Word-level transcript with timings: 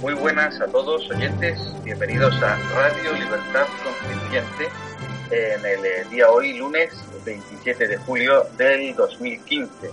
Muy 0.00 0.14
buenas 0.14 0.58
a 0.62 0.66
todos 0.66 1.10
oyentes, 1.10 1.58
bienvenidos 1.84 2.32
a 2.42 2.56
Radio 2.74 3.12
Libertad 3.12 3.66
Constituyente 3.84 4.70
en 5.30 5.66
el 5.66 5.84
eh, 5.84 6.06
día 6.08 6.30
hoy, 6.30 6.54
lunes 6.54 6.90
27 7.22 7.86
de 7.86 7.98
julio 7.98 8.46
del 8.56 8.94
2015. 8.96 9.90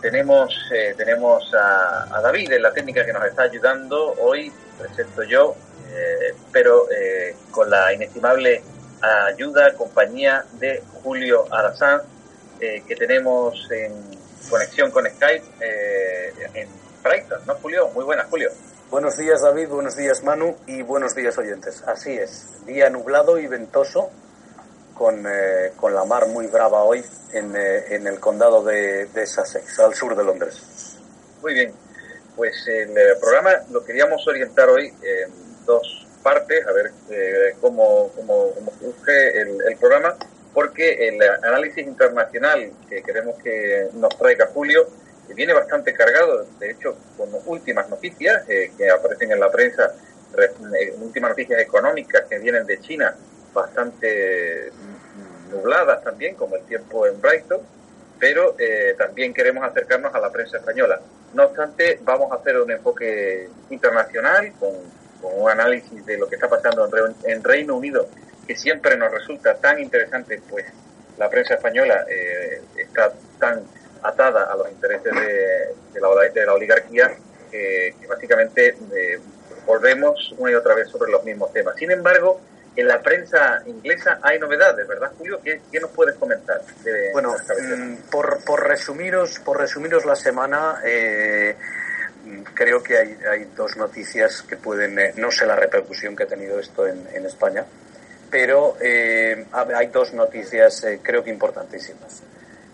Tenemos, 0.00 0.54
eh, 0.74 0.94
tenemos 0.96 1.44
a, 1.54 2.20
David 2.22 2.52
en 2.52 2.62
la 2.62 2.72
técnica 2.72 3.04
que 3.04 3.12
nos 3.12 3.22
está 3.26 3.42
ayudando. 3.42 4.14
Hoy 4.18 4.50
presento 4.78 5.22
yo, 5.24 5.54
eh, 5.90 6.34
pero 6.50 6.90
eh, 6.90 7.36
con 7.50 7.68
la 7.68 7.92
inestimable 7.92 8.62
ayuda, 9.28 9.74
compañía 9.74 10.46
de 10.54 10.82
Julio 11.02 11.44
Arazán, 11.50 12.00
que 12.58 12.96
tenemos 12.96 13.70
en 13.70 13.92
conexión 14.48 14.90
con 14.90 15.04
Skype 15.06 15.44
en 16.54 16.68
Brighton, 17.04 17.40
¿no, 17.46 17.54
Julio? 17.56 17.88
Muy 17.94 18.04
buenas, 18.04 18.26
Julio. 18.26 18.50
Buenos 18.90 19.18
días 19.18 19.42
David, 19.42 19.68
buenos 19.68 19.96
días 19.96 20.22
Manu 20.24 20.56
y 20.66 20.80
buenos 20.80 21.14
días 21.14 21.36
oyentes. 21.36 21.82
Así 21.86 22.10
es, 22.16 22.64
día 22.64 22.88
nublado 22.88 23.38
y 23.38 23.46
ventoso 23.46 24.08
con, 24.94 25.26
eh, 25.26 25.72
con 25.76 25.94
la 25.94 26.06
mar 26.06 26.26
muy 26.28 26.46
brava 26.46 26.82
hoy 26.84 27.04
en, 27.34 27.54
eh, 27.54 27.84
en 27.90 28.06
el 28.06 28.18
condado 28.18 28.64
de, 28.64 29.04
de, 29.04 29.26
Sussex, 29.26 29.78
al 29.80 29.92
sur 29.92 30.16
de 30.16 30.24
Londres. 30.24 30.96
Muy 31.42 31.52
bien, 31.52 31.74
pues 32.34 32.66
el 32.66 32.94
programa 33.20 33.50
lo 33.70 33.84
queríamos 33.84 34.26
orientar 34.26 34.70
hoy 34.70 34.86
en 35.02 35.66
dos 35.66 36.06
partes, 36.22 36.66
a 36.66 36.72
ver 36.72 36.90
eh, 37.10 37.56
cómo, 37.60 38.10
cómo, 38.16 38.54
cómo 38.54 38.72
surge 38.80 39.38
el 39.38 39.76
programa, 39.78 40.16
porque 40.54 41.08
el 41.08 41.20
análisis 41.44 41.86
internacional 41.86 42.72
que 42.88 43.02
queremos 43.02 43.36
que 43.42 43.90
nos 43.92 44.16
traiga 44.16 44.46
Julio 44.46 44.88
viene 45.34 45.52
bastante 45.52 45.92
cargado, 45.94 46.46
de 46.58 46.70
hecho, 46.70 46.96
con 47.16 47.28
últimas 47.46 47.88
noticias 47.88 48.48
eh, 48.48 48.72
que 48.76 48.90
aparecen 48.90 49.32
en 49.32 49.40
la 49.40 49.50
prensa, 49.50 49.92
eh, 50.36 50.94
últimas 51.00 51.30
noticias 51.30 51.60
económicas 51.60 52.24
que 52.28 52.38
vienen 52.38 52.66
de 52.66 52.80
China, 52.80 53.14
bastante 53.52 54.70
nubladas 55.50 56.02
también, 56.04 56.34
como 56.34 56.56
el 56.56 56.62
tiempo 56.62 57.06
en 57.06 57.20
Brighton, 57.20 57.60
pero 58.18 58.56
eh, 58.58 58.94
también 58.98 59.32
queremos 59.32 59.64
acercarnos 59.64 60.14
a 60.14 60.18
la 60.18 60.30
prensa 60.30 60.58
española. 60.58 61.00
No 61.34 61.44
obstante, 61.44 61.98
vamos 62.02 62.32
a 62.32 62.36
hacer 62.36 62.58
un 62.58 62.70
enfoque 62.70 63.48
internacional 63.70 64.52
con, 64.58 64.72
con 65.20 65.40
un 65.40 65.50
análisis 65.50 66.04
de 66.04 66.18
lo 66.18 66.28
que 66.28 66.36
está 66.36 66.48
pasando 66.48 66.84
en, 66.86 66.92
Re 66.92 67.32
en, 67.32 67.44
Reino 67.44 67.76
Unido, 67.76 68.08
que 68.46 68.56
siempre 68.56 68.96
nos 68.96 69.12
resulta 69.12 69.56
tan 69.56 69.78
interesante, 69.78 70.40
pues 70.48 70.66
la 71.16 71.28
prensa 71.28 71.54
española 71.54 72.04
eh, 72.08 72.62
está 72.76 73.12
tan 73.38 73.62
atada 74.02 74.44
a 74.52 74.56
los 74.56 74.70
intereses 74.70 75.12
de, 75.12 75.74
de, 75.92 76.00
la, 76.00 76.08
de 76.32 76.46
la, 76.46 76.54
oligarquía 76.54 77.16
que, 77.50 77.94
que 78.00 78.06
básicamente 78.06 78.76
eh, 78.94 79.18
volvemos 79.66 80.34
una 80.38 80.50
y 80.50 80.54
otra 80.54 80.74
vez 80.74 80.88
sobre 80.88 81.10
los 81.10 81.24
mismos 81.24 81.52
temas. 81.52 81.76
Sin 81.76 81.90
embargo, 81.90 82.40
en 82.76 82.86
la 82.86 83.02
prensa 83.02 83.62
inglesa 83.66 84.20
hay 84.22 84.38
novedades, 84.38 84.86
¿verdad, 84.86 85.12
Julio? 85.18 85.40
¿Qué, 85.42 85.60
qué 85.70 85.80
nos 85.80 85.90
puedes 85.90 86.14
comentar? 86.16 86.60
De 86.84 87.10
bueno, 87.12 87.34
mmm, 87.34 87.94
por, 88.10 88.44
por, 88.44 88.66
resumiros, 88.66 89.40
por 89.40 89.58
resumiros 89.58 90.04
la 90.04 90.14
semana, 90.14 90.80
eh, 90.84 91.56
creo 92.54 92.82
que 92.82 92.96
hay, 92.96 93.18
hay, 93.30 93.44
dos 93.56 93.76
noticias 93.76 94.42
que 94.42 94.56
pueden, 94.56 94.98
eh, 94.98 95.12
no 95.16 95.30
sé 95.30 95.46
la 95.46 95.56
repercusión 95.56 96.14
que 96.14 96.24
ha 96.24 96.26
tenido 96.26 96.58
esto 96.60 96.86
en, 96.86 97.06
en 97.12 97.26
España, 97.26 97.64
pero 98.30 98.76
eh, 98.80 99.46
hay 99.52 99.86
dos 99.88 100.12
noticias 100.12 100.84
eh, 100.84 101.00
creo 101.02 101.24
que 101.24 101.30
importantísimas. 101.30 102.22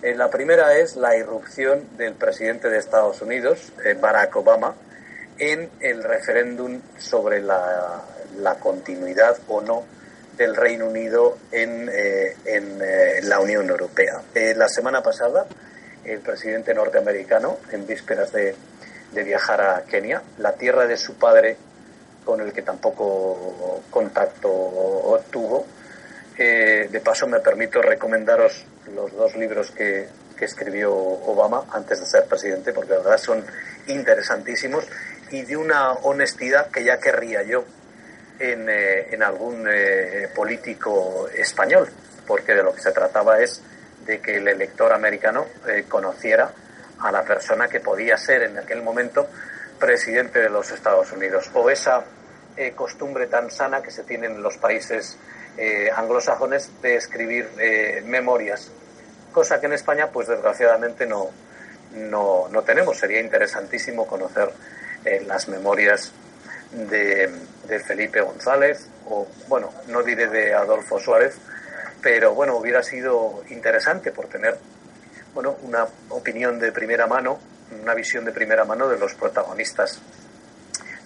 Eh, 0.04 0.14
la 0.14 0.28
primera 0.28 0.76
es 0.76 0.96
la 0.96 1.16
irrupción 1.16 1.96
del 1.96 2.12
presidente 2.12 2.68
de 2.68 2.76
Estados 2.76 3.22
Unidos, 3.22 3.72
eh, 3.82 3.94
Barack 3.98 4.36
Obama, 4.36 4.74
en 5.38 5.70
el 5.80 6.04
referéndum 6.04 6.78
sobre 6.98 7.40
la, 7.40 8.02
continuidad 8.60 9.38
o 9.48 9.62
no 9.62 9.82
del 10.36 10.54
Reino 10.54 10.88
Unido 10.88 11.38
en, 11.50 11.88
en 11.88 12.82
eh, 12.82 13.20
la 13.22 13.40
Unión 13.40 13.70
Europea. 13.70 14.20
la 14.34 14.68
semana 14.68 15.02
pasada, 15.02 15.46
el 16.04 16.20
presidente 16.20 16.74
norteamericano, 16.74 17.56
en 17.72 17.86
vísperas 17.86 18.30
de, 18.30 18.54
de 19.12 19.22
viajar 19.22 19.62
a 19.62 19.84
Kenia, 19.84 20.22
la 20.36 20.52
tierra 20.52 20.86
de 20.86 20.98
su 20.98 21.14
padre, 21.14 21.56
con 22.26 22.42
el 22.42 22.52
que 22.52 22.60
tampoco 22.60 23.80
contacto 23.90 25.22
tuvo, 25.30 25.64
eh, 26.36 26.88
de 26.90 27.00
paso, 27.00 27.28
me 27.28 27.38
permito 27.38 27.80
recomendaros 27.80 28.66
los 28.92 29.12
dos 29.12 29.36
libros 29.36 29.70
que, 29.70 30.08
que, 30.36 30.44
escribió 30.44 30.92
Obama 30.92 31.64
antes 31.72 32.00
de 32.00 32.06
ser 32.06 32.24
presidente, 32.24 32.72
porque 32.72 32.92
de 32.92 32.98
verdad 32.98 33.18
son 33.18 33.44
interesantísimos 33.86 34.84
y 35.30 35.42
de 35.42 35.56
una 35.56 35.92
honestidad 35.92 36.70
que 36.72 36.82
ya 36.82 36.98
querría 36.98 37.44
yo 37.44 37.64
en, 38.40 38.68
eh, 38.68 39.14
en 39.14 39.22
algún 39.22 39.68
eh, 39.70 40.28
político 40.34 41.28
español, 41.28 41.88
porque 42.26 42.52
de 42.52 42.64
lo 42.64 42.74
que 42.74 42.80
se 42.80 42.90
trataba 42.90 43.38
es 43.38 43.62
de 44.04 44.20
que 44.20 44.38
el 44.38 44.48
elector 44.48 44.92
americano 44.92 45.46
conociera 45.88 46.50
a 46.98 47.12
la 47.12 47.22
persona 47.22 47.68
que 47.68 47.80
podía 47.80 48.18
ser 48.18 48.42
en 48.42 48.58
aquel 48.58 48.82
momento 48.82 49.28
presidente 49.78 50.40
de 50.40 50.50
los 50.50 50.70
Estados 50.72 51.10
Unidos, 51.12 51.48
o 51.54 51.70
esa 51.70 52.04
costumbre 52.74 53.28
tan 53.28 53.50
sana 53.50 53.82
que 53.82 53.90
se 53.90 54.02
tiene 54.02 54.26
en 54.26 54.42
los 54.42 54.58
países 54.58 55.16
eh, 55.56 55.90
anglosajones 55.94 56.70
de 56.82 56.96
escribir 56.96 57.48
eh, 57.58 58.02
memorias, 58.04 58.70
cosa 59.32 59.60
que 59.60 59.66
en 59.66 59.74
España, 59.74 60.10
pues 60.10 60.28
desgraciadamente 60.28 61.06
no, 61.06 61.30
no, 61.94 62.48
no 62.50 62.62
tenemos. 62.62 62.98
Sería 62.98 63.20
interesantísimo 63.20 64.06
conocer 64.06 64.50
eh, 65.04 65.22
las 65.26 65.48
memorias 65.48 66.12
de, 66.72 67.30
de, 67.68 67.80
Felipe 67.80 68.20
González, 68.20 68.88
o 69.06 69.28
bueno, 69.48 69.72
no 69.88 70.02
diré 70.02 70.26
de 70.28 70.54
Adolfo 70.54 70.98
Suárez, 70.98 71.36
pero 72.02 72.34
bueno, 72.34 72.56
hubiera 72.56 72.82
sido 72.82 73.44
interesante 73.50 74.10
por 74.10 74.26
tener 74.26 74.58
bueno, 75.34 75.56
una 75.62 75.86
opinión 76.10 76.58
de 76.58 76.72
primera 76.72 77.06
mano, 77.06 77.38
una 77.82 77.94
visión 77.94 78.24
de 78.24 78.32
primera 78.32 78.64
mano 78.64 78.88
de 78.88 78.98
los 78.98 79.14
protagonistas 79.14 80.00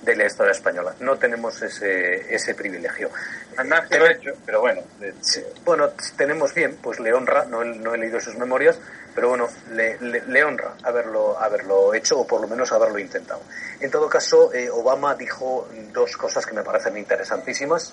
de 0.03 0.17
la 0.17 0.27
historia 0.27 0.53
española. 0.53 0.95
No 1.01 1.17
tenemos 1.17 1.61
ese, 1.63 2.35
ese 2.35 2.55
privilegio. 2.55 3.11
Además, 3.57 3.85
pero, 3.89 4.07
he 4.07 4.13
hecho, 4.13 4.33
pero 4.45 4.61
bueno. 4.61 4.83
Sí, 5.21 5.43
bueno, 5.65 5.91
tenemos 6.17 6.55
bien, 6.55 6.77
pues 6.83 7.01
le 7.01 7.13
honra, 7.13 7.45
no, 7.45 7.65
no 7.65 7.95
he 7.95 7.99
leído 7.99 8.21
sus 8.21 8.37
memorias, 8.37 8.79
pero 9.15 9.31
bueno, 9.31 9.49
le, 9.73 9.99
le, 10.01 10.23
le, 10.23 10.45
honra 10.45 10.75
haberlo, 10.83 11.39
haberlo 11.39 11.95
hecho 11.95 12.21
o 12.21 12.27
por 12.27 12.41
lo 12.41 12.49
menos 12.49 12.73
haberlo 12.73 12.99
intentado. 12.99 13.43
En 13.81 13.91
todo 13.91 14.09
caso, 14.09 14.53
eh, 14.55 14.71
Obama 14.71 15.15
dijo 15.15 15.69
dos 15.93 16.17
cosas 16.17 16.47
que 16.47 16.55
me 16.55 16.63
parecen 16.63 16.97
interesantísimas. 16.97 17.93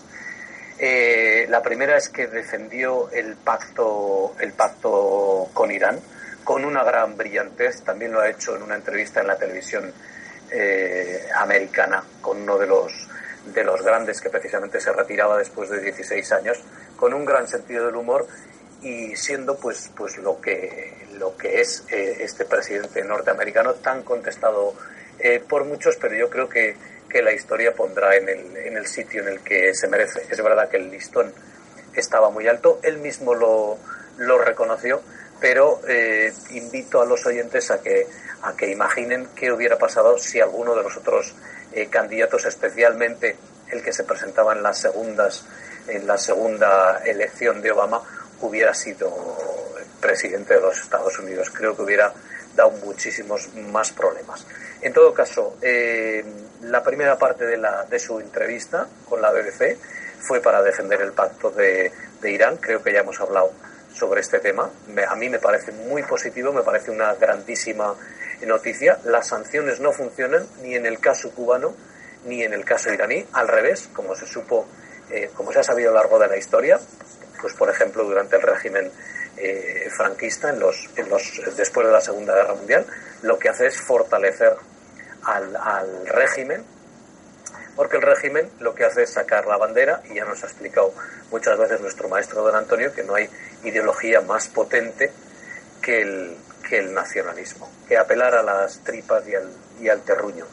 Eh, 0.77 1.47
la 1.49 1.61
primera 1.61 1.97
es 1.97 2.09
que 2.09 2.27
defendió 2.27 3.09
el 3.11 3.35
pacto, 3.35 4.35
el 4.39 4.51
pacto 4.51 5.49
con 5.53 5.71
Irán 5.71 5.99
con 6.45 6.63
una 6.63 6.83
gran 6.83 7.17
brillantez. 7.17 7.81
También 7.81 8.13
lo 8.13 8.21
ha 8.21 8.29
hecho 8.29 8.55
en 8.55 8.63
una 8.63 8.75
entrevista 8.75 9.19
en 9.19 9.27
la 9.27 9.35
televisión 9.35 9.91
eh, 10.51 11.27
americana 11.35 12.03
con 12.21 12.41
uno 12.41 12.57
de 12.57 12.67
los 12.67 12.91
de 13.47 13.63
los 13.63 13.81
grandes 13.83 14.21
que 14.21 14.29
precisamente 14.29 14.79
se 14.79 14.91
retiraba 14.91 15.37
después 15.37 15.69
de 15.69 15.79
16 15.79 16.31
años 16.31 16.63
con 16.95 17.13
un 17.13 17.25
gran 17.25 17.47
sentido 17.47 17.85
del 17.85 17.95
humor 17.95 18.27
y 18.81 19.15
siendo 19.15 19.57
pues 19.57 19.91
pues 19.95 20.17
lo 20.17 20.39
que 20.41 21.07
lo 21.17 21.35
que 21.37 21.61
es 21.61 21.83
eh, 21.89 22.17
este 22.19 22.45
presidente 22.45 23.03
norteamericano 23.03 23.73
tan 23.75 24.03
contestado 24.03 24.73
eh, 25.19 25.41
por 25.47 25.65
muchos 25.65 25.95
pero 25.95 26.15
yo 26.15 26.29
creo 26.29 26.49
que, 26.49 26.75
que 27.09 27.21
la 27.21 27.33
historia 27.33 27.73
pondrá 27.73 28.15
en 28.15 28.29
el, 28.29 28.57
en 28.57 28.77
el 28.77 28.87
sitio 28.87 29.21
en 29.21 29.29
el 29.29 29.39
que 29.41 29.73
se 29.73 29.87
merece. 29.87 30.25
Es 30.29 30.41
verdad 30.43 30.69
que 30.69 30.77
el 30.77 30.91
listón 30.91 31.33
estaba 31.93 32.29
muy 32.29 32.47
alto 32.47 32.79
él 32.83 32.97
mismo 32.97 33.33
lo, 33.33 33.77
lo 34.17 34.37
reconoció 34.37 35.01
pero 35.39 35.81
invito 36.51 37.01
a 37.01 37.05
los 37.05 37.25
oyentes 37.25 37.69
a 37.69 37.81
que 37.81 38.07
a 38.45 38.55
que 38.55 38.69
imaginen 38.69 39.27
qué 39.35 39.51
hubiera 39.51 39.77
pasado 39.77 40.17
si 40.19 40.39
alguno 40.39 40.75
de 40.75 40.83
los 40.83 40.95
otros 40.97 41.33
eh, 41.73 41.87
candidatos, 41.87 42.45
especialmente 42.45 43.35
el 43.71 43.81
que 43.81 43.91
se 43.91 44.03
presentaba 44.03 44.53
en 44.53 44.61
las 44.61 44.77
segundas, 44.77 45.45
en 45.87 46.05
la 46.05 46.17
segunda 46.17 47.01
elección 47.03 47.61
de 47.61 47.71
Obama, 47.71 48.01
hubiera 48.41 48.73
sido 48.75 49.11
presidente 49.99 50.53
de 50.53 50.61
los 50.61 50.79
Estados 50.79 51.17
Unidos. 51.17 51.49
Creo 51.49 51.75
que 51.75 51.81
hubiera 51.81 52.13
dado 52.55 52.71
muchísimos 52.71 53.49
más 53.55 53.91
problemas. 53.91 54.45
En 54.81 54.93
todo 54.93 55.11
caso, 55.13 55.57
eh, 55.61 56.23
la 56.61 56.83
primera 56.83 57.17
parte 57.17 57.45
de, 57.45 57.57
la, 57.57 57.85
de 57.85 57.97
su 57.97 58.19
entrevista 58.19 58.87
con 59.09 59.21
la 59.21 59.31
BBC 59.31 59.77
fue 60.19 60.39
para 60.39 60.61
defender 60.61 61.01
el 61.01 61.13
pacto 61.13 61.49
de, 61.49 61.91
de 62.21 62.31
Irán. 62.31 62.57
Creo 62.57 62.83
que 62.83 62.93
ya 62.93 62.99
hemos 62.99 63.19
hablado 63.19 63.51
sobre 63.95 64.21
este 64.21 64.39
tema. 64.39 64.69
a 65.07 65.15
mí 65.15 65.29
me 65.29 65.39
parece 65.39 65.71
muy 65.71 66.03
positivo, 66.03 66.51
me 66.51 66.61
parece 66.61 66.91
una 66.91 67.13
grandísima 67.15 67.95
noticia. 68.45 68.99
Las 69.05 69.27
sanciones 69.27 69.79
no 69.79 69.91
funcionan 69.91 70.47
ni 70.61 70.75
en 70.75 70.85
el 70.85 70.99
caso 70.99 71.31
cubano 71.31 71.75
ni 72.25 72.43
en 72.43 72.53
el 72.53 72.65
caso 72.65 72.91
iraní. 72.91 73.25
Al 73.33 73.47
revés, 73.47 73.89
como 73.93 74.15
se 74.15 74.25
supo, 74.25 74.67
eh, 75.09 75.29
como 75.35 75.51
se 75.51 75.59
ha 75.59 75.63
sabido 75.63 75.89
a 75.89 75.93
lo 75.93 75.99
largo 75.99 76.19
de 76.19 76.27
la 76.27 76.37
historia, 76.37 76.79
pues 77.41 77.53
por 77.53 77.69
ejemplo 77.69 78.03
durante 78.03 78.35
el 78.35 78.41
régimen 78.41 78.91
eh, 79.37 79.89
franquista, 79.95 80.49
en 80.49 80.59
los, 80.59 80.89
en 80.95 81.09
los, 81.09 81.41
después 81.55 81.85
de 81.85 81.93
la 81.93 82.01
Segunda 82.01 82.33
Guerra 82.33 82.55
Mundial, 82.55 82.85
lo 83.21 83.37
que 83.37 83.49
hace 83.49 83.67
es 83.67 83.79
fortalecer 83.79 84.55
al, 85.23 85.55
al 85.55 86.07
régimen 86.07 86.63
porque 87.75 87.97
el 87.97 88.03
régimen 88.03 88.49
lo 88.59 88.73
que 88.73 88.85
hace 88.85 89.03
es 89.03 89.11
sacar 89.11 89.45
la 89.45 89.57
bandera, 89.57 90.01
y 90.09 90.15
ya 90.15 90.25
nos 90.25 90.41
ha 90.43 90.47
explicado 90.47 90.93
muchas 91.29 91.57
veces 91.57 91.81
nuestro 91.81 92.07
maestro 92.07 92.41
don 92.41 92.55
Antonio 92.55 92.93
que 92.93 93.03
no 93.03 93.15
hay 93.15 93.29
ideología 93.63 94.21
más 94.21 94.47
potente 94.47 95.11
que 95.81 96.01
el, 96.01 96.37
que 96.67 96.79
el 96.79 96.93
nacionalismo, 96.93 97.69
que 97.87 97.97
apelar 97.97 98.35
a 98.35 98.43
las 98.43 98.79
tripas 98.79 99.27
y 99.27 99.35
al, 99.35 99.49
y 99.79 99.89
al 99.89 100.01
terruño. 100.01 100.45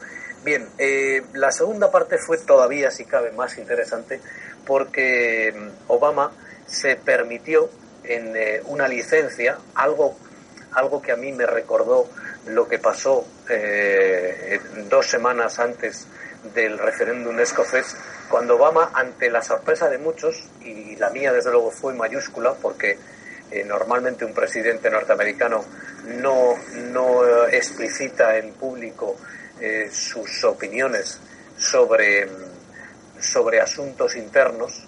Bien, 0.43 0.67
eh, 0.77 1.23
la 1.33 1.51
segunda 1.51 1.89
parte 1.89 2.17
fue 2.17 2.37
todavía, 2.37 2.91
si 2.91 3.05
cabe, 3.05 3.31
más 3.31 3.57
interesante, 3.57 4.19
porque 4.65 5.53
mm, 5.55 5.91
Obama 5.91 6.31
se 6.65 6.95
permitió 6.97 7.69
en 8.03 8.35
eh, 8.35 8.61
una 8.65 8.87
licencia 8.87 9.57
algo, 9.75 10.17
algo 10.73 11.01
que 11.01 11.13
a 11.13 11.15
mí 11.15 11.31
me 11.31 11.45
recordó 11.45 12.09
lo 12.47 12.67
que 12.67 12.77
pasó 12.77 13.25
eh, 13.49 14.59
dos 14.89 15.07
semanas 15.07 15.59
antes 15.59 16.07
del 16.53 16.77
referéndum 16.77 17.39
escocés, 17.39 17.95
cuando 18.29 18.55
Obama, 18.55 18.91
ante 18.93 19.29
la 19.29 19.41
sorpresa 19.41 19.89
de 19.89 19.97
muchos, 19.97 20.49
y 20.61 20.97
la 20.97 21.09
mía 21.09 21.31
desde 21.31 21.51
luego 21.51 21.71
fue 21.71 21.93
mayúscula, 21.93 22.53
porque 22.61 22.97
eh, 23.53 23.63
normalmente 23.63 24.25
un 24.25 24.33
presidente 24.33 24.89
norteamericano 24.89 25.63
no, 26.19 26.55
no 26.91 27.47
explicita 27.47 28.37
en 28.37 28.53
público 28.53 29.17
eh, 29.59 29.89
sus 29.91 30.43
opiniones 30.43 31.19
sobre, 31.57 32.27
sobre 33.19 33.61
asuntos 33.61 34.15
internos, 34.15 34.87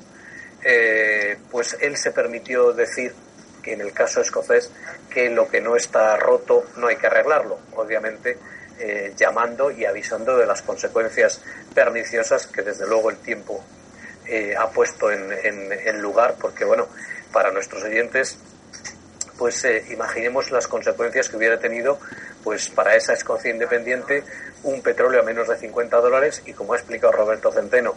eh, 0.64 1.38
pues 1.52 1.78
él 1.80 1.96
se 1.96 2.12
permitió 2.12 2.74
decir 2.74 3.14
que 3.62 3.74
en 3.74 3.82
el 3.82 3.94
caso 3.94 4.22
escocés 4.22 4.72
que 5.10 5.30
lo 5.30 5.48
que 5.48 5.62
no 5.62 5.76
está 5.76 6.18
roto 6.18 6.66
no 6.78 6.88
hay 6.88 6.98
que 6.98 7.08
arreglarlo. 7.08 7.60
Obviamente 7.76 8.38
eh, 8.78 9.14
llamando 9.16 9.72
y 9.72 9.86
avisando 9.86 10.38
de 10.38 10.46
las 10.46 10.62
consecuencias 10.62 11.42
perniciosas 11.74 12.48
que 12.48 12.62
desde 12.62 12.86
luego 12.86 13.10
el 13.10 13.18
tiempo 13.18 13.64
eh, 14.26 14.54
ha 14.58 14.70
puesto 14.70 15.12
en, 15.12 16.02
lugar, 16.02 16.36
porque 16.42 16.66
bueno, 16.66 16.88
para 17.32 17.52
nuestros 17.52 17.84
oyentes, 17.84 18.38
pues 19.38 19.64
eh, 19.66 19.86
imaginemos 19.92 20.52
las 20.52 20.68
consecuencias 20.68 21.30
que 21.30 21.38
hubiera 21.38 21.60
tenido 21.60 22.00
pues 22.44 22.70
para 22.70 22.96
esa 22.96 23.14
Escocia 23.14 23.52
independiente 23.52 24.24
un 24.64 24.82
petróleo 24.82 25.22
a 25.22 25.24
menos 25.24 25.48
de 25.48 25.58
50 25.58 25.98
dólares 25.98 26.42
y 26.46 26.54
como 26.54 26.74
ha 26.74 26.78
explicado 26.78 27.14
Roberto 27.14 27.52
Centeno, 27.52 27.96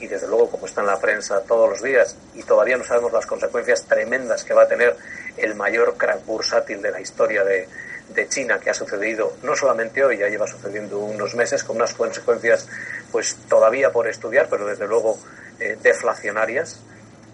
y 0.00 0.06
desde 0.06 0.26
luego 0.26 0.50
como 0.50 0.66
está 0.66 0.80
en 0.80 0.86
la 0.86 0.98
prensa 0.98 1.42
todos 1.42 1.68
los 1.68 1.82
días 1.82 2.16
y 2.34 2.42
todavía 2.42 2.76
no 2.76 2.84
sabemos 2.84 3.12
las 3.12 3.26
consecuencias 3.26 3.84
tremendas 3.84 4.44
que 4.44 4.54
va 4.54 4.62
a 4.62 4.68
tener 4.68 4.96
el 5.36 5.54
mayor 5.54 5.96
crack 5.96 6.24
bursátil 6.24 6.80
de 6.80 6.90
la 6.90 7.00
historia 7.00 7.44
de, 7.44 7.68
de 8.14 8.28
China 8.28 8.58
que 8.58 8.70
ha 8.70 8.74
sucedido 8.74 9.36
no 9.42 9.54
solamente 9.54 10.02
hoy, 10.02 10.18
ya 10.18 10.28
lleva 10.28 10.46
sucediendo 10.46 10.98
unos 10.98 11.34
meses 11.34 11.62
con 11.62 11.76
unas 11.76 11.94
consecuencias 11.94 12.66
pues 13.12 13.36
todavía 13.48 13.92
por 13.92 14.08
estudiar, 14.08 14.48
pero 14.48 14.66
desde 14.66 14.86
luego 14.86 15.18
eh, 15.58 15.76
deflacionarias, 15.82 16.80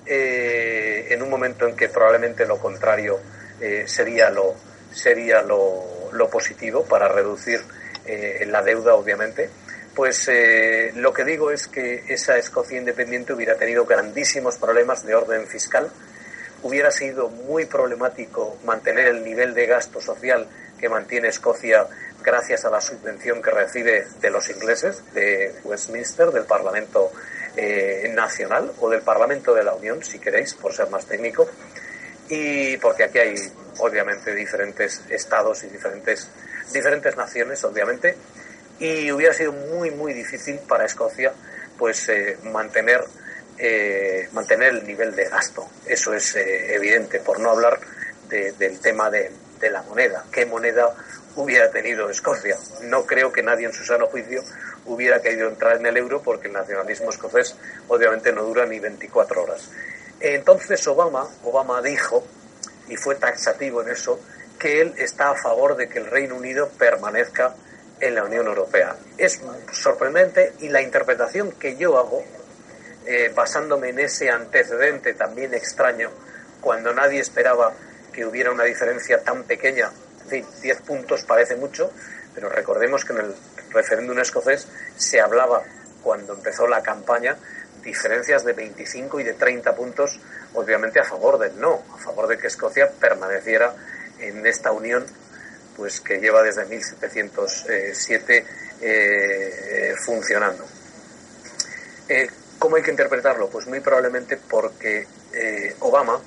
eh, 0.05 1.07
en 1.11 1.23
un 1.23 1.31
momento 1.31 1.67
en 1.67 1.77
que 1.77 1.89
probablemente 1.89 2.47
lo 2.47 2.59
contrario 2.59 3.19
eh, 3.61 3.85
sería 3.87 4.31
lo 4.31 4.55
sería 4.93 5.43
lo, 5.43 6.31
positivo 6.31 6.85
para 6.85 7.09
reducir 7.09 7.61
la 8.47 8.63
deuda, 8.63 8.95
obviamente. 8.95 9.51
Pues 9.95 10.31
lo 10.95 11.13
que 11.13 11.25
digo 11.25 11.51
es 11.51 11.69
que 11.69 12.05
esa 12.09 12.39
Escocia 12.39 12.79
independiente 12.79 13.33
hubiera 13.35 13.57
tenido 13.57 13.85
grandísimos 13.85 14.57
problemas 14.57 15.05
de 15.05 15.15
orden 15.15 15.47
fiscal, 15.47 15.91
hubiera 16.63 16.91
sido 16.91 17.29
muy 17.29 17.67
problemático 17.67 18.57
mantener 18.65 19.07
el 19.09 19.25
nivel 19.25 19.55
de 19.55 19.67
gasto 19.67 20.01
social 20.01 20.49
que 20.79 20.89
mantiene 20.89 21.29
Escocia 21.29 21.87
gracias 22.23 22.65
a 22.65 22.71
la 22.71 22.81
subvención 22.81 23.41
que 23.41 23.51
recibe 23.51 24.07
de 24.21 24.31
los 24.31 24.49
ingleses, 24.51 25.03
de 25.15 25.55
Westminster, 25.65 26.31
del 26.31 26.45
Parlamento 26.45 27.13
eh, 27.57 28.11
Nacional 28.15 28.73
o 28.81 28.91
del 28.91 29.03
Parlamento 29.03 29.55
de 29.55 29.65
la 29.65 29.75
Unión, 29.75 30.03
si 30.03 30.19
queréis, 30.19 30.55
por 30.55 30.75
ser 30.75 30.91
más 30.91 31.07
técnico. 31.07 31.49
Y 32.29 32.77
porque 32.79 33.05
aquí 33.05 33.19
hay, 33.19 33.35
obviamente, 33.79 34.35
diferentes 34.35 35.03
estados 35.09 35.63
y 35.65 35.69
diferentes, 35.69 36.29
diferentes 36.73 37.17
naciones, 37.17 37.63
obviamente. 37.65 38.17
Y 38.79 39.11
hubiera 39.11 39.33
sido 39.33 39.53
muy, 39.53 39.91
muy 39.91 40.13
difícil 40.13 40.59
para 40.69 40.85
Escocia 40.85 41.33
pues 41.79 42.09
eh, 42.09 42.39
mantener, 42.45 43.05
eh, 43.59 44.29
mantener 44.33 44.75
el 44.75 44.87
nivel 44.87 45.15
de 45.15 45.29
gasto. 45.29 45.69
Eso 45.87 46.15
es 46.15 46.35
evidente, 46.37 47.21
por 47.21 47.39
no 47.39 47.51
hablar 47.51 47.79
del 48.29 48.81
tema 48.81 49.09
de, 49.11 49.31
de 49.61 49.71
la 49.71 49.83
moneda. 49.83 50.25
¿Qué 50.33 50.47
moneda 50.47 50.95
hubiera 51.37 51.71
tenido 51.71 52.11
Escocia? 52.11 52.57
No 52.83 53.07
creo 53.07 53.33
que 53.33 53.43
nadie 53.43 53.67
en 53.67 53.73
su 53.73 53.85
sano 53.85 54.07
juicio 54.07 54.43
hubiera 54.87 55.21
querido 55.21 55.49
entrar 55.49 55.77
en 55.77 55.87
el 55.87 55.97
euro 55.97 56.23
porque 56.23 56.49
el 56.49 56.55
nacionalismo 56.55 57.11
escocés 57.11 57.57
obviamente 57.89 58.33
no 58.33 58.43
dura 58.43 58.67
ni 58.67 58.79
24 58.79 59.43
horas. 59.43 59.71
Entonces 60.21 60.87
Obama, 60.87 61.29
Obama 61.45 61.83
dijo, 61.83 62.25
y 62.89 62.97
fue 62.97 63.17
taxativo 63.17 63.83
en 63.83 63.91
eso, 63.91 64.19
que 64.59 64.81
él 64.81 64.95
está 64.97 65.31
a 65.31 65.35
favor 65.35 65.77
de 65.77 65.89
que 65.89 65.99
el 65.99 66.07
Reino 66.07 66.37
Unido 66.37 66.71
permanezca 66.79 67.55
en 68.01 68.15
la 68.15 68.25
Unión 68.25 68.47
Europea. 68.47 68.97
Es 69.19 69.41
sorprendente 69.73 70.55
y 70.61 70.69
la 70.69 70.83
interpretación 70.83 71.53
que 71.53 71.77
yo 71.77 71.99
hago, 71.99 72.23
eh, 73.07 73.33
basándome 73.35 73.91
en 73.91 74.01
ese 74.01 74.31
antecedente 74.31 75.15
también 75.15 75.55
extraño, 75.55 76.11
cuando 76.61 76.93
nadie 76.93 77.21
esperaba 77.21 77.75
que 78.13 78.27
hubiera 78.27 78.51
una 78.51 78.65
diferencia 78.65 79.23
tan 79.23 79.45
pequeña. 79.45 79.91
En 80.25 80.29
fin, 80.29 80.47
10 80.63 80.83
puntos 80.83 81.25
parece 81.25 81.57
mucho, 81.57 81.93
pero 82.35 82.49
recordemos 82.49 83.05
que 83.05 83.13
en 83.13 83.21
el 83.21 83.35
referéndum 83.71 84.19
escocés 84.19 84.67
se 84.97 85.21
hablaba, 85.21 85.63
cuando 86.03 86.35
empezó 86.35 86.67
la 86.67 86.83
campaña, 86.83 87.37
diferencias 87.87 88.45
de 88.45 88.53
25 88.53 89.21
y 89.21 89.25
de 89.25 89.35
30 89.35 89.75
puntos, 89.75 90.21
obviamente 90.55 91.01
a 91.01 91.05
favor 91.05 91.39
del 91.39 91.59
no, 91.59 91.83
a 91.95 91.99
favor 91.99 92.27
de 92.27 92.37
que 92.37 92.49
Escocia 92.49 92.91
permaneciera 92.91 93.75
en 94.19 94.45
esta 94.45 94.73
unión 94.73 95.07
pues 95.77 96.01
que 96.01 96.19
lleva 96.19 96.43
desde 96.43 96.65
1707 96.65 98.47
eh, 98.81 99.95
funcionando. 100.05 100.65
Eh, 102.09 102.29
¿Cómo 102.59 102.77
hay 102.77 102.83
que 102.83 102.91
interpretarlo? 102.91 103.49
Pues 103.51 103.67
muy 103.67 103.81
probablemente 103.81 104.39
porque 104.39 105.07
eh, 105.33 105.77
Obama, 105.81 106.21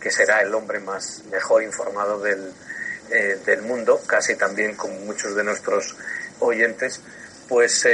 que 0.00 0.10
será 0.10 0.40
el 0.40 0.54
hombre 0.54 0.80
más 0.80 1.22
mejor 1.30 1.62
informado 1.62 2.18
del, 2.20 2.52
del 3.44 3.62
mundo, 3.62 4.00
casi 4.06 4.36
también 4.36 4.74
como 4.76 4.94
muchos 5.00 5.34
de 5.34 5.44
nuestros 5.44 5.96
oyentes, 6.38 7.02
pues 7.48 7.84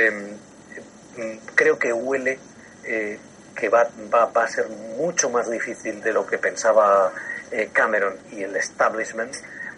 eh, 1.17 1.41
creo 1.55 1.79
que 1.79 1.93
huele 1.93 2.39
eh, 2.85 3.19
que 3.55 3.69
va, 3.69 3.89
va, 4.13 4.27
va, 4.27 4.45
a 4.45 4.49
ser 4.49 4.69
mucho 4.69 5.31
más 5.31 5.51
difícil 5.51 6.03
de 6.03 6.13
lo 6.13 6.27
que 6.27 6.39
pensaba 6.39 7.13
Cameron 7.73 8.17
y 8.33 8.43
el 8.43 8.57
establishment 8.57 9.35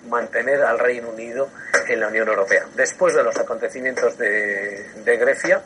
mantener 0.09 0.63
al 0.63 0.79
Reino 0.79 1.11
Unido 1.11 1.49
en 1.87 2.01
la 2.01 2.09
Unión 2.09 2.29
Europea. 2.29 2.67
Después 2.75 3.15
de 3.15 3.23
los 3.23 3.37
acontecimientos 3.37 4.17
de, 4.19 4.87
de 5.05 5.17
Grecia, 5.17 5.63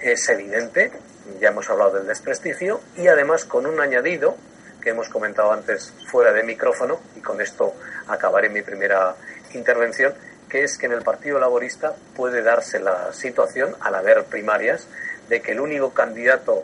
es 0.00 0.28
evidente, 0.28 0.92
ya 1.40 1.48
hemos 1.48 1.68
hablado 1.70 1.92
del 1.92 2.06
desprestigio, 2.06 2.80
y 2.96 3.08
además 3.08 3.44
con 3.44 3.66
un 3.66 3.80
añadido 3.80 4.36
que 4.80 4.90
hemos 4.90 5.08
comentado 5.08 5.52
antes 5.52 5.92
fuera 6.06 6.32
de 6.32 6.42
micrófono, 6.42 7.00
y 7.16 7.20
con 7.20 7.40
esto 7.40 7.74
acabaré 8.06 8.48
mi 8.48 8.62
primera 8.62 9.16
intervención, 9.52 10.14
que 10.48 10.64
es 10.64 10.78
que 10.78 10.86
en 10.86 10.92
el 10.92 11.02
Partido 11.02 11.38
Laborista 11.38 11.94
puede 12.14 12.42
darse 12.42 12.78
la 12.78 13.12
situación, 13.12 13.74
al 13.80 13.94
haber 13.94 14.24
primarias, 14.24 14.86
de 15.28 15.40
que 15.40 15.52
el 15.52 15.60
único 15.60 15.92
candidato 15.92 16.62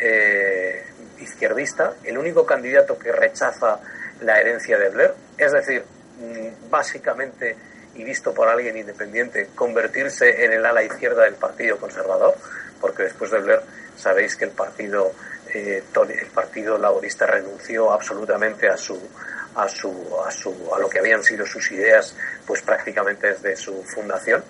eh, 0.00 0.84
izquierdista, 1.20 1.94
el 2.04 2.18
único 2.18 2.46
candidato 2.46 2.98
que 2.98 3.12
rechaza 3.12 3.80
la 4.20 4.40
herencia 4.40 4.78
de 4.78 4.88
Blair, 4.90 5.14
es 5.36 5.52
decir, 5.52 5.84
mm, 6.18 6.70
básicamente 6.70 7.56
y 7.94 8.04
visto 8.04 8.34
por 8.34 8.48
alguien 8.48 8.76
independiente, 8.76 9.48
convertirse 9.54 10.44
en 10.44 10.52
el 10.52 10.66
ala 10.66 10.82
izquierda 10.82 11.24
del 11.24 11.34
Partido 11.34 11.78
Conservador, 11.78 12.34
porque 12.80 13.04
después 13.04 13.30
de 13.30 13.38
Blair 13.40 13.60
sabéis 13.96 14.36
que 14.36 14.44
el 14.44 14.50
partido, 14.50 15.12
eh, 15.52 15.82
el 15.94 16.26
partido 16.26 16.76
laborista 16.76 17.26
renunció 17.26 17.92
absolutamente 17.92 18.68
a 18.68 18.76
su, 18.76 19.00
a, 19.56 19.68
su, 19.68 19.90
a, 20.26 20.30
su, 20.30 20.74
a 20.74 20.78
lo 20.78 20.88
que 20.88 20.98
habían 20.98 21.22
sido 21.22 21.46
sus 21.46 21.70
ideas, 21.72 22.14
pues 22.46 22.62
prácticamente 22.62 23.28
desde 23.32 23.56
su 23.56 23.82
fundación, 23.84 24.42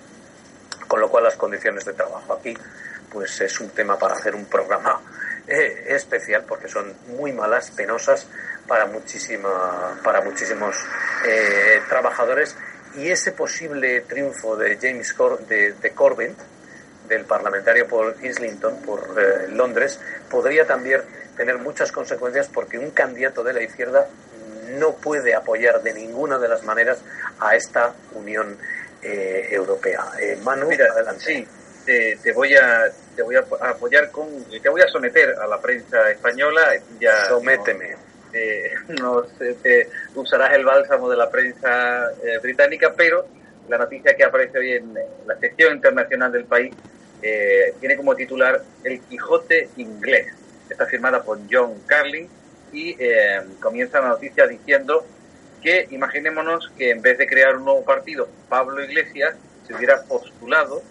con 0.87 0.99
lo 0.99 1.09
cual 1.09 1.23
las 1.23 1.35
condiciones 1.35 1.85
de 1.85 1.93
trabajo 1.93 2.33
aquí, 2.33 2.55
pues 3.11 3.39
es 3.41 3.59
un 3.59 3.69
tema 3.69 3.97
para 3.97 4.15
hacer 4.15 4.35
un 4.35 4.45
programa 4.45 5.01
eh, 5.47 5.85
especial, 5.89 6.43
porque 6.47 6.67
son 6.67 6.93
muy 7.17 7.31
malas, 7.31 7.71
penosas 7.71 8.27
para, 8.67 8.87
muchísima, 8.87 9.99
para 10.03 10.21
muchísimos 10.21 10.75
eh, 11.27 11.81
trabajadores. 11.87 12.55
Y 12.95 13.09
ese 13.09 13.31
posible 13.31 14.01
triunfo 14.01 14.55
de 14.55 14.77
James 14.81 15.15
de, 15.47 15.91
Corbyn, 15.93 16.35
del 17.07 17.25
parlamentario 17.25 17.87
por 17.87 18.15
Islington, 18.23 18.81
por 18.81 19.15
eh, 19.19 19.47
Londres, 19.49 19.99
podría 20.29 20.65
también 20.65 21.01
tener 21.35 21.57
muchas 21.57 21.91
consecuencias 21.91 22.47
porque 22.47 22.79
un 22.79 22.91
candidato 22.91 23.43
de 23.43 23.53
la 23.53 23.61
izquierda 23.61 24.07
no 24.71 24.95
puede 24.95 25.33
apoyar 25.33 25.81
de 25.83 25.93
ninguna 25.93 26.37
de 26.37 26.47
las 26.47 26.63
maneras 26.63 26.99
a 27.39 27.55
esta 27.55 27.93
Unión 28.13 28.57
eh, 29.01 29.47
Europea. 29.51 30.03
Eh, 30.19 30.37
Manu, 30.43 30.67
Mira, 30.67 30.91
adelante. 30.91 31.23
Sí, 31.23 31.47
te, 31.85 32.31
voy 32.33 32.55
a 32.55 32.91
te 33.15 33.21
voy 33.21 33.35
a 33.35 33.45
apoyar 33.69 34.09
con 34.09 34.27
te 34.45 34.69
voy 34.69 34.81
a 34.81 34.87
someter 34.87 35.35
a 35.39 35.47
la 35.47 35.61
prensa 35.61 36.09
española. 36.09 36.61
Ya, 36.99 37.25
Sométeme. 37.25 37.95
No, 38.99 39.23
te 39.23 39.89
usarás 40.13 40.53
el 40.55 40.65
bálsamo 40.65 41.09
de 41.09 41.15
la 41.15 41.29
prensa 41.29 42.11
eh, 42.21 42.37
británica, 42.43 42.93
pero 42.93 43.25
la 43.69 43.77
noticia 43.77 44.13
que 44.13 44.25
aparece 44.25 44.57
hoy 44.59 44.73
en 44.73 44.93
la 45.25 45.39
sección 45.39 45.75
internacional 45.75 46.33
del 46.33 46.43
país 46.43 46.73
tiene 47.79 47.95
como 47.95 48.13
titular 48.13 48.61
El 48.83 48.99
Quijote 48.99 49.69
inglés. 49.77 50.27
Está 50.69 50.85
firmada 50.85 51.23
por 51.23 51.39
John 51.49 51.81
Carlin 51.87 52.29
y 52.75 52.95
eh, 52.99 53.41
comienza 53.61 54.01
la 54.01 54.09
noticia 54.09 54.45
diciendo 54.45 55.05
que 55.63 55.87
imaginémonos 55.91 56.71
que 56.77 56.91
en 56.91 57.01
vez 57.01 57.17
de 57.17 57.25
crear 57.25 57.55
un 57.55 57.63
nuevo 57.63 57.85
partido, 57.85 58.27
Pablo 58.49 58.83
Iglesias 58.83 59.35
se 59.65 59.73
hubiera 59.73 60.03
postulado 60.03 60.83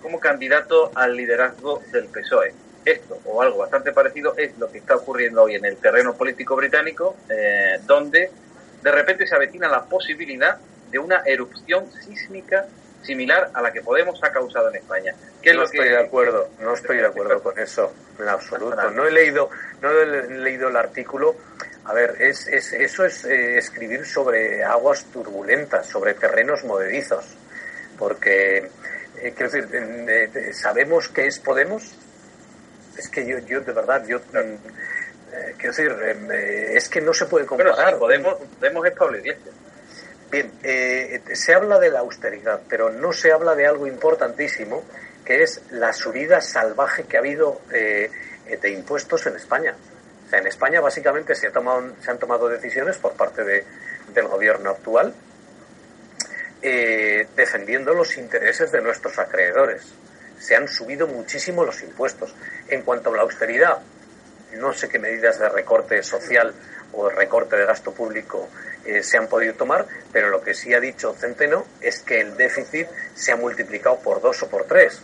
como 0.00 0.20
candidato 0.20 0.92
al 0.94 1.16
liderazgo 1.16 1.82
del 1.92 2.06
PSOE. 2.06 2.54
Esto, 2.84 3.18
o 3.24 3.42
algo 3.42 3.58
bastante 3.58 3.92
parecido, 3.92 4.36
es 4.36 4.56
lo 4.58 4.70
que 4.70 4.78
está 4.78 4.94
ocurriendo 4.96 5.42
hoy 5.42 5.56
en 5.56 5.64
el 5.64 5.76
terreno 5.76 6.14
político 6.14 6.54
británico, 6.54 7.16
eh, 7.28 7.80
donde 7.84 8.30
de 8.82 8.92
repente 8.92 9.26
se 9.26 9.34
avetina 9.34 9.68
la 9.68 9.84
posibilidad 9.84 10.58
de 10.90 10.98
una 10.98 11.22
erupción 11.26 11.90
sísmica 12.04 12.66
similar 13.04 13.50
a 13.52 13.62
la 13.62 13.72
que 13.72 13.82
Podemos 13.82 14.22
ha 14.22 14.32
causado 14.32 14.68
en 14.70 14.76
España. 14.76 15.14
no 15.44 15.64
estoy 15.64 15.88
de 15.88 15.98
acuerdo, 15.98 16.48
no 16.60 16.74
estoy 16.74 16.96
de 16.98 17.06
acuerdo 17.06 17.42
con 17.42 17.58
eso, 17.58 17.92
en 18.18 18.28
absoluto. 18.28 18.90
No 18.90 19.06
he 19.06 19.10
leído, 19.10 19.50
no 19.80 19.90
he 19.90 20.28
leído 20.28 20.68
el 20.68 20.76
artículo. 20.76 21.36
A 21.84 21.92
ver, 21.92 22.16
es, 22.18 22.46
es 22.46 22.72
eso 22.72 23.04
es 23.04 23.24
eh, 23.24 23.58
escribir 23.58 24.06
sobre 24.06 24.64
aguas 24.64 25.04
turbulentas, 25.12 25.86
sobre 25.86 26.14
terrenos 26.14 26.64
movedizos, 26.64 27.36
porque 27.98 28.70
eh, 29.18 29.34
quiero 29.36 29.52
decir, 29.52 29.68
eh, 29.72 30.52
sabemos 30.54 31.08
qué 31.08 31.26
es 31.26 31.38
Podemos. 31.38 31.94
Es 32.96 33.08
que 33.08 33.26
yo, 33.26 33.38
yo 33.40 33.60
de 33.60 33.72
verdad, 33.72 34.06
yo 34.06 34.18
mm, 34.18 35.58
quiero 35.58 35.74
decir, 35.74 35.92
es 36.72 36.88
que 36.88 37.00
no 37.02 37.12
se 37.12 37.26
puede 37.26 37.44
comparar. 37.44 37.98
Podemos, 37.98 38.36
Podemos 38.58 38.86
es 38.86 38.92
Pablo 38.92 39.18
Iglesias. 39.18 39.54
Bien, 40.34 40.50
eh, 40.64 41.22
se 41.34 41.54
habla 41.54 41.78
de 41.78 41.90
la 41.90 42.00
austeridad, 42.00 42.60
pero 42.68 42.90
no 42.90 43.12
se 43.12 43.30
habla 43.30 43.54
de 43.54 43.68
algo 43.68 43.86
importantísimo, 43.86 44.82
que 45.24 45.44
es 45.44 45.62
la 45.70 45.92
subida 45.92 46.40
salvaje 46.40 47.04
que 47.04 47.16
ha 47.16 47.20
habido 47.20 47.60
eh, 47.72 48.10
de 48.60 48.70
impuestos 48.72 49.24
en 49.26 49.36
España. 49.36 49.76
O 50.26 50.28
sea, 50.28 50.40
en 50.40 50.48
España 50.48 50.80
básicamente 50.80 51.36
se, 51.36 51.46
ha 51.46 51.52
tomado, 51.52 51.94
se 52.02 52.10
han 52.10 52.18
tomado 52.18 52.48
decisiones 52.48 52.96
por 52.96 53.12
parte 53.12 53.44
de, 53.44 53.64
del 54.12 54.26
gobierno 54.26 54.70
actual 54.70 55.14
eh, 56.62 57.28
defendiendo 57.36 57.94
los 57.94 58.18
intereses 58.18 58.72
de 58.72 58.82
nuestros 58.82 59.16
acreedores. 59.20 59.84
Se 60.40 60.56
han 60.56 60.66
subido 60.66 61.06
muchísimo 61.06 61.64
los 61.64 61.80
impuestos. 61.80 62.34
En 62.66 62.82
cuanto 62.82 63.10
a 63.10 63.16
la 63.18 63.22
austeridad, 63.22 63.78
no 64.56 64.72
sé 64.72 64.88
qué 64.88 64.98
medidas 64.98 65.38
de 65.38 65.48
recorte 65.48 66.02
social 66.02 66.52
o 66.96 67.10
recorte 67.10 67.56
de 67.56 67.66
gasto 67.66 67.92
público 67.92 68.48
eh, 68.84 69.02
se 69.02 69.16
han 69.16 69.28
podido 69.28 69.54
tomar, 69.54 69.86
pero 70.12 70.28
lo 70.28 70.40
que 70.42 70.54
sí 70.54 70.74
ha 70.74 70.80
dicho 70.80 71.14
Centeno 71.14 71.64
es 71.80 72.00
que 72.00 72.20
el 72.20 72.36
déficit 72.36 72.88
se 73.14 73.32
ha 73.32 73.36
multiplicado 73.36 73.98
por 74.00 74.20
dos 74.20 74.42
o 74.42 74.48
por 74.48 74.64
tres. 74.64 75.00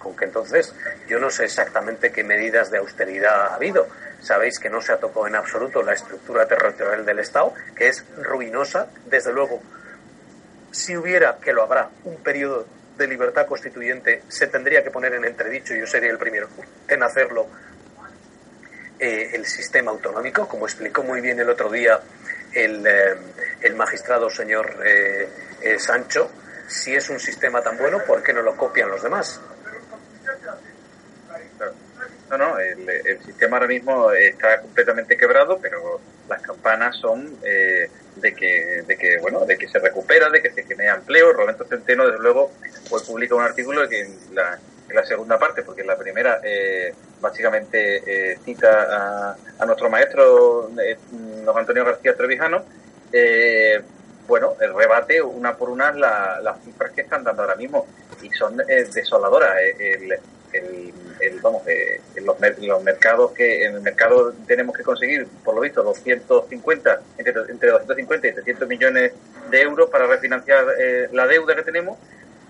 Aunque 0.00 0.24
entonces 0.24 0.74
yo 1.08 1.18
no 1.18 1.30
sé 1.30 1.44
exactamente 1.44 2.10
qué 2.10 2.24
medidas 2.24 2.70
de 2.70 2.78
austeridad 2.78 3.46
ha 3.46 3.54
habido. 3.54 3.86
Sabéis 4.20 4.58
que 4.58 4.68
no 4.68 4.80
se 4.80 4.92
ha 4.92 4.98
tocado 4.98 5.26
en 5.26 5.36
absoluto 5.36 5.82
la 5.82 5.94
estructura 5.94 6.46
territorial 6.46 7.04
del 7.04 7.20
Estado, 7.20 7.54
que 7.74 7.88
es 7.88 8.04
ruinosa. 8.18 8.88
Desde 9.06 9.32
luego, 9.32 9.60
si 10.70 10.96
hubiera, 10.96 11.38
que 11.38 11.52
lo 11.52 11.62
habrá, 11.62 11.90
un 12.04 12.16
periodo 12.16 12.66
de 12.96 13.06
libertad 13.06 13.46
constituyente, 13.46 14.22
se 14.28 14.46
tendría 14.46 14.82
que 14.84 14.90
poner 14.90 15.14
en 15.14 15.24
entredicho, 15.24 15.74
y 15.74 15.80
yo 15.80 15.86
sería 15.86 16.10
el 16.10 16.18
primero 16.18 16.48
en 16.88 17.02
hacerlo, 17.02 17.46
eh, 19.04 19.34
el 19.34 19.46
sistema 19.46 19.90
autonómico, 19.90 20.46
como 20.46 20.64
explicó 20.64 21.02
muy 21.02 21.20
bien 21.20 21.40
el 21.40 21.50
otro 21.50 21.68
día 21.68 22.00
el, 22.52 22.86
eh, 22.86 23.16
el 23.60 23.74
magistrado 23.74 24.30
señor 24.30 24.76
eh, 24.86 25.28
Sancho, 25.76 26.30
si 26.68 26.94
es 26.94 27.10
un 27.10 27.18
sistema 27.18 27.60
tan 27.60 27.76
bueno, 27.78 27.98
¿por 28.06 28.22
qué 28.22 28.32
no 28.32 28.42
lo 28.42 28.56
copian 28.56 28.88
los 28.88 29.02
demás? 29.02 29.40
No, 32.30 32.38
no, 32.38 32.60
el, 32.60 33.20
sistema 33.24 33.56
ahora 33.56 33.66
mismo 33.66 34.12
está 34.12 34.60
completamente 34.60 35.16
quebrado, 35.16 35.58
pero 35.60 36.00
las 36.28 36.40
campanas 36.40 36.96
son 37.00 37.40
de 37.40 38.34
que 38.36 38.84
de 38.86 38.96
que 38.96 39.18
bueno 39.18 39.44
de 39.44 39.58
que 39.58 39.66
se 39.66 39.80
recupera 39.80 40.30
de 40.30 40.40
que 40.40 40.52
se 40.52 40.62
genera 40.62 40.94
empleo 40.94 41.32
Roberto 41.32 41.64
Centeno 41.64 42.06
desde 42.06 42.22
luego 42.22 42.52
publica 43.04 43.34
un 43.34 43.42
artículo 43.42 43.80
de 43.82 43.88
que 43.88 44.10
la, 44.32 44.60
la 44.94 45.04
segunda 45.04 45.38
parte, 45.38 45.62
porque 45.62 45.84
la 45.84 45.96
primera 45.96 46.40
eh, 46.42 46.92
básicamente 47.20 48.02
eh, 48.32 48.38
cita 48.44 49.36
a, 49.58 49.66
nuestro 49.66 49.88
maestro, 49.88 50.70
eh, 50.82 50.96
don 51.44 51.56
Antonio 51.56 51.84
García 51.84 52.16
Trevijano, 52.16 52.64
bueno, 54.26 54.54
el 54.60 54.74
rebate 54.74 55.20
una 55.20 55.56
por 55.56 55.68
una 55.68 55.92
las 55.92 56.60
cifras 56.64 56.92
que 56.92 57.02
están 57.02 57.24
dando 57.24 57.42
ahora 57.42 57.56
mismo 57.56 57.86
y 58.22 58.30
son 58.30 58.56
desoladoras. 58.56 59.56
El, 59.78 60.12
el, 60.52 61.40
vamos, 61.40 61.62
en 61.66 62.26
los, 62.26 62.36
los, 62.58 62.82
mercados 62.82 63.32
que 63.32 63.64
en 63.64 63.76
el 63.76 63.80
mercado 63.80 64.34
tenemos 64.46 64.76
que 64.76 64.82
conseguir, 64.82 65.26
por 65.44 65.54
lo 65.54 65.60
visto, 65.60 65.82
250, 65.82 67.00
entre, 67.18 67.32
entre 67.48 67.70
250 67.70 68.28
y 68.28 68.32
300 68.32 68.68
millones 68.68 69.12
de 69.50 69.62
euros 69.62 69.88
para 69.90 70.06
refinanciar 70.06 70.66
la 71.12 71.26
deuda 71.26 71.56
que 71.56 71.62
tenemos 71.62 71.98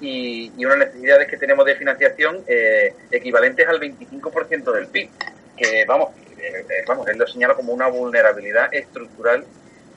y, 0.02 0.52
y 0.56 0.64
unas 0.64 0.78
necesidades 0.78 1.28
que 1.28 1.36
tenemos 1.36 1.64
de 1.64 1.76
financiación 1.76 2.42
eh, 2.48 2.92
equivalentes 3.10 3.66
al 3.68 3.80
25% 3.80 4.72
del 4.72 4.88
PIB, 4.88 5.08
que 5.56 5.84
vamos, 5.86 6.08
eh, 6.38 6.66
eh, 6.68 6.84
vamos, 6.86 7.06
él 7.06 7.18
lo 7.18 7.26
señala 7.26 7.54
como 7.54 7.72
una 7.72 7.86
vulnerabilidad 7.86 8.74
estructural 8.74 9.44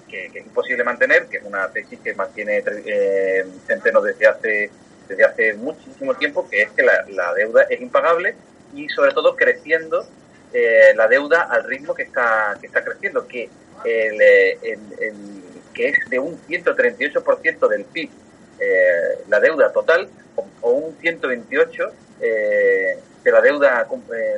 que, 0.08 0.28
es 0.28 0.36
imposible 0.36 0.84
mantener, 0.84 1.26
que 1.26 1.38
es 1.38 1.44
una 1.44 1.68
tesis 1.72 2.00
que 2.04 2.14
mantiene 2.14 2.64
eh, 2.68 3.46
Centeno 3.66 4.00
desde 4.00 4.28
hace, 4.28 4.70
desde 5.10 5.24
hace 5.24 5.54
muchísimo 5.56 6.14
tiempo, 6.14 6.48
que 6.48 6.62
es 6.62 6.70
que 6.70 6.84
la, 6.84 7.34
deuda 7.34 7.64
es 7.64 7.82
impagable 7.82 8.36
y 8.76 8.88
sobre 8.90 9.12
todo 9.12 9.36
creciendo 9.36 10.06
la 10.96 11.10
deuda 11.10 11.42
al 11.52 11.66
ritmo 11.66 11.94
que 11.94 12.04
está, 12.04 12.58
que 12.62 12.68
está 12.68 12.82
creciendo, 12.82 13.28
que, 13.28 13.50
el, 13.84 14.18
que 15.74 15.90
es 15.90 16.10
de 16.10 16.18
un 16.18 16.40
138% 16.48 17.68
del 17.68 17.84
PIB 17.84 18.10
eh, 18.60 19.24
la 19.28 19.40
deuda 19.40 19.72
total 19.72 20.08
o, 20.62 20.72
un 20.72 20.96
128 21.00 21.92
eh, 22.22 23.00
de 23.24 23.32
la 23.32 23.42
deuda 23.42 23.88
eh, 24.14 24.38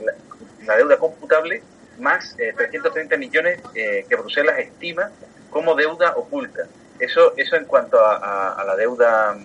la, 0.66 0.76
deuda 0.76 0.98
computable 0.98 1.62
más 2.00 2.36
330 2.36 3.18
millones 3.18 3.60
que 3.74 4.16
Bruselas 4.16 4.60
estima 4.60 5.12
como 5.50 5.76
deuda 5.76 6.16
oculta. 6.16 6.68
Eso 7.00 7.34
eso 7.38 7.56
en 7.56 7.66
cuanto 7.66 8.00
a, 8.00 8.64
la 8.66 8.76
deuda 8.76 9.36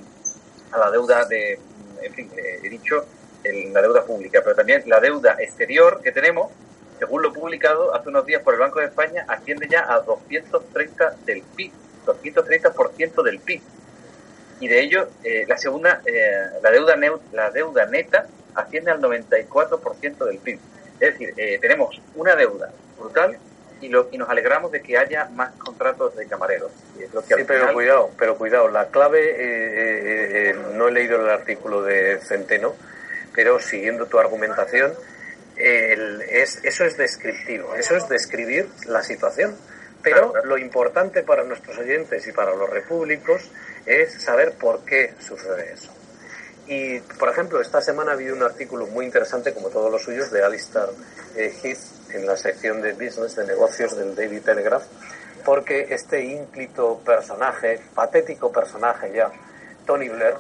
a 0.70 0.78
la 0.78 0.90
deuda 0.90 1.24
de 1.24 1.58
en 2.02 2.14
fin 2.14 2.30
he 2.36 2.68
dicho 2.68 3.06
la 3.44 3.80
deuda 3.80 4.04
pública, 4.04 4.40
pero 4.44 4.54
también 4.54 4.82
la 4.86 5.00
deuda 5.00 5.36
exterior 5.38 6.00
que 6.02 6.12
tenemos 6.12 6.50
según 6.98 7.22
lo 7.22 7.32
publicado 7.32 7.94
hace 7.94 8.10
unos 8.10 8.26
días 8.26 8.42
por 8.42 8.54
el 8.54 8.60
Banco 8.60 8.78
de 8.78 8.86
España, 8.86 9.24
asciende 9.26 9.66
ya 9.68 9.92
a 9.92 10.00
230 10.00 11.16
del 11.24 11.42
PIB, 11.42 11.72
230% 12.06 13.22
del 13.22 13.40
PIB 13.40 13.62
y 14.62 14.68
de 14.68 14.80
ello 14.80 15.08
eh, 15.24 15.44
la 15.48 15.58
segunda, 15.58 16.02
eh, 16.06 16.30
la, 16.62 16.70
deuda 16.70 16.94
la 17.32 17.50
deuda 17.50 17.84
neta 17.86 18.28
asciende 18.54 18.92
al 18.92 19.00
94% 19.00 20.24
del 20.24 20.38
PIB. 20.38 20.60
Es 21.00 21.12
decir, 21.14 21.34
eh, 21.36 21.58
tenemos 21.60 22.00
una 22.14 22.36
deuda 22.36 22.70
brutal 22.96 23.36
y, 23.80 23.88
lo, 23.88 24.08
y 24.12 24.18
nos 24.18 24.28
alegramos 24.28 24.70
de 24.70 24.80
que 24.80 24.96
haya 24.96 25.24
más 25.30 25.50
contratos 25.56 26.14
de 26.14 26.28
camareros. 26.28 26.70
sí, 26.96 27.42
pero 27.44 27.72
cuidado, 27.72 28.10
pero 28.16 28.38
cuidado, 28.38 28.68
la 28.68 28.86
clave, 28.86 30.54
no 30.74 30.86
he 30.86 30.92
leído 30.92 31.20
el 31.20 31.28
artículo 31.28 31.82
de 31.82 32.20
Centeno, 32.20 32.76
pero 33.34 33.58
siguiendo 33.58 34.06
tu 34.06 34.20
argumentación, 34.20 34.92
es, 35.56 36.60
eso 36.62 36.84
es 36.84 36.96
descriptivo, 36.96 37.74
eso 37.74 37.96
es 37.96 38.08
describir 38.08 38.68
la 38.86 39.02
situación. 39.02 39.56
Pero 40.02 40.32
lo 40.44 40.58
importante 40.58 41.22
para 41.22 41.44
nuestros 41.44 41.78
oyentes 41.78 42.26
y 42.26 42.32
para 42.32 42.54
los 42.54 42.68
repúblicos 42.68 43.50
es 43.86 44.22
saber 44.22 44.52
por 44.54 44.84
qué 44.84 45.14
sucede 45.20 45.72
eso. 45.72 45.92
Y, 46.66 47.00
por 47.18 47.28
ejemplo, 47.28 47.60
esta 47.60 47.80
semana 47.80 48.14
vi 48.14 48.28
un 48.30 48.42
artículo 48.42 48.86
muy 48.86 49.04
interesante, 49.04 49.52
como 49.52 49.68
todos 49.68 49.90
los 49.90 50.02
suyos, 50.02 50.30
de 50.30 50.44
Alistair 50.44 50.88
eh, 51.36 51.52
Heath 51.62 52.14
en 52.14 52.26
la 52.26 52.36
sección 52.36 52.80
de 52.80 52.92
business, 52.92 53.36
de 53.36 53.46
negocios 53.46 53.96
del 53.96 54.14
Daily 54.14 54.40
Telegraph, 54.40 54.84
porque 55.44 55.88
este 55.90 56.22
ínclito 56.22 57.00
personaje, 57.04 57.80
patético 57.94 58.52
personaje 58.52 59.12
ya, 59.12 59.30
Tony 59.86 60.08
Blair, 60.08 60.36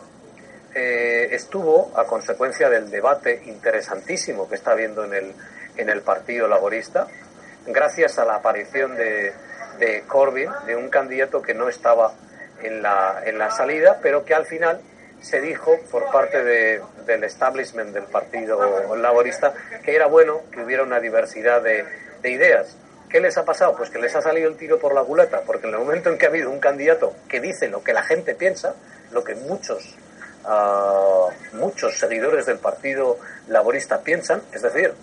eh, 0.74 1.28
estuvo 1.32 1.92
a 1.96 2.04
consecuencia 2.04 2.70
del 2.70 2.88
debate 2.88 3.42
interesantísimo 3.46 4.48
que 4.48 4.54
está 4.54 4.72
habiendo 4.72 5.04
en 5.04 5.14
el, 5.14 5.34
en 5.76 5.90
el 5.90 6.02
Partido 6.02 6.46
Laborista, 6.46 7.08
gracias 7.66 8.18
a 8.18 8.24
la 8.24 8.36
aparición 8.36 8.96
de, 8.96 9.32
de 9.82 10.02
Corbyn, 10.06 10.48
de 10.66 10.76
un 10.76 10.88
candidato 10.88 11.42
que 11.42 11.54
no 11.54 11.68
estaba 11.68 12.12
en 12.62 12.82
la, 12.82 13.20
en 13.24 13.36
la 13.36 13.50
salida, 13.50 13.98
pero 14.00 14.24
que 14.24 14.32
al 14.32 14.46
final 14.46 14.80
se 15.20 15.40
dijo 15.40 15.76
por 15.90 16.10
parte 16.12 16.44
de, 16.44 16.80
del 17.04 17.24
establishment 17.24 17.92
del 17.92 18.04
Partido 18.04 18.94
Laborista 18.96 19.52
que 19.84 19.94
era 19.94 20.06
bueno 20.06 20.42
que 20.52 20.62
hubiera 20.62 20.84
una 20.84 21.00
diversidad 21.00 21.62
de, 21.62 21.84
de, 22.22 22.30
ideas. 22.30 22.76
¿Qué 23.08 23.20
les 23.20 23.36
ha 23.36 23.44
pasado? 23.44 23.74
Pues 23.76 23.90
que 23.90 23.98
les 23.98 24.14
ha 24.14 24.22
salido 24.22 24.48
el 24.48 24.56
tiro 24.56 24.78
por 24.78 24.94
la 24.94 25.02
culata, 25.02 25.42
porque 25.44 25.66
en 25.66 25.74
el 25.74 25.80
momento 25.80 26.10
en 26.10 26.18
que 26.18 26.26
ha 26.26 26.28
habido 26.28 26.50
un 26.50 26.60
candidato 26.60 27.14
que 27.28 27.40
dice 27.40 27.68
lo 27.68 27.82
que 27.82 27.92
la 27.92 28.02
gente 28.04 28.36
piensa, 28.36 28.74
lo 29.10 29.24
que 29.24 29.34
muchos, 29.34 29.96
uh, 30.44 31.56
muchos 31.56 31.98
seguidores 31.98 32.46
del 32.46 32.58
Partido 32.58 33.18
Laborista 33.48 34.00
piensan, 34.00 34.42
es 34.52 34.62
decir, 34.62 34.94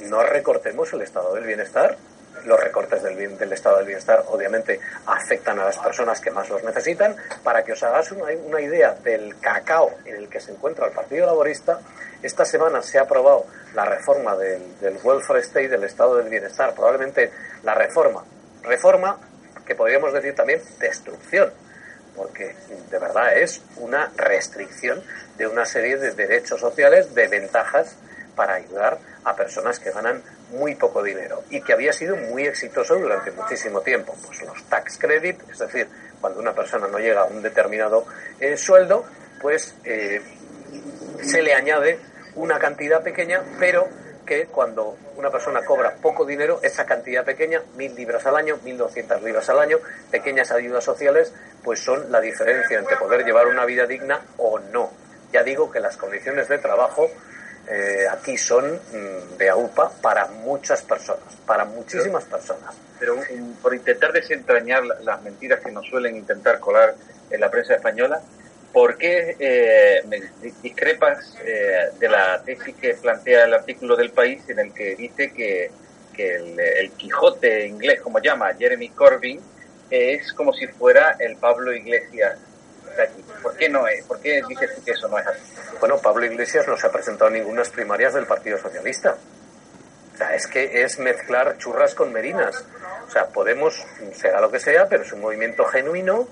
no 0.00 0.22
recortemos 0.22 0.92
el 0.92 1.02
estado 1.02 1.34
del 1.34 1.44
bienestar, 1.44 1.96
los 2.44 2.60
recortes 2.60 3.02
del, 3.02 3.38
del, 3.38 3.52
estado 3.52 3.78
del 3.78 3.86
bienestar 3.86 4.24
obviamente 4.28 4.80
afectan 5.06 5.58
a 5.58 5.64
las 5.64 5.78
personas 5.78 6.20
que 6.20 6.30
más 6.30 6.48
los 6.48 6.62
necesitan. 6.62 7.16
Para 7.42 7.64
que 7.64 7.72
os 7.72 7.82
hagáis 7.82 8.10
una, 8.12 8.60
idea 8.60 8.94
del 9.02 9.38
cacao 9.40 9.94
en 10.04 10.16
el 10.16 10.28
que 10.28 10.40
se 10.40 10.52
encuentra 10.52 10.86
el 10.86 10.92
Partido 10.92 11.26
Laborista, 11.26 11.80
esta 12.22 12.44
semana 12.44 12.82
se 12.82 12.98
ha 12.98 13.02
aprobado 13.02 13.46
la 13.74 13.84
reforma 13.84 14.36
del, 14.36 14.78
del 14.80 14.98
welfare 15.02 15.40
state, 15.40 15.68
del 15.68 15.84
estado 15.84 16.16
del 16.16 16.28
bienestar, 16.28 16.74
probablemente 16.74 17.30
la 17.62 17.74
reforma, 17.74 18.24
reforma 18.62 19.18
que 19.66 19.74
podríamos 19.74 20.12
decir 20.12 20.34
también 20.34 20.60
destrucción, 20.78 21.52
porque 22.16 22.54
de 22.90 22.98
verdad 22.98 23.36
es 23.36 23.62
una 23.76 24.12
restricción 24.16 25.02
de 25.36 25.46
una 25.46 25.64
serie 25.64 25.96
de 25.96 26.12
derechos 26.12 26.60
sociales, 26.60 27.14
de 27.14 27.28
ventajas 27.28 27.96
para 28.36 28.54
ayudar 28.54 28.98
a 29.24 29.36
personas 29.36 29.78
que 29.78 29.90
ganan 29.90 30.22
muy 30.54 30.74
poco 30.74 31.02
dinero 31.02 31.42
y 31.50 31.60
que 31.60 31.72
había 31.72 31.92
sido 31.92 32.16
muy 32.16 32.46
exitoso 32.46 32.96
durante 32.96 33.30
muchísimo 33.32 33.80
tiempo. 33.80 34.14
Pues 34.24 34.42
los 34.42 34.62
tax 34.64 34.98
credit, 34.98 35.40
es 35.50 35.58
decir, 35.58 35.88
cuando 36.20 36.40
una 36.40 36.54
persona 36.54 36.88
no 36.88 36.98
llega 36.98 37.22
a 37.22 37.24
un 37.24 37.42
determinado 37.42 38.06
eh, 38.40 38.56
sueldo, 38.56 39.04
pues 39.40 39.76
eh, 39.84 40.22
se 41.22 41.42
le 41.42 41.54
añade 41.54 41.98
una 42.34 42.58
cantidad 42.58 43.02
pequeña, 43.02 43.42
pero 43.58 43.88
que 44.24 44.46
cuando 44.46 44.96
una 45.16 45.30
persona 45.30 45.64
cobra 45.64 45.94
poco 46.00 46.24
dinero, 46.24 46.60
esa 46.62 46.86
cantidad 46.86 47.24
pequeña, 47.24 47.62
mil 47.76 47.94
libras 47.94 48.26
al 48.26 48.36
año, 48.36 48.58
mil 48.64 48.76
doscientas 48.76 49.22
libras 49.22 49.48
al 49.50 49.58
año, 49.58 49.78
pequeñas 50.10 50.50
ayudas 50.50 50.82
sociales, 50.82 51.32
pues 51.62 51.80
son 51.80 52.10
la 52.10 52.20
diferencia 52.20 52.78
entre 52.78 52.96
poder 52.96 53.24
llevar 53.24 53.46
una 53.46 53.64
vida 53.64 53.86
digna 53.86 54.20
o 54.38 54.58
no. 54.58 54.90
Ya 55.32 55.42
digo 55.42 55.70
que 55.70 55.80
las 55.80 55.96
condiciones 55.96 56.48
de 56.48 56.58
trabajo 56.58 57.10
aquí 58.24 58.38
son 58.38 58.64
mm, 58.64 59.36
de 59.36 59.50
AUPA 59.50 59.90
para 60.00 60.26
muchas 60.28 60.82
personas, 60.82 61.36
para 61.46 61.66
muchísimas 61.66 62.24
personas. 62.24 62.74
Pero 62.98 63.16
por 63.60 63.74
intentar 63.74 64.12
desentrañar 64.12 64.82
las 65.02 65.22
mentiras 65.22 65.60
que 65.60 65.70
nos 65.70 65.86
suelen 65.86 66.16
intentar 66.16 66.58
colar 66.58 66.94
en 67.30 67.38
la 67.38 67.50
prensa 67.50 67.74
española, 67.74 68.22
¿por 68.72 68.96
qué 68.96 69.36
eh, 69.38 70.02
discrepas 70.62 71.36
eh, 71.44 71.90
de 72.00 72.08
la 72.08 72.42
tesis 72.42 72.74
que 72.76 72.94
plantea 72.94 73.44
el 73.44 73.52
artículo 73.52 73.94
del 73.94 74.10
país 74.10 74.42
en 74.48 74.58
el 74.58 74.72
que 74.72 74.96
dice 74.96 75.30
que, 75.30 75.70
el, 76.16 76.92
Quijote 76.92 77.66
inglés, 77.66 78.00
como 78.00 78.20
llama 78.20 78.54
Jeremy 78.54 78.88
Corbyn, 78.90 79.40
es 79.90 80.32
como 80.32 80.54
si 80.54 80.66
fuera 80.68 81.16
el 81.18 81.36
Pablo 81.36 81.74
Iglesias 81.74 82.38
¿Por 83.42 83.56
qué 83.56 83.68
no 83.68 83.86
es? 83.86 84.04
¿Por 84.04 84.20
qué 84.20 84.40
dices 84.48 84.70
que 84.84 84.92
eso 84.92 85.08
no 85.08 85.18
es 85.18 85.26
así? 85.26 85.40
Bueno, 85.80 85.98
Pablo 85.98 86.24
Iglesias 86.24 86.66
no 86.66 86.76
se 86.76 86.86
ha 86.86 86.92
presentado 86.92 87.28
en 87.28 87.42
ninguna 87.42 87.62
primarias 87.64 88.14
del 88.14 88.26
Partido 88.26 88.58
Socialista. 88.58 89.16
O 90.14 90.16
sea, 90.16 90.34
es 90.34 90.46
que 90.46 90.82
es 90.82 90.98
mezclar 90.98 91.58
churras 91.58 91.94
con 91.94 92.12
merinas. 92.12 92.64
O 93.06 93.10
sea, 93.10 93.26
Podemos, 93.26 93.84
será 94.14 94.40
lo 94.40 94.50
que 94.50 94.60
sea, 94.60 94.88
pero 94.88 95.02
es 95.02 95.12
un 95.12 95.20
movimiento 95.20 95.64
genuino 95.64 96.28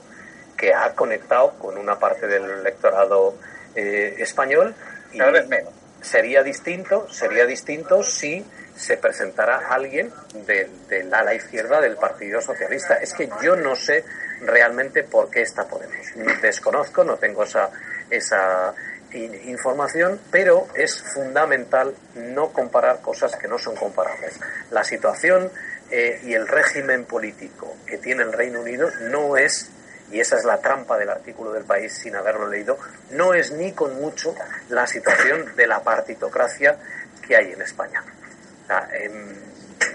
que 0.57 0.72
ha 0.72 0.94
conectado 0.94 1.59
con 1.59 1.77
una 1.77 1.98
parte 1.98 2.27
del 2.27 2.48
electorado 2.48 3.35
eh, 3.75 4.14
español. 4.18 4.75
Y 5.12 5.18
Cada 5.18 5.33
vez 5.33 5.48
menos. 5.48 5.72
Sería 6.01 6.42
distinto, 6.42 7.09
sería 7.12 7.46
distinto 7.46 8.03
si 8.03 8.44
se 8.77 8.96
presentara 8.96 9.68
alguien 9.68 10.12
del 10.46 11.11
la 11.11 11.18
ala 11.18 11.35
izquierda 11.35 11.81
del 11.81 11.96
Partido 11.96 12.40
Socialista. 12.40 12.94
Es 12.96 13.14
que 13.14 13.29
yo 13.42 13.55
no 13.57 13.77
sé 13.77 14.05
realmente 14.44 15.05
por 15.05 15.31
qué 15.31 15.42
está 15.42 15.66
Podemos. 15.66 15.96
Desconozco, 16.40 17.05
no 17.05 17.16
tengo 17.16 17.44
esa, 17.44 17.70
esa 18.11 18.74
información, 19.14 20.20
pero 20.31 20.68
es 20.74 21.02
fundamental 21.02 21.94
no 22.14 22.52
comparar 22.52 23.00
cosas 23.00 23.37
que 23.37 23.48
no 23.48 23.59
son 23.59 23.76
comparables. 23.76 24.38
La 24.70 24.85
situación 24.85 25.50
eh, 25.90 26.20
y 26.24 26.35
el 26.35 26.48
régimen 26.48 27.05
político 27.05 27.76
que 27.87 27.98
tiene 27.98 28.22
el 28.22 28.33
Reino 28.33 28.61
Unido 28.61 28.88
no 29.11 29.37
es, 29.37 29.70
y 30.11 30.20
esa 30.20 30.37
es 30.37 30.44
la 30.44 30.61
trampa 30.61 30.96
del 30.96 31.11
artículo 31.11 31.52
del 31.52 31.64
país 31.64 31.92
sin 31.92 32.16
haberlo 32.16 32.48
leído, 32.48 32.78
no 33.11 33.35
es 33.35 33.52
ni 33.52 33.72
con 33.72 34.00
mucho 34.00 34.35
la 34.68 34.87
situación 34.87 35.55
de 35.57 35.66
la 35.66 35.83
partitocracia 35.83 36.78
que 37.26 37.37
hay 37.37 37.52
en 37.52 37.62
España. 37.62 38.02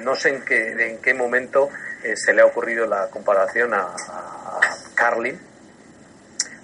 no 0.02 0.16
sé 0.16 0.30
en 0.30 0.46
qué, 0.46 0.90
en 0.90 1.00
qué 1.00 1.14
momento 1.14 1.70
eh, 2.04 2.16
se 2.16 2.34
le 2.34 2.42
ha 2.42 2.46
ocurrido 2.46 2.86
la 2.86 3.08
comparación 3.08 3.74
a, 3.74 3.96
Carlin, 4.94 5.40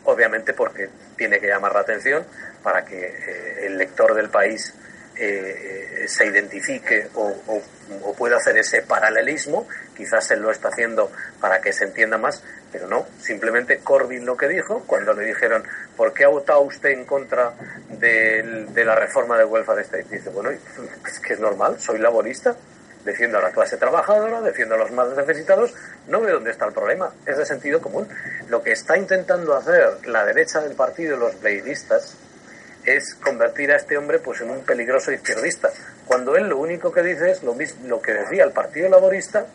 obviamente 0.05 0.53
porque 0.53 0.89
tiene 1.15 1.39
que 1.39 1.47
llamar 1.47 1.73
la 1.73 1.81
atención 1.81 2.25
para 2.63 2.83
que 2.83 3.05
eh, 3.05 3.65
el 3.67 3.77
lector 3.77 4.15
del 4.15 4.29
país 4.29 4.73
eh, 5.15 6.05
se 6.07 6.25
identifique 6.25 7.09
o, 7.13 7.61
pueda 8.17 8.37
hacer 8.37 8.57
ese 8.57 8.81
paralelismo. 8.81 9.67
Quizás 9.95 10.31
él 10.31 10.41
lo 10.41 10.51
está 10.51 10.69
haciendo 10.69 11.11
para 11.39 11.61
que 11.61 11.73
se 11.73 11.85
entienda 11.85 12.17
más, 12.17 12.43
pero 12.71 12.87
no. 12.87 13.05
Simplemente 13.19 13.79
Corbyn 13.79 14.25
lo 14.25 14.35
que 14.35 14.47
dijo 14.47 14.83
cuando 14.87 15.13
le 15.13 15.25
dijeron, 15.25 15.63
¿por 15.95 16.13
qué 16.13 16.25
ha 16.25 16.29
votado 16.29 16.61
usted 16.61 16.89
en 16.89 17.05
contra 17.05 17.53
de, 17.89 18.65
de 18.69 18.85
la 18.85 18.95
reforma 18.95 19.37
del 19.37 19.47
welfare 19.47 19.81
state? 19.81 20.05
Dice, 20.09 20.29
bueno, 20.29 20.49
es 20.49 21.19
que 21.19 21.33
es 21.33 21.39
normal, 21.39 21.79
soy 21.79 21.99
laborista 21.99 22.55
defiendo 23.05 23.37
a 23.37 23.41
la 23.41 23.51
clase 23.51 23.77
trabajadora, 23.77 24.41
defiendo 24.41 24.75
a 24.75 24.77
los 24.77 24.91
más 24.91 25.09
necesitados, 25.09 25.73
no 26.07 26.21
veo 26.21 26.35
dónde 26.35 26.51
está 26.51 26.65
el 26.65 26.73
problema, 26.73 27.11
es 27.25 27.37
de 27.37 27.45
sentido 27.45 27.81
común. 27.81 28.07
Lo 28.47 28.63
que 28.63 28.71
está 28.71 28.97
intentando 28.97 29.55
hacer 29.55 30.07
la 30.07 30.25
derecha 30.25 30.61
del 30.61 30.75
partido, 30.75 31.17
los 31.17 31.39
blairistas, 31.39 32.15
es 32.85 33.15
convertir 33.15 33.71
a 33.71 33.77
este 33.77 33.97
hombre 33.97 34.19
pues 34.19 34.41
en 34.41 34.49
un 34.49 34.61
peligroso 34.61 35.11
izquierdista, 35.11 35.69
cuando 36.05 36.35
él 36.35 36.47
lo 36.47 36.57
único 36.57 36.91
que 36.91 37.01
dice 37.01 37.31
es 37.31 37.43
lo 37.43 37.53
mismo 37.53 37.87
lo 37.87 38.01
que 38.01 38.13
decía 38.13 38.43
el 38.43 38.51
Partido 38.51 38.89
Laborista, 38.89 39.45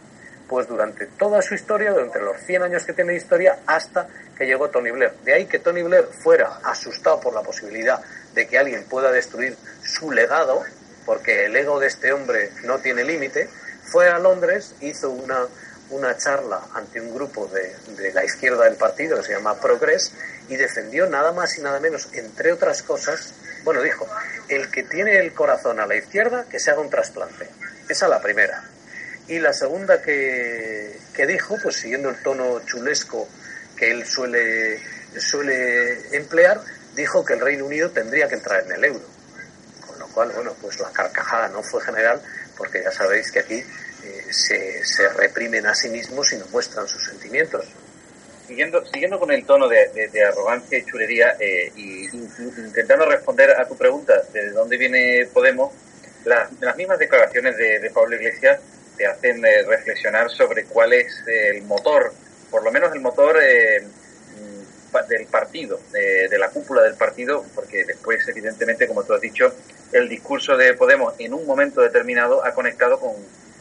pues 0.48 0.66
durante 0.66 1.06
toda 1.06 1.42
su 1.42 1.54
historia, 1.54 1.92
durante 1.92 2.20
los 2.20 2.38
100 2.38 2.62
años 2.62 2.84
que 2.84 2.94
tiene 2.94 3.14
historia, 3.14 3.58
hasta 3.66 4.08
que 4.36 4.46
llegó 4.46 4.70
Tony 4.70 4.90
Blair. 4.90 5.12
De 5.22 5.34
ahí 5.34 5.46
que 5.46 5.58
Tony 5.58 5.82
Blair 5.82 6.04
fuera 6.04 6.60
asustado 6.64 7.20
por 7.20 7.34
la 7.34 7.42
posibilidad 7.42 8.00
de 8.34 8.46
que 8.46 8.58
alguien 8.58 8.84
pueda 8.84 9.12
destruir 9.12 9.56
su 9.82 10.10
legado, 10.10 10.62
porque 11.08 11.46
el 11.46 11.56
ego 11.56 11.80
de 11.80 11.86
este 11.86 12.12
hombre 12.12 12.50
no 12.64 12.80
tiene 12.80 13.02
límite, 13.02 13.48
fue 13.82 14.10
a 14.10 14.18
Londres, 14.18 14.74
hizo 14.82 15.08
una, 15.08 15.46
una 15.88 16.14
charla 16.18 16.60
ante 16.74 17.00
un 17.00 17.14
grupo 17.14 17.46
de, 17.46 17.74
de, 17.96 18.12
la 18.12 18.26
izquierda 18.26 18.66
del 18.66 18.74
partido 18.74 19.16
que 19.16 19.22
se 19.22 19.32
llama 19.32 19.58
Progress 19.58 20.12
y 20.50 20.56
defendió 20.56 21.08
nada 21.08 21.32
más 21.32 21.56
y 21.56 21.62
nada 21.62 21.80
menos, 21.80 22.10
entre 22.12 22.52
otras 22.52 22.82
cosas, 22.82 23.32
bueno, 23.64 23.80
dijo, 23.80 24.06
el 24.50 24.70
que 24.70 24.82
tiene 24.82 25.18
el 25.18 25.32
corazón 25.32 25.80
a 25.80 25.86
la 25.86 25.96
izquierda, 25.96 26.44
que 26.44 26.60
se 26.60 26.72
haga 26.72 26.82
un 26.82 26.90
trasplante. 26.90 27.48
Esa 27.88 28.04
es 28.04 28.10
la 28.10 28.20
primera. 28.20 28.62
Y 29.28 29.38
la 29.38 29.54
segunda 29.54 30.02
que, 30.02 30.94
que 31.14 31.26
dijo, 31.26 31.56
pues 31.62 31.76
siguiendo 31.76 32.10
el 32.10 32.22
tono 32.22 32.60
chulesco 32.66 33.26
que 33.78 33.92
él 33.92 34.04
suele, 34.04 34.78
suele 35.16 36.14
emplear, 36.14 36.60
dijo 36.94 37.24
que 37.24 37.32
el 37.32 37.40
Reino 37.40 37.64
Unido 37.64 37.92
tendría 37.92 38.28
que 38.28 38.34
entrar 38.34 38.62
en 38.64 38.72
el 38.72 38.84
euro 38.84 39.17
bueno, 40.26 40.54
pues 40.60 40.80
la 40.80 40.90
carcajada 40.90 41.48
no 41.48 41.62
fue 41.62 41.82
general, 41.82 42.20
porque 42.56 42.82
ya 42.82 42.90
sabéis 42.90 43.30
que 43.30 43.40
aquí 43.40 43.54
eh, 43.54 44.24
se, 44.30 45.08
reprimen 45.16 45.66
a 45.66 45.74
sí 45.74 45.88
mismos 45.88 46.32
y 46.32 46.36
no 46.36 46.46
muestran 46.46 46.86
sus 46.86 47.04
sentimientos. 47.04 47.66
siguiendo, 48.46 48.84
siguiendo 48.86 49.18
con 49.18 49.30
el 49.30 49.44
tono 49.44 49.68
de, 49.68 50.24
arrogancia 50.24 50.78
y 50.78 50.84
chulería 50.84 51.36
eh, 51.38 51.72
y 51.76 52.04
intentando 52.06 53.06
responder 53.06 53.50
a 53.50 53.66
tu 53.66 53.76
pregunta 53.76 54.14
de 54.32 54.50
dónde 54.50 54.76
viene 54.76 55.28
Podemos, 55.32 55.72
las, 56.24 56.76
mismas 56.76 56.98
declaraciones 56.98 57.56
de, 57.56 57.90
Pablo 57.92 58.16
Iglesias 58.16 58.60
te 58.96 59.06
hacen 59.06 59.44
eh, 59.44 59.62
reflexionar 59.62 60.30
sobre 60.30 60.64
cuál 60.64 60.92
es 60.92 61.22
el 61.26 61.62
motor, 61.62 62.12
por 62.50 62.64
lo 62.64 62.72
menos 62.72 62.92
el 62.92 63.00
motor 63.00 63.38
eh, 63.42 63.86
del 65.08 65.26
partido, 65.26 65.80
de, 65.92 66.38
la 66.38 66.48
cúpula 66.48 66.82
del 66.82 66.94
partido, 66.94 67.44
porque 67.54 67.84
después, 67.84 68.26
evidentemente, 68.28 68.88
como 68.88 69.04
tú 69.04 69.14
has 69.14 69.20
dicho, 69.20 69.54
el 69.92 70.08
discurso 70.08 70.56
de 70.56 70.74
Podemos 70.74 71.14
en 71.18 71.34
un 71.34 71.46
momento 71.46 71.80
determinado 71.80 72.44
ha 72.44 72.52
conectado 72.52 72.98
con 72.98 73.12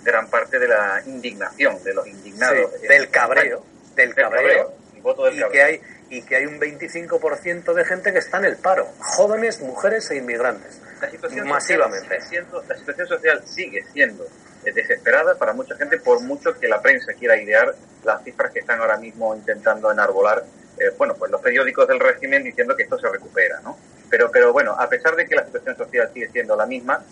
gran 0.03 0.29
parte 0.29 0.59
de 0.59 0.67
la 0.67 1.01
indignación, 1.05 1.83
de 1.83 1.93
los 1.93 2.07
indignados. 2.07 2.81
del 2.81 3.09
cabreo, 3.09 3.63
del, 3.95 4.13
cabreo, 4.13 4.73
y, 4.95 5.51
que 5.51 5.61
hay 5.61 5.81
y 6.09 6.21
que 6.21 6.35
hay 6.37 6.45
un 6.45 6.59
25% 6.59 7.73
de 7.73 7.85
gente 7.85 8.13
que 8.13 8.19
está 8.19 8.37
en 8.37 8.45
el 8.45 8.57
paro, 8.57 8.87
jóvenes, 8.99 9.59
mujeres 9.61 10.09
e 10.11 10.17
inmigrantes. 10.17 10.81
La 11.01 11.09
situación 11.11 11.47
masivamente. 11.47 12.21
Siendo, 12.21 12.63
la 12.67 12.77
situación 12.77 13.07
social 13.07 13.43
sigue 13.45 13.83
siendo 13.93 14.25
desesperada 14.63 15.35
para 15.37 15.53
mucha 15.53 15.75
gente, 15.75 15.97
por 15.99 16.21
mucho 16.21 16.57
que 16.59 16.67
la 16.67 16.81
prensa 16.81 17.13
quiera 17.13 17.41
idear 17.41 17.73
las 18.03 18.23
cifras 18.23 18.51
que 18.51 18.59
están 18.59 18.79
ahora 18.79 18.97
mismo 18.97 19.35
intentando 19.35 19.91
enarbolar, 19.91 20.43
eh, 20.79 20.91
bueno, 20.97 21.15
pues 21.15 21.31
los 21.31 21.41
periódicos 21.41 21.87
del 21.87 21.99
régimen 21.99 22.43
diciendo 22.43 22.75
que 22.75 22.83
esto 22.83 22.97
se 22.99 23.09
recupera, 23.09 23.59
¿no? 23.61 23.77
Pero, 24.09 24.31
pero 24.31 24.53
bueno, 24.53 24.71
a 24.77 24.87
pesar 24.87 25.15
de 25.15 25.25
que 25.25 25.35
la 25.35 25.45
situación 25.45 25.75
social 25.75 26.09
sigue 26.13 26.29
siendo 26.29 26.55
la 26.55 26.65
misma, 26.65 27.03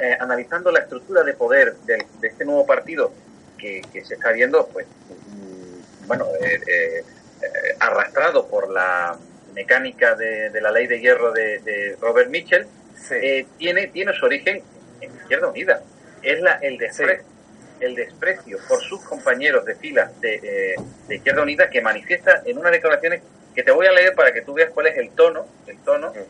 eh, 0.00 0.16
analizando 0.20 0.70
la 0.70 0.80
estructura 0.80 1.22
de 1.22 1.34
poder 1.34 1.74
de, 1.84 2.04
este 2.22 2.44
nuevo 2.44 2.66
partido 2.66 3.12
que, 3.58 3.82
se 4.04 4.14
está 4.14 4.30
viendo, 4.32 4.66
pues, 4.68 4.86
mm, 5.08 6.06
bueno, 6.06 6.26
eh, 6.40 6.60
eh, 6.66 7.04
arrastrado 7.80 8.46
por 8.46 8.70
la 8.70 9.16
mecánica 9.54 10.14
de, 10.16 10.50
la 10.60 10.70
ley 10.70 10.86
de 10.86 11.00
hierro 11.00 11.32
de, 11.32 11.96
Robert 12.00 12.28
Mitchell, 12.28 12.66
tiene, 13.58 13.86
tiene 13.88 14.12
su 14.12 14.26
origen 14.26 14.62
en 15.00 15.16
Izquierda 15.16 15.48
Unida. 15.48 15.82
Es 16.22 16.40
la, 16.40 16.52
el 16.54 16.78
desprecio. 16.78 17.33
El 17.80 17.94
desprecio 17.94 18.58
por 18.68 18.80
sus 18.82 19.00
compañeros 19.02 19.64
de 19.64 19.74
fila 19.76 20.10
de, 20.20 20.74
Izquierda 21.08 21.42
Unida 21.42 21.68
que 21.68 21.80
manifiesta 21.80 22.42
en 22.44 22.58
unas 22.58 22.72
declaraciones 22.72 23.22
que 23.54 23.62
te 23.62 23.70
voy 23.70 23.86
a 23.86 23.92
leer 23.92 24.14
para 24.14 24.32
que 24.32 24.42
tú 24.42 24.54
veas 24.54 24.70
cuál 24.70 24.86
es 24.86 24.96
el 24.96 25.10
tono, 25.10 25.46
el 25.66 25.78
tono 25.78 26.12
de, 26.12 26.24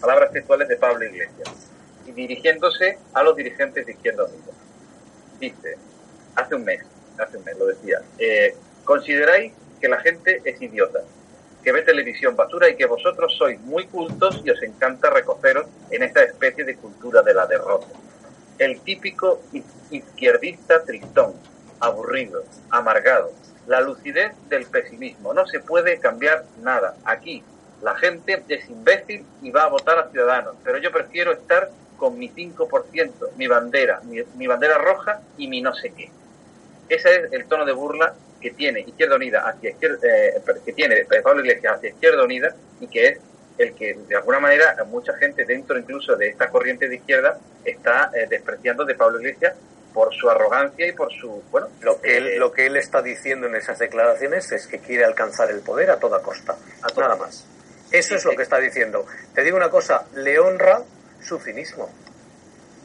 palabras 0.00 0.32
textuales 0.32 0.68
de 0.68 0.76
Pablo 0.76 1.04
Iglesias, 1.04 1.48
y 2.06 2.12
dirigiéndose 2.12 2.98
a 3.12 3.22
los 3.22 3.36
dirigentes 3.36 3.84
de 3.84 3.92
Izquierda 3.92 4.24
Unida. 4.24 4.52
Dice, 5.38 5.76
hace 6.34 6.54
un 6.54 6.64
mes, 6.64 6.82
hace 7.18 7.36
un 7.36 7.44
mes 7.44 7.58
lo 7.58 7.66
decía, 7.66 8.00
eh, 8.18 8.54
consideráis 8.84 9.52
que 9.80 9.88
la 9.88 10.00
gente 10.00 10.40
es 10.44 10.60
idiota, 10.62 11.00
que 11.62 11.72
ve 11.72 11.82
televisión 11.82 12.36
basura 12.36 12.70
y 12.70 12.76
que 12.76 12.86
vosotros 12.86 13.34
sois 13.36 13.60
muy 13.60 13.86
cultos 13.86 14.40
y 14.44 14.50
os 14.50 14.62
encanta 14.62 15.10
recogeros 15.10 15.66
en 15.90 16.04
esta 16.04 16.22
especie 16.22 16.64
de 16.64 16.76
cultura 16.76 17.22
de 17.22 17.34
la 17.34 17.46
derrota. 17.46 17.88
El 18.58 18.80
típico 18.80 19.42
izquierdista 19.90 20.82
tristón, 20.84 21.34
aburrido, 21.80 22.44
amargado, 22.70 23.32
la 23.66 23.80
lucidez 23.80 24.32
del 24.48 24.66
pesimismo. 24.66 25.34
No 25.34 25.46
se 25.46 25.60
puede 25.60 25.98
cambiar 25.98 26.44
nada. 26.62 26.96
Aquí 27.04 27.42
la 27.82 27.94
gente 27.96 28.42
es 28.48 28.68
imbécil 28.68 29.24
y 29.42 29.50
va 29.50 29.64
a 29.64 29.68
votar 29.68 29.98
a 29.98 30.10
Ciudadanos, 30.10 30.54
pero 30.64 30.78
yo 30.78 30.90
prefiero 30.90 31.32
estar 31.32 31.70
con 31.98 32.18
mi 32.18 32.30
5%, 32.30 33.12
mi 33.36 33.46
bandera, 33.46 34.00
mi, 34.02 34.46
bandera 34.46 34.78
roja 34.78 35.20
y 35.36 35.48
mi 35.48 35.60
no 35.60 35.74
sé 35.74 35.90
qué. 35.90 36.10
Ese 36.88 37.16
es 37.16 37.32
el 37.32 37.46
tono 37.46 37.64
de 37.64 37.72
burla 37.72 38.14
que 38.40 38.50
tiene 38.50 38.80
Izquierda 38.80 39.16
Unida 39.16 39.48
hacia 39.48 39.70
izquierda, 39.70 39.98
eh, 40.02 40.42
que 40.64 40.72
tiene 40.72 41.06
Pablo 41.22 41.40
Iglesias 41.40 41.76
hacia 41.76 41.90
Izquierda 41.90 42.22
Unida 42.22 42.54
y 42.80 42.86
que 42.86 43.06
es 43.08 43.18
el 43.58 43.74
que 43.74 43.94
de 43.94 44.16
alguna 44.16 44.40
manera 44.40 44.76
mucha 44.86 45.14
gente 45.16 45.44
dentro 45.44 45.78
incluso 45.78 46.16
de 46.16 46.28
esta 46.28 46.48
corriente 46.48 46.88
de 46.88 46.96
izquierda 46.96 47.38
está 47.64 48.10
eh, 48.14 48.26
despreciando 48.28 48.84
de 48.84 48.94
Pablo 48.94 49.20
Iglesias 49.20 49.54
por 49.94 50.14
su 50.14 50.28
arrogancia 50.28 50.86
y 50.86 50.92
por 50.92 51.10
su 51.12 51.42
bueno 51.50 51.68
lo 51.80 52.00
que 52.00 52.16
él 52.18 52.26
eh, 52.26 52.38
lo 52.38 52.52
que 52.52 52.66
él 52.66 52.76
está 52.76 53.00
diciendo 53.00 53.46
en 53.46 53.54
esas 53.54 53.78
declaraciones 53.78 54.52
es 54.52 54.66
que 54.66 54.78
quiere 54.78 55.04
alcanzar 55.04 55.50
el 55.50 55.60
poder 55.60 55.90
a 55.90 55.98
toda 55.98 56.20
costa 56.20 56.56
a 56.82 57.00
nada 57.00 57.16
más. 57.16 57.46
Eso 57.90 58.16
es 58.16 58.24
lo 58.24 58.32
que 58.32 58.42
está 58.42 58.58
diciendo. 58.58 59.06
Te 59.34 59.42
digo 59.42 59.56
una 59.56 59.70
cosa 59.70 60.04
le 60.14 60.38
honra 60.38 60.82
su 61.22 61.38
cinismo. 61.38 61.88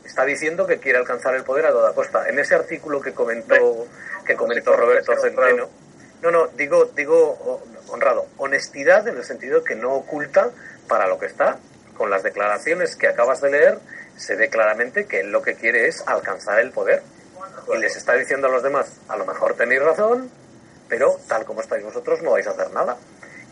Está 0.05 0.25
diciendo 0.25 0.65
que 0.65 0.79
quiere 0.79 0.99
alcanzar 0.99 1.35
el 1.35 1.43
poder 1.43 1.65
a 1.65 1.71
toda 1.71 1.93
costa. 1.93 2.29
En 2.29 2.39
ese 2.39 2.55
artículo 2.55 3.01
que 3.01 3.13
comentó 3.13 3.87
que 4.25 4.35
comentó 4.35 4.73
Roberto 4.75 5.13
Centeno. 5.17 5.69
no 6.21 6.31
no 6.31 6.47
digo 6.47 6.85
digo 6.95 7.61
honrado 7.91 8.27
honestidad 8.37 9.07
en 9.07 9.17
el 9.17 9.23
sentido 9.23 9.63
que 9.63 9.75
no 9.75 9.93
oculta 9.93 10.49
para 10.87 11.07
lo 11.07 11.19
que 11.19 11.27
está 11.27 11.59
con 12.01 12.09
las 12.09 12.23
declaraciones 12.23 12.95
que 12.95 13.07
acabas 13.07 13.41
de 13.41 13.51
leer 13.51 13.79
se 14.17 14.35
ve 14.35 14.49
claramente 14.49 15.05
que 15.05 15.21
él 15.21 15.31
lo 15.31 15.41
que 15.41 15.55
quiere 15.55 15.87
es 15.87 16.03
alcanzar 16.07 16.59
el 16.59 16.71
poder. 16.71 17.01
Y 17.73 17.77
les 17.77 17.95
está 17.95 18.13
diciendo 18.13 18.47
a 18.47 18.51
los 18.51 18.63
demás, 18.63 18.87
a 19.07 19.17
lo 19.17 19.25
mejor 19.25 19.55
tenéis 19.55 19.81
razón, 19.81 20.29
pero 20.87 21.19
tal 21.27 21.45
como 21.45 21.61
estáis 21.61 21.83
vosotros 21.83 22.21
no 22.21 22.31
vais 22.31 22.47
a 22.47 22.51
hacer 22.51 22.71
nada. 22.71 22.97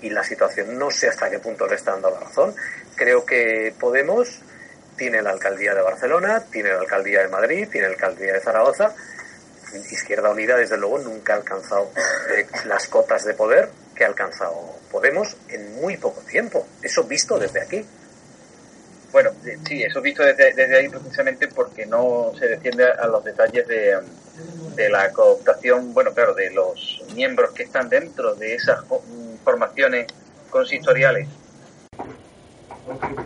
Y 0.02 0.10
la 0.10 0.24
situación 0.24 0.78
no 0.78 0.92
sé 0.92 1.10
hasta 1.10 1.30
qué 1.30 1.40
punto 1.40 1.68
le 1.68 1.76
está 1.76 1.92
dando 1.92 2.12
la 2.12 2.20
razón. 2.20 2.56
Creo 2.96 3.26
que 3.26 3.74
Podemos 3.80 4.42
tiene 4.96 5.22
la 5.22 5.32
alcaldía 5.32 5.74
de 5.74 5.82
Barcelona, 5.82 6.44
tiene 6.52 6.74
la 6.74 6.80
alcaldía 6.80 7.22
de 7.22 7.30
Madrid, 7.30 7.68
tiene 7.72 7.88
la 7.88 7.94
alcaldía 7.94 8.34
de 8.34 8.40
Zaragoza. 8.42 8.94
Izquierda 9.92 10.30
Unida, 10.30 10.56
desde 10.56 10.78
luego, 10.78 11.00
nunca 11.00 11.34
ha 11.34 11.38
alcanzado 11.38 11.92
eh, 12.36 12.48
las 12.66 12.88
cotas 12.88 13.24
de 13.26 13.34
poder 13.34 13.70
que 14.00 14.06
ha 14.06 14.08
alcanzado 14.08 14.80
Podemos 14.90 15.36
en 15.50 15.76
muy 15.82 15.98
poco 15.98 16.22
tiempo. 16.22 16.66
Eso 16.82 17.04
visto 17.04 17.38
desde 17.38 17.62
aquí. 17.62 17.86
Bueno, 19.12 19.32
sí, 19.68 19.84
eso 19.84 20.02
visto 20.02 20.24
desde, 20.24 20.54
desde 20.54 20.78
ahí 20.78 20.90
precisamente 20.90 21.48
porque 21.50 21.86
no 21.86 22.32
se 22.40 22.48
defiende 22.48 22.86
a 22.86 23.06
los 23.08 23.24
detalles 23.24 23.68
de, 23.68 24.00
de, 24.76 24.90
la 24.90 25.12
cooptación, 25.12 25.94
bueno, 25.94 26.12
claro, 26.14 26.34
de 26.34 26.50
los 26.52 27.04
miembros 27.14 27.52
que 27.52 27.64
están 27.64 27.90
dentro 27.90 28.36
de 28.36 28.56
esas 28.56 28.80
formaciones 29.44 30.08
consistoriales. 30.50 31.28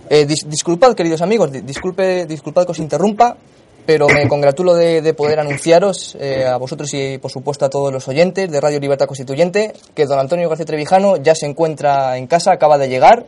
Eh, 0.10 0.26
disculpad, 0.26 0.96
queridos 0.96 1.22
amigos, 1.22 1.52
disculpe, 1.52 2.26
disculpad 2.26 2.66
que 2.66 2.72
os 2.72 2.80
interrumpa, 2.80 3.38
pero 3.86 4.08
me 4.08 4.28
congratulo 4.28 4.76
de, 4.76 5.14
poder 5.14 5.40
anunciaros 5.40 6.16
eh, 6.20 6.46
a 6.46 6.58
vosotros 6.58 6.94
y, 6.94 7.18
por 7.18 7.32
supuesto, 7.32 7.66
a 7.66 7.70
todos 7.70 7.92
los 7.92 8.08
oyentes 8.08 8.50
de 8.50 8.62
Radio 8.62 8.80
Libertad 8.80 9.08
Constituyente 9.08 9.74
que 9.94 10.06
don 10.06 10.20
Antonio 10.20 10.48
García 10.50 10.66
Trevijano 10.66 11.18
ya 11.18 11.36
se 11.36 11.46
encuentra 11.46 12.18
en 12.18 12.28
casa, 12.28 12.54
acaba 12.54 12.78
de 12.78 12.88
llegar 12.88 13.26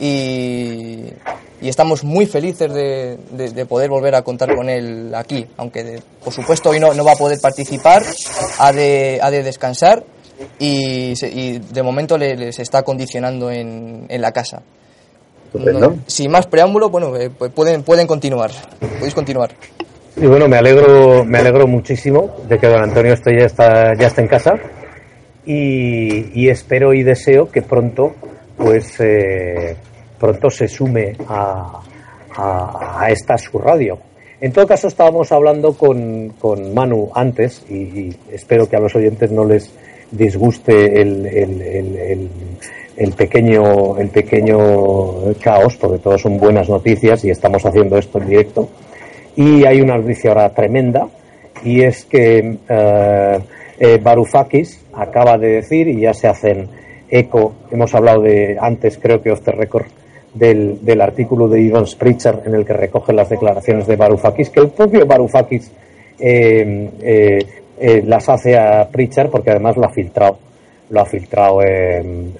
y, 0.00 1.04
estamos 1.60 2.04
muy 2.04 2.26
felices 2.26 2.72
de, 2.72 3.66
poder 3.68 3.90
volver 3.90 4.14
a 4.14 4.22
contar 4.22 4.54
con 4.54 4.68
él 4.68 5.12
aquí, 5.14 5.46
aunque 5.56 6.00
por 6.22 6.32
supuesto 6.32 6.70
hoy 6.70 6.78
no, 6.78 6.94
no 6.94 7.04
va 7.04 7.12
a 7.12 7.16
poder 7.16 7.40
participar, 7.40 8.04
ha 8.58 8.72
de, 8.72 9.18
ha 9.20 9.30
de 9.30 9.42
descansar 9.42 10.04
y, 10.58 11.58
de 11.58 11.82
momento 11.82 12.16
le, 12.16 12.52
se 12.52 12.62
está 12.62 12.82
condicionando 12.82 13.50
en, 13.50 14.06
en 14.08 14.20
la 14.20 14.32
casa. 14.32 14.62
sin 16.06 16.30
más 16.30 16.46
preámbulo, 16.46 16.90
bueno, 16.90 17.16
eh, 17.16 17.30
pues 17.30 17.50
pueden, 17.52 17.82
pueden 17.82 18.06
continuar, 18.06 18.52
podéis 18.78 19.14
continuar. 19.14 19.50
Y 20.20 20.26
bueno, 20.26 20.48
me 20.48 20.56
alegro, 20.56 21.24
me 21.24 21.38
alegro 21.38 21.68
muchísimo 21.68 22.38
de 22.48 22.58
que 22.58 22.66
don 22.66 22.82
Antonio 22.82 23.12
esté, 23.12 23.38
ya, 23.38 23.46
está, 23.46 23.94
ya 23.94 24.08
está 24.08 24.20
en 24.20 24.26
casa 24.26 24.58
y, 25.46 26.40
y 26.40 26.48
espero 26.48 26.92
y 26.92 27.04
deseo 27.04 27.48
que 27.48 27.62
pronto 27.62 28.16
pues 28.56 28.96
eh, 28.98 29.76
pronto 30.18 30.50
se 30.50 30.66
sume 30.66 31.16
a, 31.28 31.80
a, 32.36 33.06
esta 33.10 33.38
su 33.38 33.58
radio. 33.58 33.98
En 34.40 34.52
todo 34.52 34.66
caso, 34.66 34.88
estábamos 34.88 35.30
hablando 35.30 35.72
con, 35.74 36.30
con 36.40 36.74
Manu 36.74 37.10
antes 37.14 37.64
y, 37.70 38.14
espero 38.32 38.68
que 38.68 38.76
a 38.76 38.80
los 38.80 38.94
oyentes 38.96 39.30
no 39.30 39.44
les 39.44 39.72
disguste 40.10 41.00
el, 41.00 41.26
el, 41.26 42.30
el, 42.96 43.12
pequeño, 43.12 43.96
el 43.98 44.08
pequeño 44.08 44.58
caos, 45.40 45.76
porque 45.76 45.98
todos 45.98 46.22
son 46.22 46.38
buenas 46.38 46.68
noticias 46.68 47.24
y 47.24 47.30
estamos 47.30 47.64
haciendo 47.64 47.96
esto 47.98 48.18
en 48.18 48.28
directo. 48.28 48.68
Y 49.38 49.64
hay 49.64 49.80
una 49.80 49.96
noticia 49.96 50.30
ahora 50.30 50.48
tremenda 50.50 51.06
y 51.62 51.82
es 51.82 52.04
que 52.04 52.58
eh, 52.68 53.38
eh 53.78 53.98
Varoufakis 54.02 54.84
acaba 54.92 55.38
de 55.38 55.52
decir, 55.52 55.86
y 55.86 56.00
ya 56.00 56.12
se 56.12 56.26
hacen 56.26 56.68
eco, 57.08 57.54
hemos 57.70 57.94
hablado 57.94 58.22
de 58.22 58.58
antes, 58.60 58.98
creo 58.98 59.22
que 59.22 59.30
off 59.30 59.42
the 59.42 59.52
record, 59.52 59.86
del, 60.34 60.84
del 60.84 61.00
artículo 61.00 61.46
de 61.46 61.62
Ivan 61.62 61.86
Spritzer 61.86 62.42
en 62.46 62.54
el 62.56 62.66
que 62.66 62.72
recoge 62.72 63.12
las 63.12 63.28
declaraciones 63.28 63.86
de 63.86 63.94
Varoufakis, 63.94 64.50
que 64.50 64.58
el 64.58 64.70
propio 64.70 65.06
Varoufakis 65.06 65.70
eh, 66.18 66.90
eh, 67.00 67.38
eh, 67.78 68.02
las 68.04 68.28
hace 68.28 68.58
a 68.58 68.88
Pritchard 68.90 69.30
porque 69.30 69.50
además 69.50 69.76
lo 69.76 69.84
ha 69.84 69.90
filtrado, 69.90 70.36
lo 70.90 71.00
ha 71.00 71.06
filtrado 71.06 71.60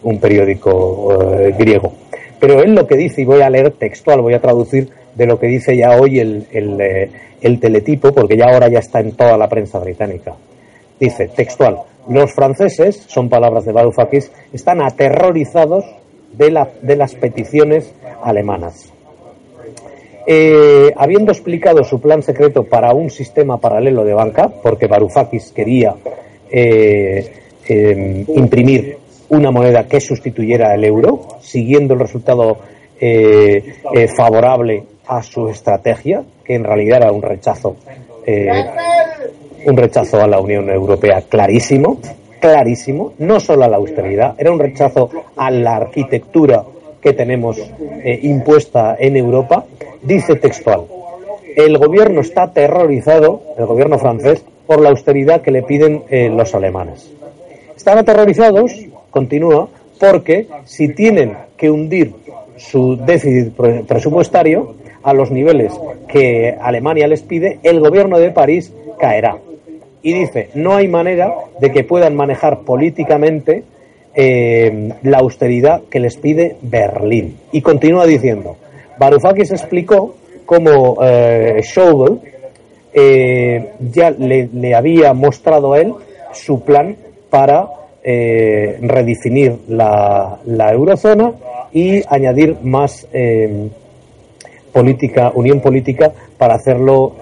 un 0.02 0.18
periódico 0.20 1.28
griego. 1.56 1.92
Pero 2.40 2.62
él 2.62 2.74
lo 2.74 2.86
que 2.86 2.96
dice, 2.96 3.22
y 3.22 3.24
voy 3.24 3.40
a 3.40 3.50
leer 3.50 3.72
textual, 3.72 4.20
voy 4.20 4.34
a 4.34 4.40
traducir 4.40 4.88
de 5.14 5.26
lo 5.26 5.38
que 5.38 5.46
dice 5.48 5.76
ya 5.76 6.00
hoy 6.00 6.20
el, 6.20 6.46
el, 6.52 7.10
el 7.40 7.60
teletipo, 7.60 8.12
porque 8.12 8.36
ya 8.36 8.46
ahora 8.46 8.68
ya 8.68 8.78
está 8.78 9.00
en 9.00 9.12
toda 9.12 9.36
la 9.36 9.48
prensa 9.48 9.78
británica. 9.78 10.34
Dice, 10.98 11.28
textual, 11.28 11.78
Los 12.08 12.32
franceses, 12.32 13.04
son 13.06 13.28
palabras 13.28 13.64
de 13.64 13.72
Varoufakis, 13.72 14.32
están 14.52 14.80
aterrorizados 14.82 15.84
de, 16.32 16.50
la, 16.50 16.68
de 16.82 16.96
las 16.96 17.14
peticiones 17.14 17.92
alemanas. 18.22 18.92
Eh, 20.26 20.92
habiendo 20.96 21.32
explicado 21.32 21.82
su 21.84 22.00
plan 22.00 22.22
secreto 22.22 22.64
para 22.64 22.92
un 22.92 23.08
sistema 23.08 23.58
paralelo 23.58 24.04
de 24.04 24.12
banca, 24.12 24.48
porque 24.62 24.86
Varoufakis 24.86 25.52
quería 25.52 25.94
eh, 26.50 27.32
em, 27.66 28.24
imprimir 28.36 28.97
una 29.30 29.50
moneda 29.50 29.86
que 29.86 30.00
sustituyera 30.00 30.74
el 30.74 30.84
euro, 30.84 31.38
siguiendo 31.40 31.94
el 31.94 32.00
resultado 32.00 32.58
eh, 33.00 33.74
favorable 34.16 34.84
a 35.06 35.22
su 35.22 35.48
estrategia, 35.48 36.22
que 36.44 36.54
en 36.54 36.64
realidad 36.64 36.98
era 37.02 37.12
un 37.12 37.22
rechazo, 37.22 37.76
un 39.66 39.76
rechazo 39.76 40.20
a 40.20 40.26
la 40.26 40.40
Unión 40.40 40.68
Europea 40.68 41.22
clarísimo, 41.28 41.98
clarísimo, 42.40 43.14
no 43.18 43.40
solo 43.40 43.64
a 43.64 43.68
la 43.68 43.76
austeridad, 43.76 44.34
era 44.38 44.50
un 44.50 44.58
rechazo 44.58 45.10
a 45.36 45.50
la 45.50 45.76
arquitectura 45.76 46.64
que 47.00 47.12
tenemos 47.12 47.58
impuesta 48.22 48.96
en 48.98 49.16
Europa 49.16 49.64
dice 50.02 50.36
textual, 50.36 50.84
el 51.56 51.78
gobierno 51.78 52.20
está 52.20 52.44
aterrorizado, 52.44 53.42
el 53.56 53.66
gobierno 53.66 53.98
francés, 53.98 54.44
por 54.66 54.80
la 54.80 54.90
austeridad 54.90 55.40
que 55.40 55.50
le 55.50 55.62
piden 55.62 56.04
eh, 56.08 56.28
los 56.28 56.54
alemanes. 56.54 57.10
Están 57.76 57.98
aterrorizados, 57.98 58.72
continúa, 59.18 59.68
porque 59.98 60.46
si 60.64 60.94
tienen 60.94 61.36
que 61.56 61.70
hundir 61.70 62.12
su 62.56 62.96
déficit 62.96 63.52
presupuestario 63.86 64.76
a 65.02 65.12
los 65.12 65.30
niveles 65.30 65.72
que 66.06 66.56
Alemania 66.60 67.08
les 67.08 67.22
pide, 67.22 67.58
el 67.64 67.80
gobierno 67.80 68.18
de 68.18 68.30
París 68.30 68.72
caerá. 68.98 69.38
Y 70.02 70.12
dice, 70.12 70.50
no 70.54 70.76
hay 70.76 70.86
manera 70.86 71.34
de 71.60 71.72
que 71.72 71.82
puedan 71.82 72.14
manejar 72.14 72.60
políticamente 72.60 73.64
eh, 74.14 74.92
la 75.02 75.18
austeridad 75.18 75.82
que 75.90 75.98
les 75.98 76.16
pide 76.16 76.56
Berlín. 76.62 77.36
Y 77.50 77.60
continúa 77.60 78.06
diciendo, 78.06 78.56
Varoufakis 78.98 79.50
explicó 79.50 80.14
cómo 80.46 80.98
eh, 81.02 81.60
Schauble 81.62 82.18
eh, 82.92 83.72
ya 83.80 84.10
le, 84.10 84.74
había 84.74 85.12
mostrado 85.12 85.72
a 85.72 85.80
él 85.80 85.92
su 86.32 86.60
plan 86.60 86.96
para 87.30 87.68
eh, 88.10 88.78
redefinir 88.80 89.54
la, 89.68 90.38
eurozona 90.72 91.30
y 91.74 92.00
añadir 92.08 92.56
más 92.62 93.06
eh, 93.12 93.68
política, 94.72 95.30
unión 95.34 95.60
política 95.60 96.10
para 96.38 96.54
hacerlo 96.54 97.16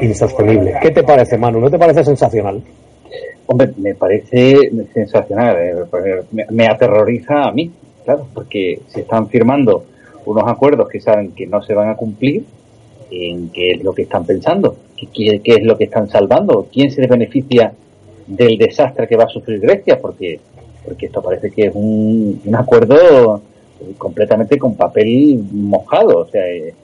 insostenible. 0.00 0.76
¿Qué 0.80 0.92
te 0.92 1.02
parece, 1.02 1.36
Manu? 1.36 1.60
¿No 1.60 1.70
te 1.70 1.78
parece 1.78 2.04
sensacional? 2.04 2.62
Hombre, 3.44 3.70
me 3.76 3.94
parece 3.94 4.70
sensacional. 4.94 5.86
Me, 6.32 6.46
me 6.52 6.66
aterroriza 6.66 7.42
a 7.42 7.52
mí, 7.52 7.70
claro, 8.04 8.28
porque 8.32 8.80
se 8.86 9.00
están 9.00 9.28
firmando 9.28 9.84
unos 10.24 10.44
acuerdos 10.46 10.88
que 10.88 11.00
saben 11.00 11.32
que 11.32 11.46
no 11.46 11.60
se 11.62 11.74
van 11.74 11.90
a 11.90 11.96
cumplir, 11.96 12.44
en 13.10 13.50
qué 13.50 13.72
es 13.72 13.84
lo 13.84 13.92
que 13.92 14.02
están 14.02 14.24
pensando, 14.24 14.74
qué, 14.96 15.40
qué 15.44 15.54
es 15.54 15.64
lo 15.64 15.76
que 15.76 15.84
están 15.84 16.08
salvando, 16.08 16.66
quién 16.72 16.90
se 16.90 17.06
beneficia 17.06 17.74
del 18.28 18.58
desastre 18.58 19.06
que 19.08 19.16
va 19.16 19.24
a 19.24 19.28
sufrir 19.28 19.60
Grecia, 19.60 19.98
porque, 20.00 20.38
porque 20.84 21.06
esto 21.06 21.22
parece 21.22 21.50
que 21.50 21.66
es 21.66 21.74
un, 21.74 22.40
un 22.44 22.54
acuerdo 22.54 23.40
completamente 23.96 24.58
con 24.58 24.76
papel 24.76 25.40
mojado. 25.52 26.20
O 26.20 26.26
sea, 26.26 26.46
eh, 26.46 26.74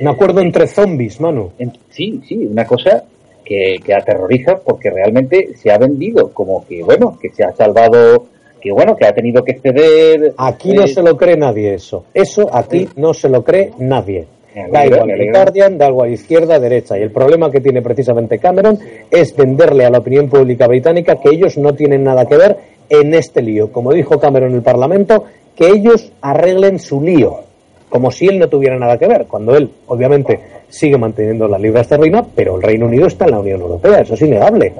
un 0.00 0.08
acuerdo 0.08 0.40
entre 0.40 0.66
zombies, 0.66 1.20
mano. 1.20 1.52
sí, 1.90 2.20
sí, 2.26 2.46
una 2.46 2.66
cosa 2.66 3.04
que, 3.44 3.80
que 3.84 3.94
aterroriza 3.94 4.58
porque 4.58 4.90
realmente 4.90 5.56
se 5.56 5.70
ha 5.72 5.78
vendido 5.78 6.30
como 6.32 6.66
que, 6.66 6.82
bueno, 6.82 7.18
que 7.20 7.30
se 7.30 7.44
ha 7.44 7.52
salvado 7.52 8.26
que 8.60 8.70
bueno, 8.70 8.94
que 8.94 9.06
ha 9.06 9.12
tenido 9.12 9.42
que 9.42 9.58
ceder. 9.58 10.34
Aquí 10.36 10.72
no 10.72 10.86
se 10.86 11.02
lo 11.02 11.16
cree 11.16 11.36
nadie 11.36 11.74
eso. 11.74 12.04
Eso 12.14 12.54
aquí 12.54 12.88
no 12.96 13.14
se 13.14 13.28
lo 13.28 13.42
cree 13.42 13.72
nadie. 13.78 14.26
Da 14.54 14.86
igual 14.86 15.10
el 15.10 15.30
Guardian, 15.30 15.78
da 15.78 15.88
igual 15.88 16.12
izquierda, 16.12 16.58
derecha. 16.58 16.98
Y 16.98 17.02
el 17.02 17.10
problema 17.10 17.50
que 17.50 17.60
tiene 17.60 17.82
precisamente 17.82 18.38
Cameron 18.38 18.78
es 19.10 19.34
venderle 19.36 19.84
a 19.84 19.90
la 19.90 19.98
opinión 19.98 20.28
pública 20.28 20.66
británica 20.66 21.16
que 21.16 21.30
ellos 21.30 21.56
no 21.56 21.74
tienen 21.74 22.04
nada 22.04 22.26
que 22.26 22.36
ver 22.36 22.56
en 22.88 23.14
este 23.14 23.42
lío. 23.42 23.70
Como 23.70 23.92
dijo 23.92 24.18
Cameron 24.18 24.50
en 24.50 24.56
el 24.56 24.62
Parlamento, 24.62 25.24
que 25.54 25.68
ellos 25.68 26.12
arreglen 26.20 26.78
su 26.78 27.00
lío. 27.00 27.40
Como 27.88 28.10
si 28.10 28.26
él 28.26 28.38
no 28.38 28.48
tuviera 28.48 28.76
nada 28.78 28.98
que 28.98 29.06
ver. 29.06 29.26
Cuando 29.26 29.56
él, 29.56 29.70
obviamente, 29.86 30.40
sigue 30.68 30.96
manteniendo 30.96 31.48
las 31.48 31.60
libras 31.60 31.82
esterlinas, 31.82 32.26
pero 32.34 32.56
el 32.56 32.62
Reino 32.62 32.86
Unido 32.86 33.06
está 33.06 33.26
en 33.26 33.30
la 33.32 33.40
Unión 33.40 33.60
Europea. 33.60 34.00
Eso 34.00 34.14
es 34.14 34.22
innegable 34.22 34.72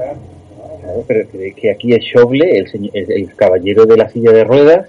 pero 1.06 1.28
que 1.56 1.70
aquí 1.70 1.92
es 1.92 2.04
Shoble, 2.04 2.58
el, 2.58 2.90
el, 2.92 3.34
caballero 3.34 3.86
de 3.86 3.96
la 3.96 4.08
silla 4.08 4.32
de 4.32 4.44
ruedas, 4.44 4.88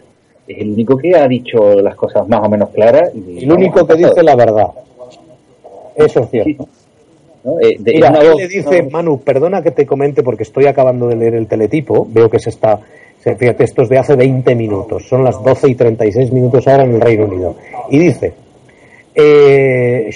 es 0.52 0.60
el 0.60 0.72
único 0.72 0.98
que 0.98 1.16
ha 1.16 1.28
dicho 1.28 1.76
las 1.82 1.96
cosas 1.96 2.28
más 2.28 2.42
o 2.44 2.50
menos 2.50 2.70
claras. 2.70 3.12
Y 3.16 3.44
el 3.44 3.52
único 3.52 3.86
que 3.86 3.96
dice 3.96 4.24
la 4.24 4.36
verdad. 4.36 4.68
Eso 5.96 6.22
es 6.22 6.30
cierto. 6.30 6.68
Eh, 7.62 7.78
Mira, 7.80 8.12
le 8.12 8.48
dice, 8.48 8.84
Manu, 8.84 9.20
perdona 9.20 9.62
que 9.62 9.72
te 9.72 9.86
comente 9.86 10.22
porque 10.22 10.44
estoy 10.44 10.68
acabando 10.68 11.08
de 11.08 11.16
leer 11.16 11.36
el 11.36 11.48
teletipo, 11.48 12.08
veo 12.08 12.30
que 12.30 12.40
se 12.40 12.52
está, 12.52 12.80
fíjate, 13.20 13.64
esto 13.64 13.82
es 13.82 13.90
de 13.90 13.98
hace 13.98 14.16
20 14.16 14.54
minutos, 14.56 15.08
son 15.08 15.24
las 15.24 15.42
12 15.44 15.70
y 15.70 15.76
36 15.76 16.32
minutos 16.32 16.68
ahora 16.68 16.84
en 16.84 16.96
el 16.96 17.02
Reino 17.02 17.26
Unido. 17.26 17.56
Y 17.90 17.98
dice, 17.98 18.34
eh, 19.16 20.12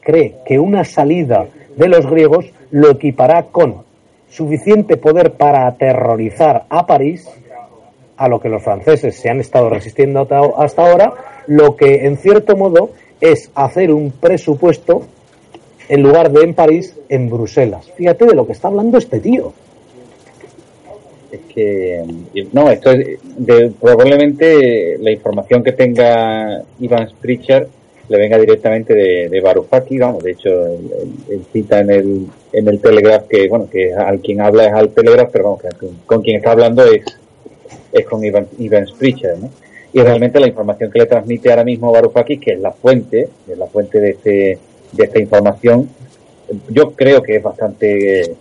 cree 0.00 0.36
que 0.46 0.58
una 0.58 0.84
salida 0.84 1.46
de 1.76 1.88
los 1.88 2.06
griegos 2.06 2.46
lo 2.70 2.92
equipará 2.92 3.42
con 3.44 3.82
suficiente 4.30 4.96
poder 4.96 5.32
para 5.32 5.66
aterrorizar 5.66 6.64
a 6.70 6.86
París, 6.86 7.28
a 8.18 8.28
lo 8.28 8.40
que 8.40 8.48
los 8.48 8.62
franceses 8.62 9.16
se 9.16 9.30
han 9.30 9.40
estado 9.40 9.70
resistiendo 9.70 10.20
hasta 10.56 10.82
ahora, 10.82 11.14
lo 11.46 11.76
que 11.76 12.06
en 12.06 12.18
cierto 12.18 12.56
modo 12.56 12.90
es 13.20 13.50
hacer 13.54 13.92
un 13.92 14.10
presupuesto 14.10 15.02
en 15.88 16.02
lugar 16.02 16.30
de 16.30 16.42
en 16.42 16.52
París, 16.52 16.94
en 17.08 17.30
Bruselas. 17.30 17.90
Fíjate 17.96 18.26
de 18.26 18.34
lo 18.34 18.46
que 18.46 18.52
está 18.52 18.68
hablando 18.68 18.98
este 18.98 19.20
tío. 19.20 19.52
Es 21.30 21.40
que, 21.54 22.02
no, 22.52 22.70
esto 22.70 22.90
es 22.90 23.18
de, 23.36 23.72
probablemente 23.80 24.98
la 24.98 25.10
información 25.12 25.62
que 25.62 25.72
tenga 25.72 26.62
Ivan 26.80 27.08
Spritcher 27.08 27.68
le 28.08 28.18
venga 28.18 28.38
directamente 28.38 28.94
de, 28.94 29.28
de 29.28 29.40
Varoufakis, 29.40 30.00
vamos, 30.00 30.24
de 30.24 30.30
hecho, 30.30 30.48
él, 31.28 31.44
cita 31.52 31.80
en 31.80 31.90
el, 31.90 32.26
en 32.52 32.68
el 32.68 32.80
Telegraph 32.80 33.28
que, 33.28 33.46
bueno, 33.48 33.68
que 33.70 33.92
al 33.92 34.20
quien 34.20 34.40
habla 34.40 34.66
es 34.66 34.72
al 34.72 34.88
Telegraph, 34.88 35.28
pero 35.30 35.44
vamos, 35.44 35.60
que 35.60 35.88
con 36.06 36.22
quien 36.22 36.38
está 36.38 36.52
hablando 36.52 36.84
es, 36.86 37.04
es 37.92 38.06
con 38.06 38.24
Ivan, 38.24 38.46
Ivan 38.58 38.86
Spritcher, 38.86 39.38
¿no? 39.38 39.50
Y 39.92 40.00
realmente 40.00 40.38
la 40.38 40.48
información 40.48 40.90
que 40.90 40.98
le 40.98 41.06
transmite 41.06 41.50
ahora 41.50 41.64
mismo 41.64 41.90
Varoufakis, 41.90 42.40
que 42.40 42.52
es 42.52 42.60
la 42.60 42.72
fuente, 42.72 43.28
es 43.48 43.58
la 43.58 43.66
fuente 43.66 43.98
de 44.00 44.10
este, 44.10 44.58
de 44.92 45.04
esta 45.04 45.20
información, 45.20 45.88
yo 46.70 46.92
creo 46.92 47.22
que 47.22 47.36
es 47.36 47.42
bastante 47.42 48.36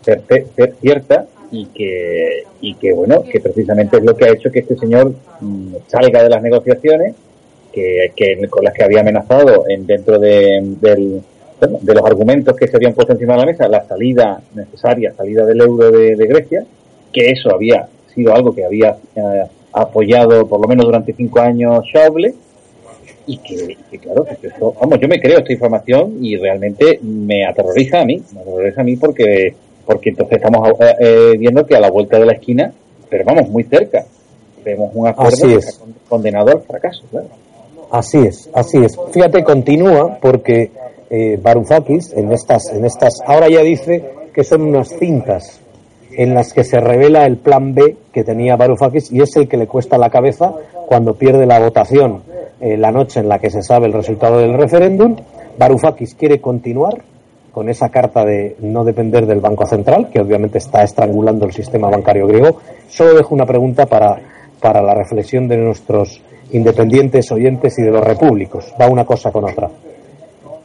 cierta 0.82 1.26
y 1.52 1.68
que, 1.68 2.44
y 2.62 2.76
que, 2.76 2.94
bueno, 2.94 3.24
que 3.24 3.40
precisamente 3.40 3.98
es 3.98 4.04
lo 4.04 4.16
que 4.16 4.26
ha 4.26 4.34
hecho 4.34 4.52
que 4.52 4.60
este 4.60 4.78
señor 4.78 5.14
mm, 5.40 5.76
salga 5.88 6.24
de 6.24 6.30
las 6.30 6.42
negociaciones 6.42 7.16
que, 7.72 8.12
con 8.50 8.64
las 8.64 8.74
que 8.74 8.84
había 8.84 9.02
amenazado 9.02 9.66
en, 9.70 9.86
dentro 9.86 10.18
de, 10.20 10.76
de 11.60 11.94
los 11.94 12.06
argumentos 12.06 12.56
que 12.56 12.68
se 12.68 12.76
habían 12.76 12.94
puesto 12.94 13.14
encima 13.14 13.34
de 13.34 13.40
la 13.40 13.46
mesa, 13.46 13.68
la 13.68 13.86
salida 13.88 14.42
necesaria, 14.54 15.14
salida 15.14 15.46
del 15.46 15.62
euro 15.62 15.92
de, 15.92 16.16
Grecia, 16.16 16.66
que 17.12 17.32
eso 17.32 17.54
había 17.54 17.88
sido 18.18 18.34
algo 18.34 18.54
que 18.54 18.66
había 18.66 18.98
eh, 19.16 19.44
apoyado 19.72 20.48
por 20.48 20.60
lo 20.60 20.68
menos 20.68 20.86
durante 20.86 21.14
cinco 21.14 21.40
años 21.40 21.86
Schauble, 21.86 22.34
y 23.28 23.38
que, 23.40 24.00
claro, 24.00 24.26
vamos, 24.80 25.00
yo 25.02 25.08
me 25.08 25.20
creo 25.20 25.40
esta 25.40 25.52
información 25.52 26.18
y 26.22 26.38
realmente 26.38 27.00
me 27.02 27.46
aterroriza 27.46 28.02
a 28.02 28.06
mí, 28.06 28.24
me 28.34 28.42
aterroriza 28.42 28.82
a 28.82 28.84
mí 28.86 28.96
porque, 28.96 29.54
porque 29.86 30.10
entonces 30.12 30.38
estamos 30.38 30.70
eh, 30.80 30.96
eh, 31.00 31.38
viendo 31.38 31.66
que 31.66 31.76
a 31.76 31.82
la 31.82 31.92
vuelta 31.92 32.18
de 32.18 32.26
la 32.26 32.34
esquina, 32.34 32.72
pero 33.10 33.26
vamos 33.26 33.50
muy 33.50 33.64
cerca, 33.64 34.06
vemos 34.64 34.92
un 34.94 35.08
acuerdo 35.08 35.46
que 35.46 35.56
está 35.56 35.84
condenado 36.08 36.52
al 36.52 36.62
fracaso, 36.62 37.04
claro. 37.12 37.28
Así 37.92 38.18
es, 38.18 38.50
así 38.54 38.78
es. 38.78 38.98
Fíjate, 39.12 39.44
continúa 39.44 40.18
porque 40.22 40.72
eh, 41.10 41.38
Varoufakis 41.42 42.14
en 42.14 42.32
estas, 42.32 42.70
en 42.72 42.86
estas, 42.86 43.22
ahora 43.26 43.50
ya 43.50 43.62
dice 43.62 44.04
que 44.34 44.44
son 44.44 44.62
unas 44.62 44.90
cintas 44.90 45.62
en 46.18 46.34
las 46.34 46.52
que 46.52 46.64
se 46.64 46.80
revela 46.82 47.26
el 47.26 47.38
plan 47.38 47.74
B 47.76 47.96
que 48.12 48.24
tenía 48.24 48.56
Varoufakis 48.56 49.12
y 49.12 49.22
es 49.22 49.36
el 49.38 49.48
que 49.48 49.56
le 49.56 49.68
cuesta 49.68 49.98
la 49.98 50.10
cabeza 50.10 50.52
cuando 50.88 51.14
pierde 51.14 51.46
la 51.46 51.60
votación 51.60 52.24
eh, 52.60 52.76
la 52.76 52.92
noche 52.92 53.20
en 53.20 53.30
la 53.30 53.38
que 53.38 53.52
se 53.52 53.62
sabe 53.62 53.86
el 53.86 53.94
resultado 53.94 54.40
del 54.40 54.58
referéndum. 54.58 55.16
Varoufakis 55.60 56.16
quiere 56.16 56.42
continuar 56.42 56.96
con 57.52 57.70
esa 57.70 57.90
carta 57.90 58.26
de 58.26 58.56
no 58.62 58.84
depender 58.84 59.28
del 59.28 59.42
Banco 59.42 59.66
Central, 59.68 60.10
que 60.12 60.20
obviamente 60.20 60.58
está 60.58 60.84
estrangulando 60.84 61.46
el 61.46 61.54
sistema 61.54 61.90
bancario 61.90 62.26
griego. 62.26 62.58
Solo 62.88 63.14
dejo 63.14 63.36
una 63.36 63.46
pregunta 63.46 63.86
para, 63.86 64.20
para 64.60 64.82
la 64.82 64.96
reflexión 64.96 65.48
de 65.48 65.58
nuestros 65.58 66.20
independientes 66.52 67.32
oyentes 67.32 67.78
y 67.78 67.84
de 67.84 67.92
los 67.92 68.04
repúblicos. 68.04 68.74
Va 68.80 68.88
una 68.88 69.06
cosa 69.06 69.32
con 69.32 69.44
otra. 69.46 69.70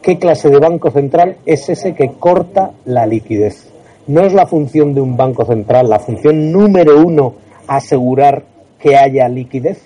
¿Qué 0.00 0.18
clase 0.18 0.48
de 0.48 0.58
banco 0.58 0.90
central 0.90 1.36
es 1.44 1.68
ese 1.68 1.94
que 1.94 2.12
corta 2.18 2.70
la 2.86 3.06
liquidez? 3.06 3.71
No 4.06 4.22
es 4.22 4.32
la 4.32 4.46
función 4.46 4.94
de 4.94 5.00
un 5.00 5.16
banco 5.16 5.44
central, 5.44 5.88
la 5.88 6.00
función 6.00 6.50
número 6.50 7.00
uno, 7.00 7.34
asegurar 7.68 8.42
que 8.78 8.96
haya 8.96 9.28
liquidez. 9.28 9.80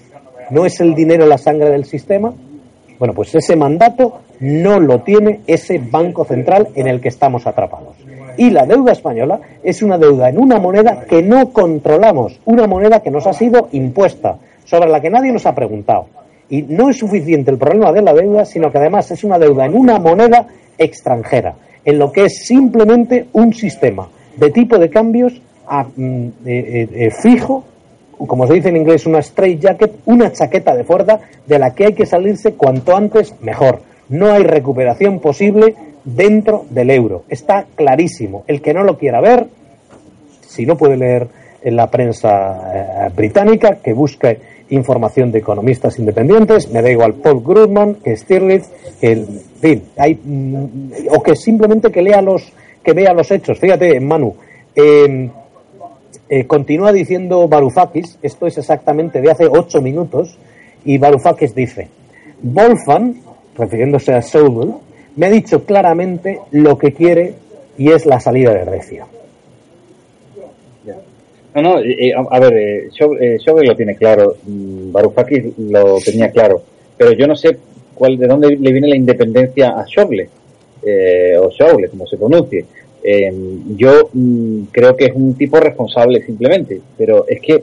No 0.50 0.64
es 0.64 0.80
el 0.80 0.94
dinero 0.94 1.26
la 1.26 1.38
sangre 1.38 1.70
del 1.70 1.84
sistema. 1.84 2.32
Bueno, 2.98 3.12
pues 3.12 3.34
ese 3.34 3.56
mandato 3.56 4.20
no 4.40 4.80
lo 4.80 5.00
tiene 5.00 5.40
ese 5.46 5.78
banco 5.78 6.24
central 6.24 6.68
en 6.74 6.86
el 6.86 7.00
que 7.00 7.08
estamos 7.08 7.46
atrapados. 7.46 7.96
Y 8.38 8.50
la 8.50 8.66
deuda 8.66 8.92
española 8.92 9.40
es 9.62 9.82
una 9.82 9.98
deuda 9.98 10.28
en 10.28 10.38
una 10.38 10.58
moneda 10.58 11.04
que 11.08 11.22
no 11.22 11.50
controlamos, 11.50 12.40
una 12.44 12.66
moneda 12.66 13.00
que 13.00 13.10
nos 13.10 13.26
ha 13.26 13.32
sido 13.32 13.68
impuesta, 13.72 14.38
sobre 14.64 14.90
la 14.90 15.00
que 15.00 15.10
nadie 15.10 15.32
nos 15.32 15.46
ha 15.46 15.54
preguntado. 15.54 16.06
Y 16.48 16.62
no 16.62 16.90
es 16.90 16.98
suficiente 16.98 17.50
el 17.50 17.58
problema 17.58 17.92
de 17.92 18.02
la 18.02 18.14
deuda, 18.14 18.44
sino 18.44 18.70
que 18.70 18.78
además 18.78 19.10
es 19.10 19.24
una 19.24 19.38
deuda 19.38 19.66
en 19.66 19.74
una 19.74 19.98
moneda 19.98 20.46
extranjera, 20.78 21.54
en 21.86 21.98
lo 21.98 22.12
que 22.12 22.24
es 22.24 22.44
simplemente 22.44 23.28
un 23.32 23.54
sistema 23.54 24.08
de 24.36 24.50
tipo 24.50 24.76
de 24.76 24.90
cambios 24.90 25.32
mm, 25.96 26.00
eh, 26.18 26.30
eh, 26.44 26.88
eh, 26.92 27.10
fijo, 27.10 27.64
como 28.18 28.46
se 28.46 28.54
dice 28.54 28.68
en 28.68 28.76
inglés, 28.76 29.06
una 29.06 29.20
straight 29.20 29.60
jacket, 29.60 29.92
una 30.04 30.32
chaqueta 30.32 30.74
de 30.74 30.84
fuerza 30.84 31.20
de 31.46 31.58
la 31.58 31.74
que 31.74 31.86
hay 31.86 31.94
que 31.94 32.04
salirse 32.04 32.54
cuanto 32.54 32.94
antes 32.94 33.34
mejor. 33.40 33.80
No 34.08 34.30
hay 34.30 34.42
recuperación 34.42 35.20
posible 35.20 35.74
dentro 36.04 36.66
del 36.70 36.90
euro. 36.90 37.24
Está 37.28 37.66
clarísimo. 37.74 38.44
El 38.46 38.60
que 38.60 38.74
no 38.74 38.82
lo 38.82 38.98
quiera 38.98 39.20
ver, 39.20 39.46
si 40.40 40.66
no 40.66 40.76
puede 40.76 40.96
leer 40.96 41.28
en 41.62 41.76
la 41.76 41.90
prensa 41.90 43.10
británica, 43.14 43.78
que 43.82 43.92
busque 43.92 44.38
información 44.70 45.30
de 45.30 45.38
economistas 45.38 45.98
independientes, 45.98 46.70
me 46.70 46.82
da 46.82 46.90
igual 46.90 47.14
Paul 47.14 47.42
Grudman, 47.42 47.94
que 47.96 48.16
Stirlitz, 48.16 48.68
que, 49.00 49.12
en 49.12 49.40
fin, 49.60 49.82
hay, 49.96 50.18
mm, 50.22 51.08
o 51.10 51.22
que 51.22 51.36
simplemente 51.36 51.90
que 51.90 52.02
lea 52.02 52.20
los, 52.20 52.52
que 52.82 52.92
vea 52.92 53.12
los 53.12 53.30
hechos. 53.30 53.58
Fíjate, 53.58 54.00
Manu, 54.00 54.34
eh, 54.74 55.30
eh, 56.28 56.46
continúa 56.46 56.92
diciendo 56.92 57.46
Varoufakis, 57.46 58.18
esto 58.22 58.46
es 58.46 58.58
exactamente 58.58 59.20
de 59.20 59.30
hace 59.30 59.46
ocho 59.46 59.80
minutos, 59.80 60.36
y 60.84 60.98
Varoufakis 60.98 61.54
dice, 61.54 61.88
Wolfgang, 62.42 63.14
refiriéndose 63.56 64.12
a 64.12 64.22
Soudel, 64.22 64.74
me 65.16 65.26
ha 65.26 65.30
dicho 65.30 65.64
claramente 65.64 66.40
lo 66.50 66.76
que 66.76 66.92
quiere 66.92 67.34
y 67.78 67.90
es 67.90 68.06
la 68.06 68.20
salida 68.20 68.52
de 68.52 68.64
Grecia. 68.64 69.06
No, 71.56 71.62
no, 71.62 71.80
eh, 71.80 72.12
a 72.14 72.38
ver, 72.38 72.54
eh, 72.54 73.38
lo 73.46 73.76
tiene 73.76 73.96
claro, 73.96 74.36
mm, 74.44 74.92
Varoufakis 74.92 75.58
lo 75.58 75.98
tenía 76.04 76.30
claro, 76.30 76.60
pero 76.98 77.12
yo 77.12 77.26
no 77.26 77.34
sé 77.34 77.56
cuál, 77.94 78.18
de 78.18 78.26
dónde 78.26 78.56
le 78.56 78.72
viene 78.72 78.88
la 78.88 78.96
independencia 78.96 79.70
a 79.70 79.86
Schauble, 79.86 80.28
o 81.40 81.50
Schauble, 81.50 81.88
como 81.88 82.06
se 82.06 82.18
pronuncie. 82.18 82.66
yo 83.74 84.10
mm, 84.12 84.64
creo 84.70 84.94
que 84.96 85.06
es 85.06 85.12
un 85.14 85.34
tipo 85.34 85.58
responsable 85.58 86.22
simplemente, 86.26 86.78
pero 86.98 87.26
es 87.26 87.40
que, 87.40 87.62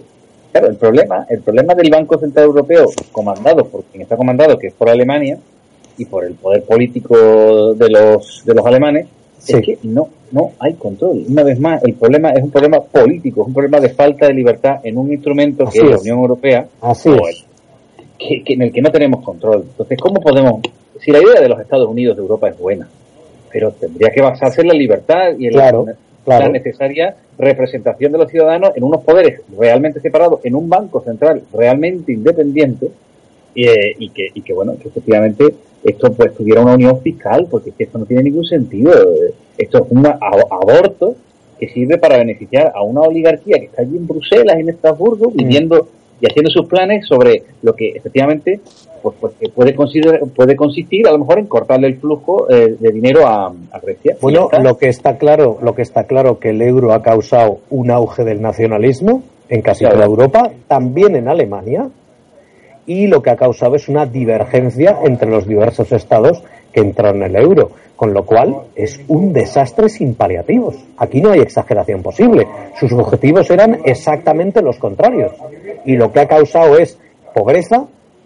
claro, 0.51 0.69
el 0.69 0.75
problema, 0.77 1.27
el 1.29 1.41
problema 1.41 1.75
del 1.75 1.91
Banco 1.91 2.17
Central 2.17 2.45
Europeo, 2.45 2.89
comandado 3.12 3.65
por 3.65 3.84
quien 3.84 4.01
está 4.01 4.17
comandado, 4.17 4.58
que 4.58 4.67
es 4.67 4.73
por 4.73 4.89
Alemania, 4.89 5.38
y 5.99 6.06
por 6.06 6.25
el 6.25 6.34
poder 6.34 6.63
político 6.63 7.75
de 7.75 7.89
los, 7.89 8.43
de 8.43 8.56
los 8.56 8.65
alemanes, 8.65 9.06
es 9.47 9.65
que 9.65 9.77
no, 9.84 10.10
no 10.32 10.51
hay 10.60 10.73
control. 10.73 11.23
Una 11.27 11.43
vez 11.43 11.60
más, 11.60 11.84
el 11.84 11.93
problema 11.93 12.32
es 12.32 12.43
un 12.43 12.51
problema 12.51 12.82
político, 12.82 13.41
es 13.41 13.47
un 13.47 13.53
problema 13.53 13.79
de 13.79 13.89
falta 13.89 14.27
de 14.27 14.34
libertad 14.34 14.79
en 14.84 14.97
un 14.97 15.12
instrumento 15.12 15.65
que 15.65 15.79
es, 15.79 15.89
la 15.89 15.97
Unión 15.97 16.19
Europea, 16.19 16.67
que, 18.17 18.43
en 18.53 18.62
el 18.62 18.71
que 18.71 18.82
no 18.82 18.91
tenemos 18.91 19.23
control. 19.23 19.65
Entonces, 19.69 19.97
¿cómo 19.99 20.21
podemos? 20.21 20.62
Si 20.99 21.12
la 21.12 21.21
idea 21.21 21.41
de 21.41 21.49
los 21.49 21.60
Estados 21.60 21.89
Unidos 21.89 22.15
de 22.15 22.21
Europa 22.21 22.49
es 22.49 22.58
buena, 22.58 22.88
pero 23.51 23.71
tendría 23.71 24.10
que 24.12 24.21
basarse 24.21 24.62
en 24.62 24.67
la 24.67 24.73
libertad 24.73 25.34
y 25.38 25.47
en 25.47 25.58
la, 25.58 26.49
necesaria 26.49 27.15
representación 27.38 28.12
de 28.13 28.17
los 28.17 28.32
ciudadanos 28.32 28.71
en 28.75 28.84
unos 28.84 29.03
poderes 29.03 29.41
realmente 29.58 29.99
separados, 29.99 30.39
en 30.43 30.56
un 30.56 30.69
banco 30.69 31.01
central 31.01 31.41
realmente 31.53 32.13
independiente 32.13 32.89
eh, 33.56 33.93
y, 33.99 34.10
que, 34.10 34.29
y 34.34 34.41
que, 34.41 34.53
bueno, 34.53 34.75
que 34.82 34.88
efectivamente 34.88 35.53
esto 35.84 36.13
pues 36.13 36.34
tuviera 36.34 36.62
una 36.62 36.76
unión 36.76 37.00
fiscal, 37.02 37.48
porque 37.50 37.74
esto 37.78 37.98
no 37.98 38.06
tiene 38.06 38.24
ningún 38.24 38.46
sentido. 38.46 38.91
Esto 39.58 39.86
es 39.86 39.91
un 39.91 40.06
aborto 40.08 41.15
que 41.60 41.67
sirve 41.69 41.98
para 41.98 42.17
beneficiar 42.17 42.72
a 42.74 42.84
una 42.84 43.02
oligarquía 43.02 43.60
que 43.60 43.65
está 43.65 43.82
allí 43.82 43.98
en 43.98 44.08
Bruselas, 44.08 44.58
en 44.58 44.69
Estrasburgo, 44.69 45.30
mm. 45.30 45.36
viviendo 45.36 45.88
y 46.22 46.26
haciendo 46.26 46.50
sus 46.52 46.67
planes 46.67 47.06
sobre 47.06 47.43
lo 47.62 47.76
que 47.76 47.89
efectivamente 47.89 48.62
pues, 49.02 49.15
pues 49.19 49.34
puede, 49.54 49.76
considerar, 49.76 50.22
puede 50.34 50.56
consistir 50.56 51.06
a 51.08 51.12
lo 51.12 51.19
mejor 51.19 51.39
en 51.39 51.48
cortarle 51.48 51.88
el 51.88 51.98
flujo 51.98 52.50
eh, 52.50 52.78
de 52.80 52.91
dinero 52.91 53.28
a, 53.28 53.54
Grecia. 53.82 54.15
Bueno, 54.22 54.50
lo 54.62 54.78
que 54.78 54.88
está 54.88 55.17
claro, 55.17 55.58
lo 55.62 55.76
que 55.76 55.82
está 55.82 56.06
claro 56.06 56.39
que 56.39 56.52
el 56.52 56.62
euro 56.62 56.93
ha 56.93 57.02
causado 57.02 57.60
un 57.69 57.91
auge 57.91 58.24
del 58.24 58.41
nacionalismo 58.41 59.24
en 59.50 59.62
casi 59.62 59.84
toda 59.84 60.06
Europa, 60.06 60.52
también 60.67 61.17
en 61.17 61.28
Alemania, 61.28 61.89
y 62.86 63.08
lo 63.08 63.22
que 63.22 63.30
ha 63.30 63.36
causado 63.36 63.76
es 63.76 63.88
una 63.88 64.06
divergencia 64.06 64.98
entre 65.04 65.30
los 65.30 65.48
diversos 65.48 65.91
estados 65.91 66.43
que 66.72 66.82
entraron 66.82 67.24
en 67.24 67.36
el 67.36 67.41
euro, 67.43 67.72
con 67.96 68.13
lo 68.13 68.26
cual 68.26 68.63
es 68.76 69.00
un 69.08 69.32
desastre 69.32 69.88
sin 69.89 70.15
paliativos. 70.15 70.76
Aquí 70.98 71.22
no 71.22 71.32
hay 71.32 71.39
exageración 71.39 72.02
posible. 72.02 72.48
Sus 72.80 72.91
objetivos 72.91 73.50
eran 73.50 73.80
exactamente 73.86 74.62
los 74.62 74.78
contrarios. 74.78 75.32
Y 75.86 75.96
lo 75.96 76.12
que 76.12 76.22
ha 76.22 76.28
causado 76.28 76.78
es 76.78 76.98
pobreza, 77.34 77.86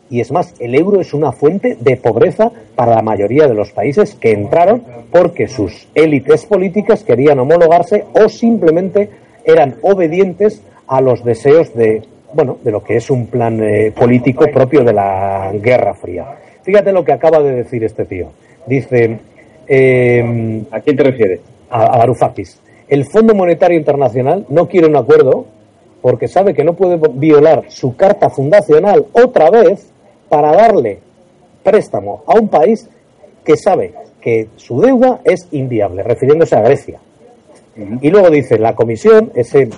y 0.09 0.21
es 0.21 0.31
más, 0.31 0.55
el 0.59 0.73
euro 0.73 1.01
es 1.01 1.13
una 1.13 1.33
fuente 1.33 1.77
de 1.79 1.97
pobreza 1.97 2.49
para 2.75 2.95
la 2.95 3.01
mayoría 3.01 3.47
de 3.47 3.53
los 3.53 3.71
países 3.71 4.15
que 4.15 4.31
entraron 4.31 4.83
porque 5.11 5.47
sus 5.47 5.87
élites 5.93 6.45
políticas 6.45 7.03
querían 7.03 7.39
homologarse 7.39 8.05
o 8.13 8.29
simplemente 8.29 9.09
eran 9.43 9.75
obedientes 9.81 10.61
a 10.87 11.01
los 11.01 11.23
deseos 11.25 11.73
de 11.73 12.03
bueno, 12.33 12.57
de 12.63 12.71
lo 12.71 12.83
que 12.83 12.97
es 12.97 13.09
un 13.09 13.27
plan 13.27 13.61
eh, 13.63 13.91
político 13.91 14.45
propio 14.51 14.83
de 14.83 14.93
la 14.93 15.51
Guerra 15.53 15.93
Fría. 15.93 16.25
Fíjate 16.63 16.91
lo 16.91 17.03
que 17.03 17.13
acaba 17.13 17.39
de 17.39 17.55
decir 17.55 17.83
este 17.83 18.05
tío. 18.05 18.31
Dice... 18.65 19.19
Em, 19.69 20.63
¿A 20.71 20.79
quién 20.79 20.95
te 20.95 21.03
refieres? 21.03 21.41
A, 21.69 21.87
a 21.87 21.97
Varoufakis. 21.97 22.61
El 22.87 23.05
Fondo 23.05 23.35
Monetario 23.35 23.77
Internacional 23.77 24.45
no 24.47 24.67
quiere 24.67 24.87
un 24.87 24.95
acuerdo 24.95 25.45
porque 26.01 26.29
sabe 26.29 26.53
que 26.53 26.63
no 26.63 26.73
puede 26.73 26.97
violar 27.15 27.65
su 27.67 27.95
carta 27.97 28.29
fundacional 28.29 29.07
otra 29.11 29.49
vez 29.49 29.91
para 30.29 30.53
darle 30.53 30.99
préstamo 31.63 32.23
a 32.25 32.39
un 32.39 32.47
país 32.47 32.87
que 33.43 33.57
sabe 33.57 33.93
que 34.21 34.47
su 34.55 34.79
deuda 34.81 35.19
es 35.23 35.47
inviable, 35.51 36.03
refiriéndose 36.03 36.55
a 36.55 36.61
Grecia. 36.61 36.99
Y 38.01 38.09
luego 38.09 38.29
dice, 38.29 38.57
la 38.57 38.75
comisión, 38.75 39.31
ese 39.35 39.69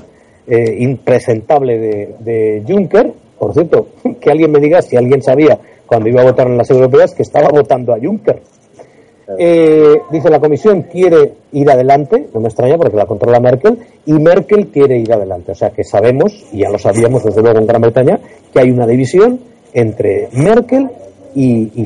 eh, 0.50 0.78
impresentable 0.80 1.78
de, 1.78 2.64
Juncker. 2.68 3.14
Por 3.38 3.54
cierto, 3.54 3.88
que 4.20 4.32
alguien 4.32 4.52
me 4.52 4.60
diga 4.60 4.82
si 4.82 4.98
alguien 4.98 5.22
sabía 5.22 5.60
cuando 5.86 6.10
iba 6.10 6.22
a 6.22 6.26
votar 6.26 6.48
en 6.48 6.58
las 6.58 6.70
europeas 6.70 7.14
que 7.14 7.24
estaba 7.24 7.50
votando 7.50 7.94
a 7.94 8.00
Juncker. 8.00 8.42
Eh, 9.38 9.94
dice 10.10 10.30
la 10.32 10.40
comisión 10.40 10.84
quiere 10.92 11.34
ir 11.52 11.70
adelante, 11.70 12.30
no 12.34 12.40
me 12.40 12.48
extraña 12.48 12.78
porque 12.78 12.98
la 12.98 13.06
controla 13.06 13.40
Merkel, 13.40 13.78
y 14.08 14.14
Merkel 14.14 14.68
quiere 14.70 14.98
ir 14.98 15.14
adelante. 15.14 15.52
O 15.52 15.56
sea 15.56 15.70
que 15.70 15.84
sabemos, 15.84 16.48
y 16.52 16.60
ya 16.60 16.70
lo 16.70 16.80
sabíamos 16.80 17.24
desde 17.24 17.42
luego 17.42 17.60
en 17.60 17.68
Gran 17.68 17.82
Bretaña, 17.82 18.20
que 18.52 18.60
hay 18.60 18.72
una 18.72 18.88
división 18.88 19.40
entre 19.74 20.30
Merkel 20.32 20.90
y, 21.36 21.72
y 21.80 21.86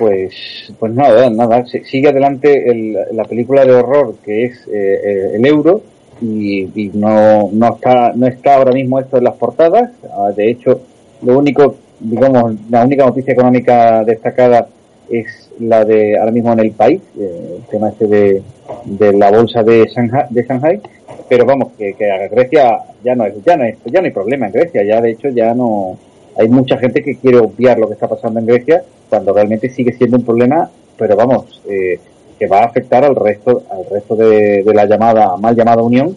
pues, 0.00 0.72
pues 0.78 0.94
nada, 0.94 1.28
nada, 1.28 1.66
sigue 1.66 2.08
adelante 2.08 2.70
el, 2.70 2.96
la 3.12 3.24
película 3.24 3.66
de 3.66 3.74
horror 3.74 4.14
que 4.24 4.46
es 4.46 4.66
eh, 4.66 5.00
eh, 5.04 5.30
El 5.34 5.44
Euro 5.44 5.82
y, 6.22 6.90
no, 6.94 7.50
no, 7.52 7.74
está, 7.74 8.12
no 8.14 8.26
está 8.26 8.56
ahora 8.56 8.72
mismo 8.72 8.98
esto 8.98 9.18
en 9.18 9.24
las 9.24 9.34
portadas. 9.34 9.90
Ah, 10.10 10.32
de 10.34 10.50
hecho, 10.50 10.80
lo 11.22 11.38
único, 11.38 11.76
digamos, 11.98 12.54
la 12.70 12.84
única 12.84 13.04
noticia 13.04 13.34
económica 13.34 14.02
destacada 14.04 14.68
es 15.10 15.50
la 15.58 15.84
de 15.84 16.18
ahora 16.18 16.32
mismo 16.32 16.52
en 16.54 16.60
el 16.60 16.72
país, 16.72 17.02
eh, 17.18 17.56
el 17.58 17.62
tema 17.64 17.90
este 17.90 18.06
de, 18.06 18.42
de 18.86 19.12
la 19.12 19.30
bolsa 19.30 19.62
de 19.62 19.86
Shanghai, 19.86 20.26
de 20.30 20.46
Shanghai. 20.46 20.80
Pero 21.28 21.44
vamos, 21.44 21.72
que, 21.76 21.92
que 21.92 22.28
Grecia 22.30 22.78
ya 23.04 23.14
no, 23.14 23.26
es, 23.26 23.34
ya, 23.44 23.56
no 23.56 23.64
es, 23.64 23.76
ya 23.84 24.00
no 24.00 24.06
hay 24.06 24.12
problema 24.12 24.46
en 24.46 24.52
Grecia, 24.52 24.82
ya 24.82 25.00
de 25.00 25.10
hecho 25.10 25.28
ya 25.28 25.54
no 25.54 25.98
hay 26.36 26.48
mucha 26.48 26.76
gente 26.78 27.02
que 27.02 27.16
quiere 27.16 27.38
obviar 27.38 27.78
lo 27.78 27.88
que 27.88 27.94
está 27.94 28.08
pasando 28.08 28.40
en 28.40 28.46
Grecia 28.46 28.82
cuando 29.08 29.32
realmente 29.32 29.68
sigue 29.70 29.92
siendo 29.92 30.16
un 30.16 30.24
problema, 30.24 30.70
pero 30.96 31.16
vamos, 31.16 31.60
eh, 31.68 31.98
que 32.38 32.46
va 32.46 32.60
a 32.60 32.66
afectar 32.66 33.04
al 33.04 33.16
resto, 33.16 33.64
al 33.70 33.84
resto 33.90 34.16
de, 34.16 34.64
la 34.72 34.86
llamada, 34.86 35.36
mal 35.36 35.54
llamada 35.54 35.82
Unión 35.82 36.16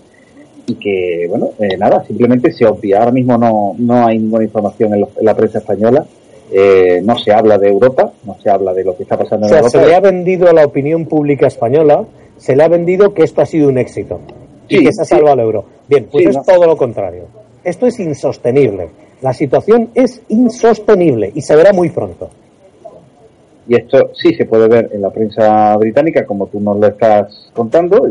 y 0.65 0.75
que, 0.75 1.25
bueno, 1.27 1.49
eh, 1.59 1.75
nada, 1.77 2.03
simplemente 2.05 2.51
se 2.53 2.65
obvia. 2.65 2.99
Ahora 2.99 3.11
mismo 3.11 3.37
no, 3.37 3.75
no 3.77 4.05
hay 4.05 4.19
ninguna 4.19 4.43
información 4.43 4.93
en, 4.93 5.05
la 5.21 5.35
prensa 5.35 5.57
española. 5.59 6.05
Eh, 6.51 7.01
no 7.03 7.17
se 7.17 7.33
habla 7.33 7.57
de 7.57 7.67
Europa, 7.67 8.13
no 8.25 8.37
se 8.41 8.49
habla 8.49 8.73
de 8.73 8.83
lo 8.83 8.95
que 8.95 9.03
está 9.03 9.17
pasando 9.17 9.47
en 9.47 9.53
Europa. 9.53 9.69
Se 9.69 9.85
le 9.85 9.95
ha 9.95 9.99
vendido 9.99 10.47
a 10.47 10.53
la 10.53 10.65
opinión 10.65 11.05
pública 11.05 11.47
española, 11.47 12.05
se 12.37 12.55
le 12.55 12.63
ha 12.63 12.67
vendido 12.67 13.13
que 13.13 13.23
esto 13.23 13.41
ha 13.41 13.45
sido 13.45 13.67
un 13.67 13.77
éxito 13.77 14.19
y 14.69 14.85
que 14.85 14.93
se 14.93 15.01
ha 15.01 15.05
salvado 15.05 15.33
el 15.33 15.39
euro. 15.41 15.65
Bien, 15.87 16.07
pues 16.11 16.27
es 16.27 16.37
todo 16.45 16.65
lo 16.65 16.77
contrario. 16.77 17.25
Esto 17.63 17.87
es 17.87 17.99
insostenible. 17.99 18.89
La 19.23 19.31
situación 19.33 19.89
es 19.95 20.21
insostenible 20.27 21.31
y 21.33 21.41
se 21.41 21.55
verá 21.55 21.71
muy 21.71 21.89
pronto. 21.89 22.29
y 23.65 23.75
esto 23.75 24.11
sí 24.13 24.35
se 24.35 24.43
puede 24.43 24.67
ver 24.67 24.89
en 24.91 25.01
la 25.01 25.11
prensa 25.11 25.77
británica, 25.77 26.25
como 26.25 26.47
tú 26.47 26.59
nos 26.59 26.77
lo 26.77 26.87
estás 26.87 27.49
contando, 27.53 28.05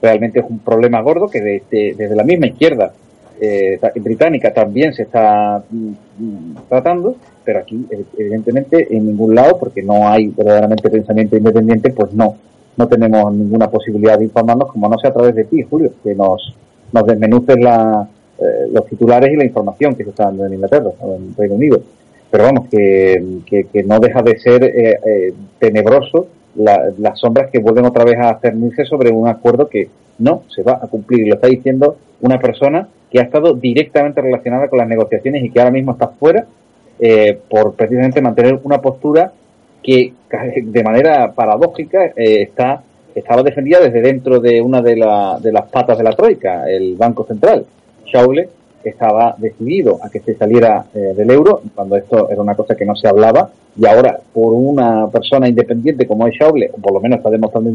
realmente 0.00 0.38
es 0.38 0.46
un 0.48 0.60
problema 0.60 1.00
gordo 1.02 1.26
que 1.26 1.40
desde, 1.40 1.94
desde 1.94 2.14
la 2.14 2.22
misma 2.22 2.46
izquierda 2.46 2.92
eh, 3.40 3.80
británica 3.96 4.54
también 4.54 4.94
se 4.94 5.02
está 5.02 5.64
mm, 5.68 5.90
mm, 6.18 6.54
tratando, 6.68 7.16
pero 7.44 7.58
aquí 7.58 7.84
evidentemente 8.16 8.86
en 8.96 9.06
ningún 9.06 9.34
lado, 9.34 9.58
porque 9.58 9.82
no 9.82 10.08
hay 10.08 10.28
verdaderamente 10.28 10.88
pensamiento 10.88 11.36
independiente, 11.36 11.90
pues 11.90 12.12
no, 12.12 12.36
no 12.76 12.86
tenemos 12.86 13.34
ninguna 13.34 13.68
posibilidad 13.68 14.16
de 14.16 14.26
informarnos, 14.26 14.70
como 14.70 14.88
no 14.88 14.96
sea 15.00 15.10
a 15.10 15.14
través 15.14 15.34
de 15.34 15.42
ti, 15.42 15.60
Julio, 15.68 15.90
que 16.04 16.14
nos, 16.14 16.54
nos 16.92 17.04
desmenuces 17.04 17.58
la, 17.58 18.08
eh, 18.38 18.68
los 18.72 18.86
titulares 18.86 19.32
y 19.32 19.36
la 19.36 19.44
información 19.44 19.94
que 19.94 20.04
se 20.04 20.10
está 20.10 20.24
dando 20.24 20.46
en 20.46 20.54
Inglaterra 20.54 20.90
o 21.00 21.16
en 21.16 21.34
Reino 21.36 21.54
Unido. 21.54 21.82
Pero 22.30 22.44
vamos, 22.44 22.68
que, 22.68 23.40
que, 23.46 23.82
no 23.82 24.00
deja 24.00 24.22
de 24.22 24.38
ser 24.38 24.64
eh, 24.64 24.98
eh, 25.04 25.34
tenebroso 25.58 26.28
las 26.54 27.18
sombras 27.18 27.50
que 27.50 27.58
vuelven 27.58 27.86
otra 27.86 28.04
vez 28.04 28.18
a 28.18 28.38
cernirse 28.38 28.84
sobre 28.84 29.10
un 29.10 29.26
acuerdo 29.26 29.68
que 29.68 29.88
no 30.18 30.42
se 30.54 30.62
va 30.62 30.78
a 30.82 30.86
cumplir. 30.86 31.26
Y 31.26 31.28
lo 31.28 31.34
está 31.36 31.48
diciendo 31.48 31.96
una 32.20 32.38
persona 32.38 32.88
que 33.10 33.20
ha 33.20 33.24
estado 33.24 33.54
directamente 33.54 34.22
relacionada 34.22 34.68
con 34.68 34.78
las 34.78 34.88
negociaciones 34.88 35.44
y 35.44 35.50
que 35.50 35.60
ahora 35.60 35.70
mismo 35.70 35.92
está 35.92 36.08
fuera 36.08 36.46
eh, 36.98 37.38
por 37.48 37.74
precisamente 37.74 38.22
mantener 38.22 38.58
una 38.62 38.80
postura 38.80 39.32
que 39.82 40.12
de 40.62 40.82
manera 40.82 41.32
paradójica 41.32 42.06
eh, 42.16 42.42
está 42.42 42.82
estaba 43.14 43.42
defendida 43.42 43.78
desde 43.78 44.00
dentro 44.00 44.40
de 44.40 44.62
una 44.62 44.80
de, 44.80 44.94
de 44.94 45.52
las 45.52 45.70
patas 45.70 45.98
de 45.98 46.04
la 46.04 46.12
troika, 46.12 46.66
el 46.70 46.94
Banco 46.96 47.24
Central. 47.24 47.66
Schauble 48.12 48.48
estaba 48.84 49.34
decidido 49.38 49.98
a 50.02 50.10
que 50.10 50.20
se 50.20 50.34
saliera 50.34 50.86
eh, 50.94 51.14
del 51.16 51.30
euro, 51.30 51.62
cuando 51.74 51.96
esto 51.96 52.28
era 52.30 52.42
una 52.42 52.54
cosa 52.54 52.74
que 52.74 52.84
no 52.84 52.96
se 52.96 53.08
hablaba, 53.08 53.50
y 53.76 53.86
ahora 53.86 54.18
por 54.32 54.52
una 54.52 55.08
persona 55.08 55.48
independiente 55.48 56.06
como 56.06 56.26
es 56.26 56.34
Schauble, 56.34 56.70
o 56.72 56.78
por 56.78 56.92
lo 56.92 57.00
menos 57.00 57.18
está 57.18 57.30
demostrando 57.30 57.70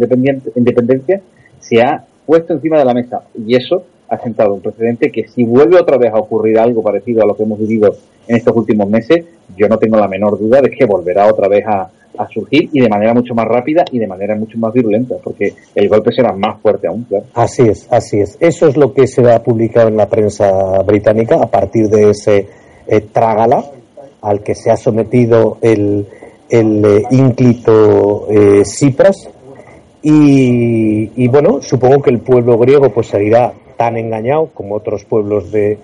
independencia, 0.56 1.22
se 1.60 1.82
ha 1.82 2.04
puesto 2.26 2.54
encima 2.54 2.78
de 2.78 2.86
la 2.86 2.94
mesa. 2.94 3.24
Y 3.36 3.56
eso 3.56 3.84
ha 4.10 4.18
sentado 4.20 4.54
un 4.54 4.62
precedente 4.62 5.12
que 5.12 5.28
si 5.28 5.44
vuelve 5.44 5.80
otra 5.80 5.98
vez 5.98 6.14
a 6.14 6.18
ocurrir 6.18 6.60
algo 6.60 6.82
parecido 6.82 7.24
a 7.24 7.26
lo 7.26 7.36
que 7.36 7.44
hemos 7.44 7.60
vivido 7.60 7.96
en 8.28 8.36
estos 8.36 8.56
últimos 8.56 8.90
meses, 8.90 9.26
yo 9.56 9.68
no 9.68 9.78
tengo 9.78 9.98
la 9.98 10.08
menor 10.08 10.38
duda 10.40 10.62
de 10.62 10.70
que 10.70 10.86
volverá 10.86 11.28
otra 11.28 11.48
vez 11.48 11.66
a, 11.68 11.90
surgir 12.34 12.68
y 12.74 12.82
de 12.82 12.90
manera 12.90 13.14
mucho 13.14 13.36
más 13.36 13.46
rápida 13.46 13.86
y 13.92 14.00
de 14.00 14.08
manera 14.08 14.36
mucho 14.36 14.58
más 14.58 14.74
virulenta, 14.74 15.18
porque 15.24 15.54
el 15.76 15.88
golpe 15.88 16.12
será 16.12 16.34
más 16.34 16.60
fuerte 16.60 16.88
aún, 16.88 17.04
claro. 17.04 17.26
Así 17.36 17.62
es, 17.62 17.88
así 17.92 18.20
es. 18.20 18.36
Eso 18.40 18.68
es 18.68 18.76
lo 18.76 18.92
que 18.92 19.06
se 19.06 19.32
ha 19.32 19.44
publicado 19.44 19.88
en 19.88 19.98
la 19.98 20.10
prensa 20.10 20.82
británica 20.82 21.36
a 21.36 21.46
partir 21.46 21.88
de 21.90 22.10
ese 22.10 22.48
eh, 22.88 23.02
trágala 23.02 23.64
al 24.22 24.42
que 24.42 24.56
se 24.56 24.72
ha 24.72 24.78
sometido 24.78 25.60
el, 25.62 26.08
el 26.50 26.86
eh, 26.86 27.04
ínclito 27.12 28.28
eh, 28.32 28.64
Cipras. 28.66 29.30
Y, 30.02 31.12
y, 31.16 31.28
bueno, 31.28 31.62
supongo 31.62 32.02
que 32.02 32.10
el 32.10 32.22
pueblo 32.22 32.58
griego 32.58 32.90
pues 32.92 33.08
seguirá 33.08 33.54
tan 33.78 33.96
engañado 33.98 34.50
como 34.56 34.76
otros 34.76 35.06
pueblos 35.06 35.52
de, 35.52 35.78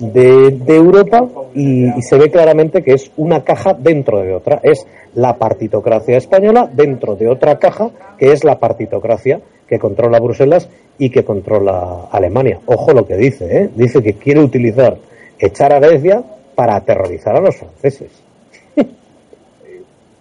de, 0.00 0.58
Europa 0.66 1.26
y, 1.54 1.90
se 2.02 2.18
ve 2.18 2.30
claramente 2.30 2.82
que 2.82 2.92
es 2.92 3.10
una 3.16 3.44
caja 3.44 3.74
dentro 3.74 4.20
de 4.20 4.34
otra. 4.34 4.60
Es 4.62 4.86
la 5.14 5.36
partitocracia 5.36 6.16
española 6.16 6.68
dentro 6.72 7.16
de 7.16 7.28
otra 7.28 7.58
caja 7.58 7.90
que 8.18 8.32
es 8.32 8.44
la 8.44 8.58
partitocracia 8.58 9.40
que 9.68 9.78
controla 9.78 10.18
Bruselas 10.18 10.68
y 10.98 11.10
que 11.10 11.24
controla 11.24 12.08
Alemania. 12.10 12.58
Ojo 12.66 12.92
lo 12.92 13.06
que 13.06 13.16
dice, 13.16 13.56
¿eh? 13.56 13.70
dice 13.74 14.02
que 14.02 14.14
quiere 14.14 14.40
utilizar 14.40 14.96
echar 15.38 15.72
a 15.72 15.80
Grecia 15.80 16.22
para 16.54 16.76
aterrorizar 16.76 17.36
a 17.36 17.40
los 17.40 17.56
franceses. 17.56 18.10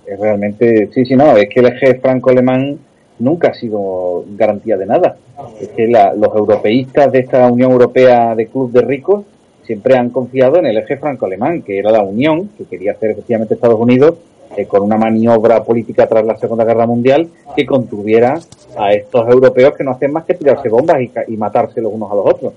Es 0.06 0.20
realmente, 0.20 0.90
sí, 0.92 1.06
sí, 1.06 1.16
no, 1.16 1.38
es 1.38 1.48
que 1.50 1.60
el 1.60 1.68
eje 1.68 2.00
franco-alemán 2.00 2.80
nunca 3.20 3.50
ha 3.50 3.54
sido 3.54 4.26
garantía 4.30 4.76
de 4.76 4.88
nada. 4.88 5.18
Es 5.62 5.68
que 5.70 5.88
los 5.88 6.36
europeístas 6.36 7.12
de 7.12 7.20
esta 7.20 7.46
Unión 7.52 7.74
Europea 7.74 8.34
de 8.34 8.48
Club 8.48 8.72
de 8.72 8.82
Ricos 8.82 9.26
siempre 9.70 9.96
han 9.96 10.10
confiado 10.10 10.58
en 10.58 10.66
el 10.66 10.78
eje 10.80 10.98
franco-alemán, 10.98 11.62
que 11.62 11.78
era 11.78 11.92
la 11.92 12.02
Unión, 12.02 12.50
que 12.58 12.66
quería 12.66 12.94
hacer 12.94 13.12
efectivamente 13.12 13.54
Estados 13.54 13.80
Unidos, 13.80 14.16
eh, 14.58 14.66
con 14.66 14.82
una 14.82 14.98
maniobra 14.98 15.64
política 15.64 16.08
tras 16.08 16.26
la 16.26 16.36
Segunda 16.38 16.66
Guerra 16.66 16.88
Mundial, 16.88 17.30
que 17.56 17.68
contuviera 17.68 18.40
a 18.76 18.94
estos 18.94 19.30
europeos 19.30 19.78
que 19.78 19.84
no 19.84 19.92
hacen 19.92 20.12
más 20.12 20.26
que 20.26 20.34
tirarse 20.34 20.70
bombas 20.70 20.98
y, 21.28 21.38
matarse 21.38 21.82
los 21.82 21.94
unos 21.94 22.12
a 22.12 22.16
los 22.16 22.26
otros. 22.26 22.54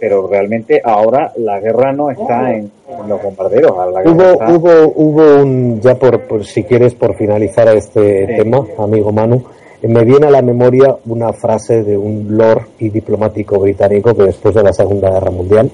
Pero 0.00 0.26
realmente 0.26 0.80
ahora 0.82 1.32
la 1.36 1.60
guerra 1.60 1.92
no 1.92 2.10
está 2.10 2.54
en, 2.54 2.72
los 3.06 3.22
bombarderos. 3.22 3.72
hubo, 4.06 4.56
hubo, 4.56 4.92
hubo 4.96 5.42
un, 5.42 5.82
ya 5.82 5.96
por, 5.96 6.46
si 6.46 6.64
quieres, 6.64 6.94
por 6.94 7.14
finalizar 7.14 7.68
este 7.76 8.26
tema, 8.38 8.64
amigo 8.78 9.12
Manu, 9.12 9.44
me 9.82 10.02
viene 10.02 10.28
a 10.28 10.30
la 10.30 10.40
memoria 10.40 10.96
una 11.04 11.30
frase 11.34 11.82
de 11.82 11.98
un 11.98 12.38
lord 12.38 12.68
y 12.78 12.88
diplomático 12.88 13.58
británico 13.58 14.14
que 14.14 14.22
después 14.22 14.54
de 14.54 14.62
la 14.62 14.72
Segunda 14.72 15.10
Guerra 15.10 15.30
Mundial, 15.30 15.70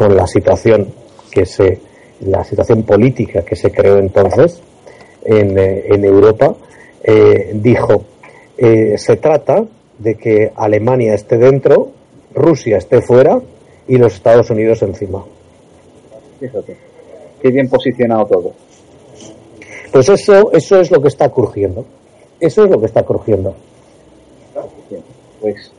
con 0.00 0.16
la 0.16 0.26
situación 0.26 0.88
que 1.30 1.44
se, 1.44 1.78
la 2.20 2.42
situación 2.42 2.84
política 2.84 3.42
que 3.42 3.54
se 3.54 3.70
creó 3.70 3.98
entonces 3.98 4.62
en, 5.22 5.58
eh, 5.58 5.84
Europa, 5.88 6.54
eh, 7.04 7.50
dijo, 7.52 8.04
eh, 8.56 8.96
se 8.96 9.16
trata 9.16 9.62
de 9.98 10.14
que 10.14 10.52
Alemania 10.56 11.12
esté 11.12 11.36
dentro, 11.36 11.90
Rusia 12.32 12.78
esté 12.78 13.02
fuera 13.02 13.42
y 13.88 13.98
los 13.98 14.14
Estados 14.14 14.48
Unidos 14.48 14.80
encima. 14.80 15.22
Fíjate, 16.40 16.78
qué 17.42 17.50
bien 17.50 17.68
posicionado 17.68 18.24
todo. 18.24 18.52
Pues 19.92 20.08
eso, 20.08 20.50
eso 20.52 20.80
es 20.80 20.90
lo 20.90 21.02
que 21.02 21.08
está 21.08 21.28
crujiendo. 21.28 21.84
Eso 22.40 22.64
es 22.64 22.70
lo 22.70 22.80
que 22.80 22.86
está 22.86 23.02
crujiendo. 23.02 23.54
Pues 25.42 25.72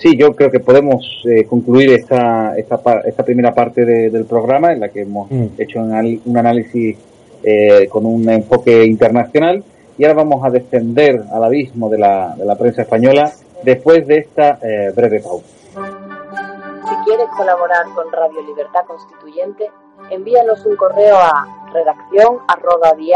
sí, 0.00 0.16
yo 0.16 0.34
creo 0.34 0.50
que 0.50 0.60
podemos 0.60 1.22
eh, 1.24 1.44
concluir 1.44 1.92
esta, 1.92 2.56
esta, 2.56 2.80
esta, 3.04 3.22
primera 3.22 3.54
parte 3.54 3.84
del 3.84 4.24
programa 4.24 4.72
en 4.72 4.80
la 4.80 4.88
que 4.88 5.02
hemos 5.02 5.30
mm. 5.30 5.46
hecho 5.58 5.80
un, 5.80 6.36
análisis 6.36 6.96
eh, 7.42 7.86
con 7.88 8.06
un 8.06 8.28
enfoque 8.28 8.84
internacional 8.84 9.62
y 9.98 10.04
ahora 10.04 10.22
vamos 10.22 10.44
a 10.44 10.50
descender 10.50 11.22
al 11.30 11.44
abismo 11.44 11.90
de 11.90 11.98
la, 11.98 12.34
de 12.36 12.44
la 12.44 12.56
prensa 12.56 12.82
española 12.82 13.30
después 13.62 14.06
de 14.06 14.18
esta 14.18 14.58
eh, 14.62 14.92
breve 14.96 15.20
pausa. 15.20 15.46
Si 15.74 16.94
quieres 17.04 17.28
colaborar 17.36 17.84
con 17.94 18.10
Radio 18.10 18.42
Libertad 18.42 18.80
Constituyente, 18.86 19.70
envíanos 20.10 20.64
un 20.64 20.76
correo 20.76 21.16
a 21.16 21.68
redacción 21.72 22.38
arroba 22.48 22.94
y 22.98 23.12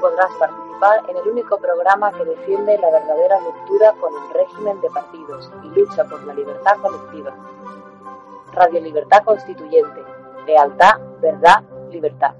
podrás 0.00 0.28
participar 0.38 0.67
en 1.08 1.16
el 1.16 1.32
único 1.32 1.58
programa 1.58 2.12
que 2.12 2.24
defiende 2.24 2.78
la 2.78 2.90
verdadera 2.90 3.38
ruptura 3.40 3.92
con 4.00 4.12
el 4.14 4.34
régimen 4.34 4.80
de 4.80 4.88
partidos 4.90 5.50
y 5.64 5.78
lucha 5.78 6.04
por 6.04 6.22
la 6.24 6.34
libertad 6.34 6.76
colectiva. 6.80 7.34
Radio 8.52 8.80
Libertad 8.80 9.24
Constituyente. 9.24 10.00
Lealtad, 10.46 11.00
verdad, 11.20 11.64
libertad. 11.90 12.34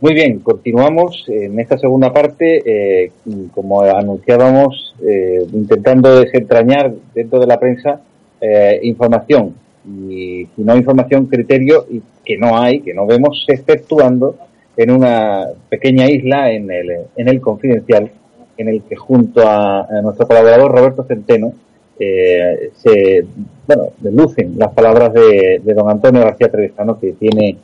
Muy 0.00 0.14
bien, 0.14 0.38
continuamos 0.40 1.24
en 1.26 1.58
esta 1.58 1.76
segunda 1.78 2.12
parte, 2.12 2.62
eh, 2.64 3.12
como 3.52 3.82
anunciábamos, 3.82 4.94
eh, 5.04 5.44
intentando 5.52 6.20
desentrañar 6.20 6.92
dentro 7.12 7.40
de 7.40 7.46
la 7.46 7.58
prensa 7.58 8.00
eh, 8.40 8.78
información 8.82 9.54
y 9.84 10.46
si 10.54 10.62
no 10.62 10.76
información, 10.76 11.26
criterio 11.26 11.86
y 11.90 12.02
que 12.24 12.36
no 12.36 12.58
hay, 12.58 12.80
que 12.80 12.94
no 12.94 13.06
vemos, 13.06 13.44
exceptuando 13.48 14.36
en 14.76 14.90
una 14.90 15.46
pequeña 15.68 16.08
isla 16.08 16.52
en 16.52 16.70
el, 16.70 16.90
en 17.16 17.28
el 17.28 17.40
Confidencial, 17.40 18.10
en 18.56 18.68
el 18.68 18.82
que 18.82 18.96
junto 18.96 19.42
a, 19.46 19.86
nuestro 20.02 20.26
colaborador 20.26 20.72
Roberto 20.72 21.04
Centeno 21.04 21.52
eh, 21.98 22.70
se 22.74 23.24
bueno, 23.66 23.88
lucen 24.02 24.54
las 24.58 24.72
palabras 24.72 25.12
de, 25.14 25.60
don 25.64 25.90
Antonio 25.90 26.22
García 26.22 26.50
Trevisano 26.50 26.98
que 27.00 27.12
tiene 27.12 27.56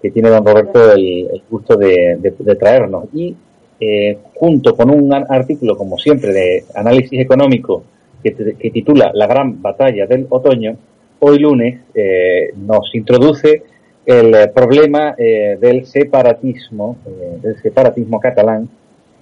que 0.00 0.10
tiene 0.10 0.28
don 0.28 0.46
Roberto 0.46 0.92
el, 0.92 1.42
gusto 1.50 1.76
de, 1.76 2.56
traernos. 2.58 3.06
Y 3.12 3.34
eh, 3.80 4.18
junto 4.34 4.76
con 4.76 4.90
un 4.90 5.12
artículo 5.12 5.76
como 5.76 5.98
siempre 5.98 6.32
de 6.32 6.64
análisis 6.74 7.18
económico 7.20 7.82
que, 8.22 8.32
que 8.32 8.70
titula 8.70 9.10
La 9.14 9.26
gran 9.26 9.60
batalla 9.60 10.06
del 10.06 10.26
otoño 10.28 10.76
hoy 11.20 11.38
lunes 11.38 11.80
eh, 11.94 12.50
nos 12.56 12.94
introduce 12.94 13.62
el 14.08 14.34
eh, 14.34 14.48
problema 14.48 15.14
eh, 15.18 15.58
del 15.60 15.84
separatismo, 15.84 16.96
eh, 17.06 17.38
del 17.42 17.60
separatismo 17.60 18.18
catalán, 18.18 18.66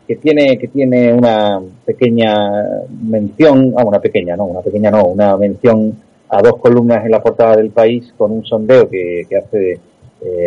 que 0.07 0.15
tiene, 0.15 0.57
que 0.59 0.69
tiene 0.69 1.13
una 1.13 1.61
pequeña 1.85 2.33
mención, 3.03 3.75
ah, 3.77 3.85
una 3.85 3.99
pequeña, 3.99 4.37
no, 4.37 4.45
una 4.45 4.61
pequeña 4.61 4.93
no, 4.93 5.07
una 5.07 5.37
mención 5.37 6.01
a 6.29 6.41
dos 6.41 6.59
columnas 6.59 7.05
en 7.05 7.11
la 7.11 7.21
portada 7.21 7.57
del 7.57 7.71
país 7.71 8.15
con 8.17 8.31
un 8.31 8.45
sondeo 8.45 8.89
que, 8.89 9.27
que 9.29 9.37
hace 9.37 9.81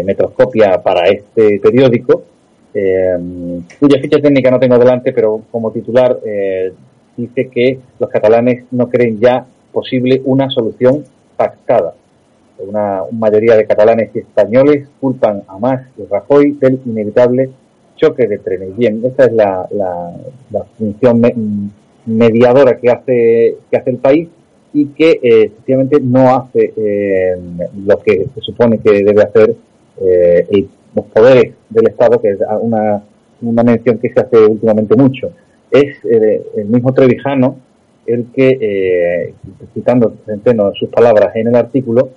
Metroscopia 0.04 0.82
para 0.82 1.08
este 1.08 1.60
periódico, 1.60 2.24
cuya 2.74 4.02
ficha 4.02 4.20
técnica 4.20 4.52
no 4.52 4.60
tengo 4.60 4.78
delante, 4.78 5.14
pero 5.14 5.42
como 5.52 5.72
titular 5.72 6.20
dice 7.16 7.50
que 7.50 7.80
los 7.98 8.10
catalanes 8.10 8.66
no 8.72 8.90
creen 8.90 9.20
ya 9.20 9.46
posible 9.72 10.22
una 10.26 10.50
solución 10.50 11.06
pactada 11.38 11.94
una, 12.60 13.04
mayoría 13.12 13.56
de 13.56 13.66
catalanes 13.66 14.10
y 14.14 14.20
españoles 14.20 14.88
culpan 15.00 15.44
a 15.48 15.58
Mas 15.58 15.82
y 15.98 16.06
Rajoy 16.06 16.52
del 16.54 16.80
inevitable 16.86 17.50
choques 18.00 18.30
de 18.30 18.38
trenes. 18.40 18.76
Bien, 18.78 19.02
esa 19.06 19.26
es 19.26 19.34
la, 19.34 19.68
función 20.78 21.22
mediadora 22.06 22.78
que 22.78 22.90
hace, 22.90 23.58
que 23.70 23.78
hace 23.78 23.90
el 23.92 23.98
país 23.98 24.30
y 24.74 24.86
que 24.88 25.12
eh, 25.12 25.44
efectivamente 25.46 26.00
no 26.02 26.36
hace 26.36 26.74
eh, 26.76 27.38
lo 27.86 28.00
que 28.00 28.28
se 28.34 28.42
supone 28.42 28.80
que 28.80 29.04
debe 29.04 29.24
hacer 29.24 29.56
eh, 30.02 30.66
los 30.96 31.06
poderes 31.06 31.54
del 31.70 31.88
Estado, 31.88 32.22
que 32.22 32.32
es 32.32 32.40
una, 32.62 33.04
una 33.42 33.64
mención 33.64 33.98
que 34.00 34.12
se 34.12 34.20
hace 34.20 34.38
últimamente 34.46 34.96
mucho. 34.96 35.32
Es 35.70 36.04
el 36.04 36.66
mismo 36.66 36.94
Trevijano 36.94 37.58
el 38.08 38.26
que, 38.34 39.36
citando 39.76 40.16
Centeno 40.26 40.72
sus 40.74 40.90
palabras 40.90 41.36
en 41.36 41.48
el 41.48 41.56
artículo, 41.56 42.10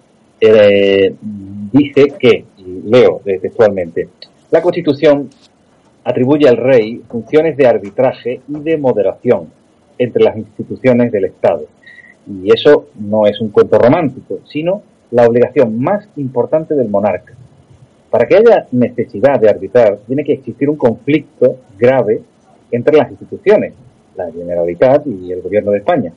dice 1.72 2.14
que, 2.18 2.44
y 2.58 2.82
leo 2.88 3.20
textualmente, 3.24 4.08
la 4.50 4.60
Constitución 4.60 5.30
atribuye 6.04 6.48
al 6.48 6.56
rey 6.56 7.00
funciones 7.08 7.56
de 7.56 7.66
arbitraje 7.66 8.40
y 8.48 8.60
de 8.60 8.76
moderación 8.76 9.46
entre 9.98 10.24
las 10.24 10.36
instituciones 10.36 11.12
del 11.12 11.26
Estado 11.26 11.66
y 12.26 12.52
eso 12.52 12.86
no 12.98 13.26
es 13.26 13.40
un 13.40 13.48
cuento 13.48 13.78
romántico, 13.78 14.38
sino 14.44 14.82
la 15.10 15.26
obligación 15.26 15.78
más 15.80 16.08
importante 16.16 16.74
del 16.74 16.88
monarca. 16.88 17.34
Para 18.10 18.26
que 18.26 18.36
haya 18.36 18.66
necesidad 18.72 19.40
de 19.40 19.48
arbitrar, 19.48 19.98
tiene 20.06 20.24
que 20.24 20.34
existir 20.34 20.68
un 20.68 20.76
conflicto 20.76 21.56
grave 21.78 22.22
entre 22.70 22.96
las 22.96 23.10
instituciones, 23.10 23.72
la 24.16 24.30
Generalitat 24.30 25.06
y 25.06 25.32
el 25.32 25.42
Gobierno 25.42 25.72
de 25.72 25.78
España. 25.78 26.12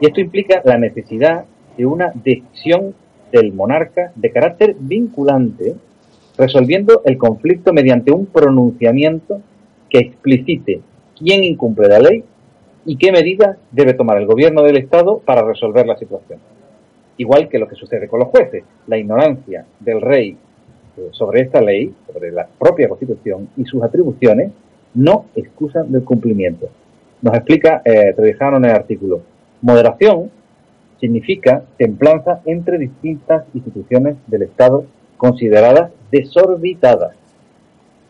Y 0.00 0.06
esto 0.06 0.20
implica 0.20 0.60
la 0.64 0.78
necesidad 0.78 1.44
de 1.76 1.86
una 1.86 2.12
decisión 2.14 2.94
del 3.36 3.52
monarca 3.52 4.12
de 4.14 4.30
carácter 4.30 4.76
vinculante, 4.78 5.74
resolviendo 6.38 7.02
el 7.04 7.18
conflicto 7.18 7.72
mediante 7.72 8.12
un 8.12 8.26
pronunciamiento 8.26 9.40
que 9.88 9.98
explicite 9.98 10.80
quién 11.18 11.44
incumple 11.44 11.88
la 11.88 11.98
ley 11.98 12.24
y 12.84 12.96
qué 12.96 13.12
medidas 13.12 13.56
debe 13.72 13.94
tomar 13.94 14.18
el 14.18 14.26
gobierno 14.26 14.62
del 14.62 14.76
Estado 14.76 15.18
para 15.18 15.42
resolver 15.42 15.86
la 15.86 15.96
situación. 15.96 16.38
Igual 17.18 17.48
que 17.48 17.58
lo 17.58 17.68
que 17.68 17.74
sucede 17.74 18.08
con 18.08 18.20
los 18.20 18.28
jueces, 18.28 18.64
la 18.86 18.98
ignorancia 18.98 19.64
del 19.80 20.00
rey 20.00 20.36
eh, 20.96 21.08
sobre 21.12 21.42
esta 21.42 21.60
ley, 21.60 21.92
sobre 22.12 22.30
la 22.30 22.46
propia 22.46 22.88
Constitución 22.88 23.48
y 23.56 23.64
sus 23.64 23.82
atribuciones, 23.82 24.52
no 24.94 25.26
excusan 25.34 25.90
del 25.90 26.04
cumplimiento. 26.04 26.68
Nos 27.22 27.34
explica 27.34 27.82
eh, 27.84 28.12
Trevijano 28.14 28.58
en 28.58 28.66
el 28.66 28.70
artículo. 28.72 29.20
Moderación 29.62 30.30
significa 31.00 31.62
templanza 31.76 32.40
entre 32.44 32.78
distintas 32.78 33.44
instituciones 33.54 34.16
del 34.26 34.42
Estado 34.42 34.86
consideradas 35.16 35.90
desorbitadas. 36.10 37.14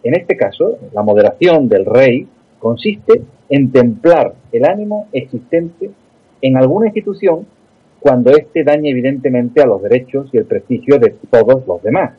En 0.03 0.15
este 0.15 0.37
caso, 0.37 0.79
la 0.93 1.03
moderación 1.03 1.69
del 1.69 1.85
rey 1.85 2.27
consiste 2.59 3.23
en 3.49 3.71
templar 3.71 4.35
el 4.53 4.65
ánimo 4.65 5.09
existente 5.13 5.91
en 6.41 6.57
alguna 6.57 6.87
institución 6.87 7.47
cuando 8.01 8.31
éste 8.31 8.63
dañe 8.63 8.91
evidentemente 8.91 9.63
a 9.63 9.67
los 9.67 9.83
derechos 9.83 10.29
y 10.33 10.39
el 10.39 10.45
prestigio 10.45 10.99
de 10.99 11.15
todos 11.31 11.67
los 11.67 11.83
demás. 11.83 12.13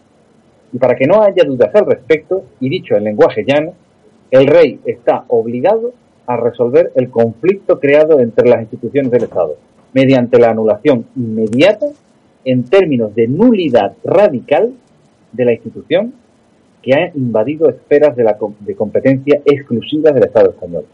Y 0.74 0.80
para 0.80 0.96
que 0.96 1.08
no 1.08 1.22
haya 1.22 1.46
dudas 1.46 1.74
al 1.74 1.86
respecto, 1.86 2.44
y 2.60 2.70
dicho 2.70 2.96
en 2.96 3.06
lenguaje 3.06 3.46
llano, 3.48 3.74
el 4.32 4.48
rey 4.48 4.82
está 4.86 5.24
obligado 5.30 5.94
a 6.26 6.36
resolver 6.36 6.92
el 6.96 7.10
conflicto 7.10 7.80
creado 7.80 8.20
entre 8.20 8.50
las 8.50 8.62
instituciones 8.62 9.12
del 9.12 9.24
Estado, 9.24 9.56
mediante 9.98 10.38
la 10.38 10.52
anulación 10.52 11.08
inmediata 11.16 11.88
en 12.46 12.66
términos 12.66 13.16
de 13.16 13.28
nulidad 13.28 13.94
radical 14.04 14.72
de 15.32 15.44
la 15.44 15.54
institución 15.54 16.14
que 16.84 16.94
ha 16.94 17.12
invadido 17.16 17.68
esferas 17.68 18.16
de, 18.16 18.76
competencia 18.76 19.42
exclusivas 19.44 20.14
del 20.14 20.26
Estado 20.26 20.52
español. 20.52 20.86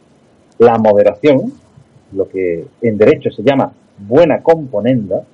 La 0.58 0.78
moderación, 0.78 1.51
lo 2.14 2.30
que 2.30 2.64
en 2.82 2.97
derecho 2.97 3.30
se 3.30 3.43
llama 3.43 3.74
buena 3.97 4.41
componenda, 4.41 5.26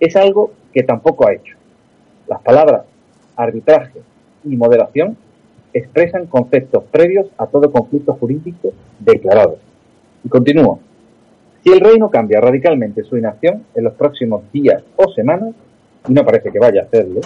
es 0.00 0.16
algo 0.16 0.52
que 0.72 0.82
tampoco 0.82 1.28
ha 1.28 1.34
hecho. 1.34 1.56
Las 2.26 2.40
palabras 2.40 2.84
arbitraje 3.36 4.00
y 4.44 4.56
moderación 4.56 5.14
expresan 5.74 6.24
conceptos 6.24 6.84
previos 6.90 7.26
a 7.36 7.46
todo 7.46 7.70
conflicto 7.70 8.14
jurídico 8.14 8.72
declarado. 8.98 9.58
Y 10.24 10.30
continúo. 10.30 10.80
Si 11.62 11.70
el 11.70 11.80
rey 11.80 11.98
no 11.98 12.10
cambia 12.10 12.40
radicalmente 12.40 13.02
su 13.02 13.18
inacción 13.18 13.64
en 13.74 13.84
los 13.84 13.94
próximos 13.94 14.42
días 14.52 14.82
o 14.96 15.10
semanas, 15.12 15.54
y 16.08 16.12
no 16.12 16.24
parece 16.24 16.50
que 16.50 16.58
vaya 16.58 16.82
a 16.82 16.84
hacerlo, 16.84 17.20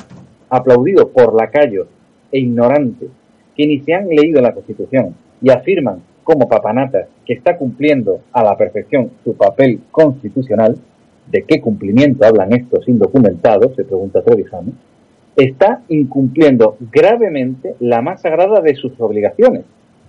aplaudido 0.51 1.09
por 1.09 1.35
lacayos 1.35 1.87
e 2.33 2.41
ignorantes 2.41 3.11
que 3.57 3.67
ni 3.67 3.81
se 3.81 3.95
han 3.95 4.09
leído 4.09 4.41
la 4.41 4.53
Constitución 4.53 5.15
y 5.41 5.51
afirman 5.51 6.03
como 6.25 6.49
papanata 6.49 7.07
que 7.25 7.35
está 7.35 7.57
cumpliendo 7.57 8.21
a 8.33 8.43
la 8.43 8.57
perfección 8.57 9.11
su 9.23 9.37
papel 9.37 9.81
constitucional, 9.91 10.77
¿de 11.31 11.43
qué 11.43 11.61
cumplimiento 11.61 12.27
hablan 12.27 12.53
estos 12.55 12.89
indocumentados? 12.89 13.77
Se 13.77 13.85
pregunta 13.85 14.23
Trevijano, 14.23 14.73
está 15.37 15.83
incumpliendo 15.89 16.77
gravemente 16.91 17.77
la 17.79 18.03
más 18.03 18.23
sagrada 18.23 18.61
de 18.61 18.75
sus 18.75 18.99
obligaciones, 19.01 19.65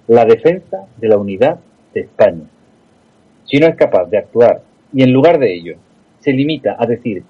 la 0.07 0.25
defensa 0.25 0.85
de 0.97 1.07
la 1.07 1.17
unidad 1.17 1.59
de 1.93 2.01
España. 2.01 2.43
Si 3.55 3.61
no 3.61 3.67
es 3.67 3.75
capaz 3.77 4.09
de 4.09 4.17
actuar 4.17 4.63
y 4.91 5.01
en 5.01 5.13
lugar 5.13 5.39
de 5.39 5.53
ello 5.53 5.75
se 6.19 6.33
limita 6.33 6.75
a 6.77 6.85
decir 6.85 7.23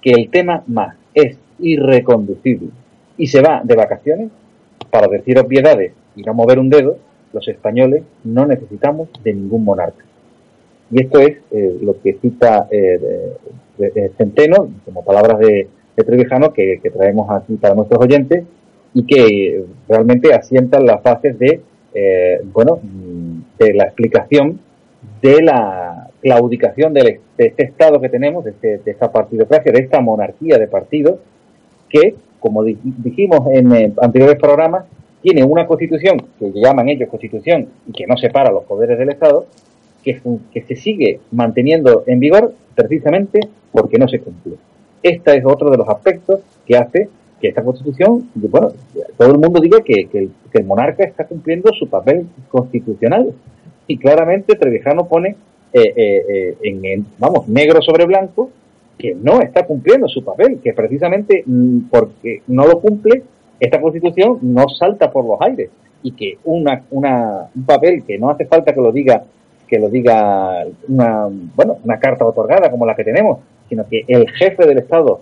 que 0.00 0.10
el 0.10 0.30
tema 0.30 0.64
más 0.66 0.96
es 1.12 1.36
irreconducible 1.58 2.70
y 3.18 3.26
se 3.26 3.42
va 3.42 3.60
de 3.62 3.76
vacaciones, 3.76 4.30
para 4.90 5.06
decir 5.06 5.38
obviedades 5.38 5.92
y 6.14 6.22
no 6.22 6.32
mover 6.32 6.60
un 6.60 6.70
dedo, 6.70 6.96
los 7.34 7.46
españoles 7.46 8.04
no 8.24 8.46
necesitamos 8.46 9.10
de 9.22 9.34
ningún 9.34 9.64
monarca. 9.64 10.02
Y 10.90 11.02
esto 11.02 11.18
es 11.18 11.36
eh, 11.50 11.76
lo 11.82 12.00
que 12.00 12.14
cita 12.22 12.68
eh, 12.70 13.36
Centeno, 14.16 14.70
como 14.86 15.04
palabras 15.04 15.38
de, 15.40 15.68
Trevijano, 15.94 16.54
que, 16.54 16.80
traemos 16.90 17.30
aquí 17.30 17.56
para 17.56 17.74
nuestros 17.74 18.00
oyentes, 18.00 18.44
y 18.94 19.02
que 19.02 19.62
realmente 19.86 20.32
asientan 20.32 20.86
las 20.86 21.02
fases 21.02 21.38
de, 21.38 21.60
eh, 21.92 22.40
bueno, 22.50 22.80
de 23.58 23.74
la 23.74 23.84
explicación 23.84 24.60
de 25.26 25.42
la 25.42 26.08
claudicación 26.20 26.92
de, 26.92 27.20
este 27.38 27.64
Estado 27.64 28.00
que 28.00 28.08
tenemos, 28.08 28.44
de, 28.44 28.50
este, 28.50 28.78
de 28.78 28.90
esta 28.90 29.10
partidocracia, 29.10 29.72
de 29.72 29.80
esta 29.80 30.00
monarquía 30.00 30.58
de 30.58 30.68
partidos, 30.68 31.18
que, 31.88 32.14
como 32.40 32.62
dijimos 32.64 33.40
en 33.52 33.94
anteriores 34.00 34.38
programas, 34.38 34.84
tiene 35.22 35.42
una 35.44 35.66
constitución 35.66 36.22
que 36.38 36.52
llaman 36.54 36.88
ellos 36.88 37.08
constitución 37.08 37.68
y 37.88 37.92
que 37.92 38.06
no 38.06 38.16
separa 38.16 38.50
los 38.50 38.64
poderes 38.64 38.98
del 38.98 39.08
Estado, 39.08 39.46
que, 40.04 40.20
que 40.52 40.62
se 40.62 40.76
sigue 40.76 41.20
manteniendo 41.32 42.04
en 42.06 42.20
vigor 42.20 42.54
precisamente 42.74 43.40
porque 43.72 43.98
no 43.98 44.06
se 44.06 44.20
cumple. 44.20 44.54
Este 45.02 45.36
es 45.36 45.44
otro 45.44 45.70
de 45.70 45.76
los 45.76 45.88
aspectos 45.88 46.40
que 46.66 46.76
hace 46.76 47.08
que 47.40 47.48
esta 47.48 47.62
constitución, 47.62 48.28
bueno, 48.34 48.70
todo 49.16 49.32
el 49.32 49.38
mundo 49.38 49.60
diga 49.60 49.80
que, 49.82 50.08
el, 50.12 50.64
monarca 50.64 51.04
está 51.04 51.26
cumpliendo 51.26 51.70
su 51.74 51.88
papel 51.88 52.26
constitucional. 52.50 53.32
Y 53.86 53.98
claramente 53.98 54.56
Trevijano 54.56 55.06
pone 55.06 55.36
eh, 55.72 55.92
eh, 55.96 56.56
eh, 56.62 56.80
en, 56.82 57.06
vamos, 57.18 57.48
negro 57.48 57.82
sobre 57.82 58.06
blanco 58.06 58.50
que 58.98 59.14
no 59.14 59.40
está 59.42 59.66
cumpliendo 59.66 60.08
su 60.08 60.24
papel, 60.24 60.60
que 60.62 60.72
precisamente 60.72 61.42
mm, 61.44 61.88
porque 61.90 62.42
no 62.46 62.66
lo 62.66 62.80
cumple 62.80 63.22
esta 63.60 63.80
constitución 63.80 64.38
no 64.42 64.68
salta 64.68 65.10
por 65.10 65.24
los 65.24 65.40
aires 65.40 65.70
y 66.02 66.12
que 66.12 66.38
una, 66.44 66.82
una, 66.90 67.48
un 67.54 67.64
papel 67.64 68.04
que 68.04 68.18
no 68.18 68.30
hace 68.30 68.46
falta 68.46 68.72
que 68.72 68.80
lo 68.80 68.92
diga 68.92 69.24
que 69.66 69.78
lo 69.78 69.88
diga 69.88 70.64
una, 70.88 71.28
bueno, 71.54 71.78
una 71.82 71.98
carta 71.98 72.24
otorgada 72.24 72.70
como 72.70 72.86
la 72.86 72.94
que 72.94 73.04
tenemos, 73.04 73.40
sino 73.68 73.86
que 73.88 74.04
el 74.06 74.30
jefe 74.30 74.64
del 74.64 74.78
Estado 74.78 75.20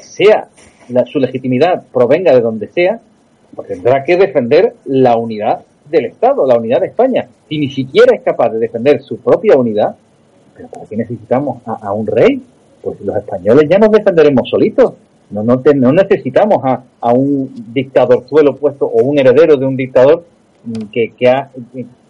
sea 0.00 0.48
su 1.06 1.20
legitimidad 1.20 1.84
provenga 1.92 2.34
de 2.34 2.40
donde 2.40 2.68
sea, 2.68 3.00
pues 3.54 3.68
tendrá 3.68 4.02
que 4.04 4.16
defender 4.16 4.74
la 4.84 5.16
unidad 5.16 5.60
del 5.92 6.06
Estado, 6.06 6.44
la 6.46 6.56
unidad 6.56 6.80
de 6.80 6.88
España. 6.88 7.28
Si 7.48 7.58
ni 7.58 7.70
siquiera 7.70 8.16
es 8.16 8.22
capaz 8.22 8.50
de 8.50 8.58
defender 8.58 9.00
su 9.02 9.18
propia 9.18 9.56
unidad, 9.56 9.94
¿pero 10.56 10.68
para 10.68 10.86
qué 10.86 10.96
necesitamos 10.96 11.62
a 11.64 11.92
un 11.92 12.06
rey? 12.06 12.42
Pues 12.82 13.00
los 13.00 13.16
españoles 13.16 13.68
ya 13.68 13.78
nos 13.78 13.92
defenderemos 13.92 14.48
solitos. 14.50 14.94
No, 15.32 15.42
no, 15.42 15.92
necesitamos 15.92 16.58
a, 16.62 17.12
un 17.14 17.50
dictador 17.72 18.24
suelo 18.28 18.54
puesto 18.56 18.84
o 18.84 19.02
un 19.02 19.18
heredero 19.18 19.56
de 19.56 19.64
un 19.64 19.76
dictador 19.76 20.24
mm, 20.64 20.90
que 20.92 21.28
ha, 21.28 21.50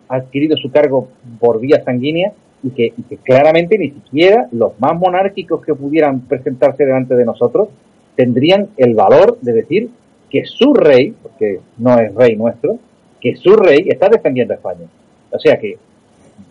adquirido 0.09 0.57
su 0.57 0.71
cargo 0.71 1.09
por 1.39 1.61
vía 1.61 1.83
sanguínea 1.85 2.33
y 2.65 2.71
que, 2.71 2.93
claramente 3.23 3.79
ni 3.79 3.91
siquiera 3.91 4.49
los 4.51 4.73
más 4.81 4.99
monárquicos 4.99 5.65
que 5.65 5.75
pudieran 5.75 6.21
presentarse 6.23 6.85
delante 6.85 7.15
de 7.15 7.25
nosotros 7.25 7.69
tendrían 8.17 8.69
el 8.77 8.95
valor 8.95 9.39
de 9.41 9.53
decir 9.53 9.91
que 10.29 10.45
su 10.45 10.75
rey, 10.75 11.15
porque 11.23 11.61
no 11.79 11.99
es 11.99 12.15
rey 12.15 12.37
nuestro, 12.37 12.79
que 13.23 13.37
su 13.37 13.55
rey 13.55 13.87
está 13.89 14.09
defendiendo 14.09 14.53
a 14.53 14.57
España. 14.57 14.87
O 15.31 15.39
sea 15.39 15.57
que 15.57 15.79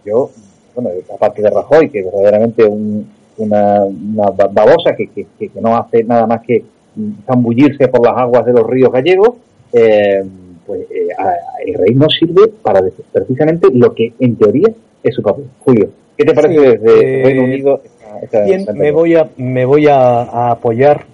yo, 0.05 0.31
bueno, 0.73 0.89
aparte 1.13 1.41
de 1.41 1.49
Rajoy, 1.49 1.89
que 1.89 2.01
verdaderamente 2.01 2.63
un, 2.63 3.07
una, 3.37 3.81
babosa 4.51 4.95
que, 4.95 5.07
que, 5.07 5.49
no 5.59 5.77
hace 5.77 6.03
nada 6.05 6.25
más 6.25 6.41
que 6.41 6.63
zambullirse 7.25 7.89
por 7.89 8.05
las 8.05 8.17
aguas 8.17 8.45
de 8.45 8.53
los 8.53 8.65
ríos 8.65 8.91
gallegos, 8.91 9.35
eh, 9.73 10.23
pues 10.65 10.81
eh, 10.91 11.09
el 11.65 11.73
rey 11.73 11.93
no 11.93 12.07
sirve 12.09 12.47
para 12.61 12.81
precisamente 13.11 13.67
lo 13.73 13.93
que 13.93 14.13
en 14.19 14.37
teoría 14.37 14.69
es 15.03 15.13
su 15.13 15.21
papel. 15.21 15.45
Julio, 15.59 15.89
¿qué 16.17 16.23
te 16.23 16.33
parece 16.33 16.77
desde 16.77 17.23
Reino 17.23 17.43
Unido? 17.43 17.81
bien, 18.45 18.65
me 18.75 18.91
voy 18.91 19.15
a 19.15 19.29
me 19.37 19.65
voy 19.65 19.87
a, 19.87 20.51
apoyar 20.51 21.05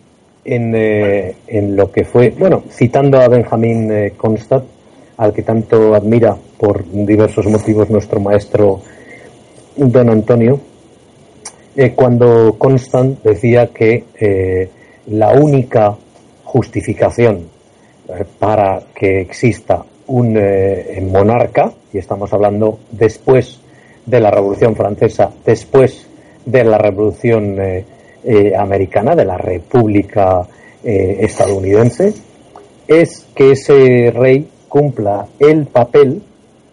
en, 0.45 0.75
en, 0.75 1.75
lo 1.75 1.91
que 1.91 2.03
fue, 2.03 2.29
bueno, 2.37 2.63
citando 2.69 3.19
a 3.19 3.27
Benjamín 3.27 4.11
Constant, 4.17 4.63
al 5.17 5.33
que 5.33 5.41
tanto 5.41 5.95
admira 5.95 6.37
por 6.57 6.85
diversos 6.91 7.45
motivos 7.47 7.89
nuestro 7.89 8.19
maestro 8.19 8.81
don 9.75 10.09
Antonio, 10.09 10.59
eh, 11.75 11.93
cuando 11.93 12.55
Constant 12.57 13.21
decía 13.23 13.67
que 13.67 14.05
eh, 14.19 14.69
la 15.07 15.33
única 15.33 15.95
justificación 16.43 17.47
eh, 18.09 18.25
para 18.39 18.81
que 18.95 19.21
exista 19.21 19.83
un 20.07 20.39
monarca, 21.11 21.73
y 21.91 21.97
estamos 21.97 22.31
hablando 22.31 22.79
después 22.91 23.59
de 24.05 24.21
la 24.21 24.31
Revolución 24.31 24.73
Francesa, 24.75 25.31
después 25.45 26.07
de 26.45 26.63
la 26.63 26.77
Revolución 26.77 27.57
Americana, 28.57 29.15
de 29.17 29.25
la 29.25 29.37
República 29.37 30.47
estadounidense, 30.81 32.13
es 32.87 33.27
que 33.35 33.51
ese 33.51 34.11
rey 34.15 34.47
cumpla 34.67 35.27
el 35.39 35.65
papel, 35.65 36.21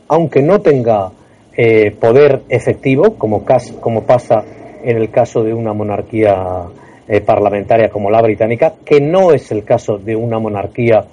aunque 0.09 0.43
no 0.43 0.61
tenga 0.61 1.11
poder 2.01 2.43
efectivo, 2.49 3.15
como, 3.15 3.45
como 3.81 4.03
pasa 4.03 4.43
en 4.83 4.99
el 4.99 5.11
caso 5.11 5.43
de 5.43 5.55
una 5.55 5.73
monarquía 5.73 6.65
eh, 7.07 7.21
parlamentaria 7.21 7.91
como 7.91 8.11
la 8.11 8.23
británica, 8.23 8.75
que 8.83 8.99
no 8.99 9.33
es 9.33 9.53
el 9.53 9.63
caso 9.63 9.99
de 9.99 10.17
una 10.17 10.39
monarquía 10.39 11.05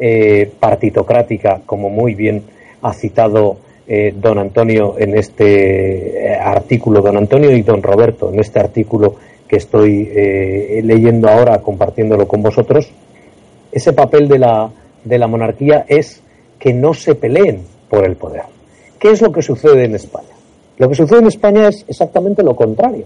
eh, 0.00 0.50
partitocrática, 0.58 1.60
como 1.66 1.90
muy 1.90 2.14
bien 2.14 2.42
ha 2.80 2.94
citado 2.94 3.58
eh, 3.86 4.14
don 4.16 4.38
Antonio 4.38 4.94
en 4.98 5.16
este 5.18 6.34
artículo, 6.38 7.02
don 7.02 7.18
Antonio 7.18 7.54
y 7.54 7.60
don 7.60 7.82
Roberto, 7.82 8.32
en 8.32 8.40
este 8.40 8.58
artículo 8.58 9.16
que 9.46 9.56
estoy 9.56 10.08
leyendo 10.82 11.28
ahora, 11.28 11.58
compartiéndolo 11.58 12.26
con 12.26 12.42
vosotros, 12.42 12.90
ese 13.70 13.92
papel 13.92 14.26
de 14.28 14.38
la, 14.38 14.70
de 15.04 15.18
la 15.18 15.26
monarquía 15.26 15.84
es 15.86 16.22
que 16.64 16.72
no 16.72 16.94
se 16.94 17.14
peleen 17.14 17.60
por 17.90 18.06
el 18.06 18.16
poder. 18.16 18.44
¿Qué 18.98 19.10
es 19.10 19.20
lo 19.20 19.30
que 19.30 19.42
sucede 19.42 19.84
en 19.84 19.96
España? 19.96 20.34
Lo 20.78 20.88
que 20.88 20.94
sucede 20.94 21.18
en 21.18 21.26
España 21.26 21.68
es 21.68 21.84
exactamente 21.86 22.42
lo 22.42 22.56
contrario. 22.56 23.04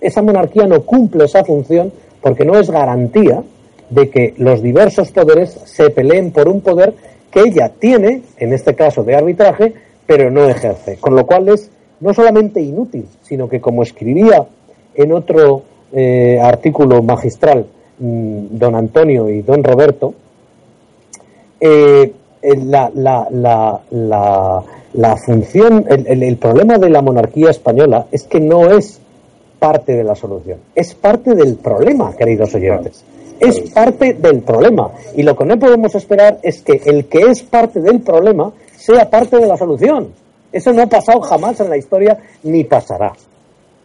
Esa 0.00 0.22
monarquía 0.22 0.66
no 0.66 0.82
cumple 0.82 1.26
esa 1.26 1.44
función 1.44 1.92
porque 2.20 2.44
no 2.44 2.58
es 2.58 2.68
garantía 2.68 3.44
de 3.90 4.10
que 4.10 4.34
los 4.38 4.60
diversos 4.60 5.12
poderes 5.12 5.50
se 5.66 5.88
peleen 5.90 6.32
por 6.32 6.48
un 6.48 6.62
poder 6.62 6.94
que 7.30 7.42
ella 7.42 7.68
tiene, 7.78 8.22
en 8.38 8.52
este 8.52 8.74
caso 8.74 9.04
de 9.04 9.14
arbitraje, 9.14 9.72
pero 10.04 10.28
no 10.32 10.48
ejerce. 10.48 10.96
Con 10.96 11.14
lo 11.14 11.24
cual 11.24 11.50
es 11.50 11.70
no 12.00 12.12
solamente 12.12 12.60
inútil, 12.60 13.06
sino 13.22 13.48
que 13.48 13.60
como 13.60 13.84
escribía 13.84 14.44
en 14.96 15.12
otro 15.12 15.62
eh, 15.92 16.40
artículo 16.42 17.04
magistral 17.04 17.66
mm, 18.00 18.46
don 18.50 18.74
Antonio 18.74 19.28
y 19.28 19.42
don 19.42 19.62
Roberto, 19.62 20.12
eh, 21.60 22.12
la, 22.44 22.90
la 24.94 25.16
función, 25.16 25.84
el, 25.88 26.22
el, 26.22 26.36
problema 26.36 26.78
de 26.78 26.88
la 26.88 27.02
monarquía 27.02 27.50
española 27.50 28.06
es 28.12 28.24
que 28.24 28.40
no 28.40 28.70
es 28.70 29.00
parte 29.58 29.94
de 29.94 30.04
la 30.04 30.14
solución, 30.14 30.58
es 30.74 30.94
parte 30.94 31.34
del 31.34 31.56
problema, 31.56 32.14
queridos 32.16 32.54
oyentes. 32.54 33.04
Es 33.40 33.60
parte 33.72 34.14
del 34.14 34.42
problema. 34.42 34.92
Y 35.16 35.22
lo 35.22 35.36
que 35.36 35.44
no 35.44 35.58
podemos 35.58 35.94
esperar 35.96 36.38
es 36.42 36.62
que 36.62 36.80
el 36.84 37.06
que 37.06 37.18
es 37.30 37.42
parte 37.42 37.80
del 37.80 38.00
problema 38.00 38.52
sea 38.76 39.10
parte 39.10 39.38
de 39.38 39.46
la 39.46 39.56
solución. 39.56 40.12
Eso 40.52 40.72
no 40.72 40.82
ha 40.82 40.86
pasado 40.86 41.20
jamás 41.20 41.58
en 41.58 41.68
la 41.68 41.76
historia 41.76 42.16
ni 42.44 42.62
pasará. 42.62 43.12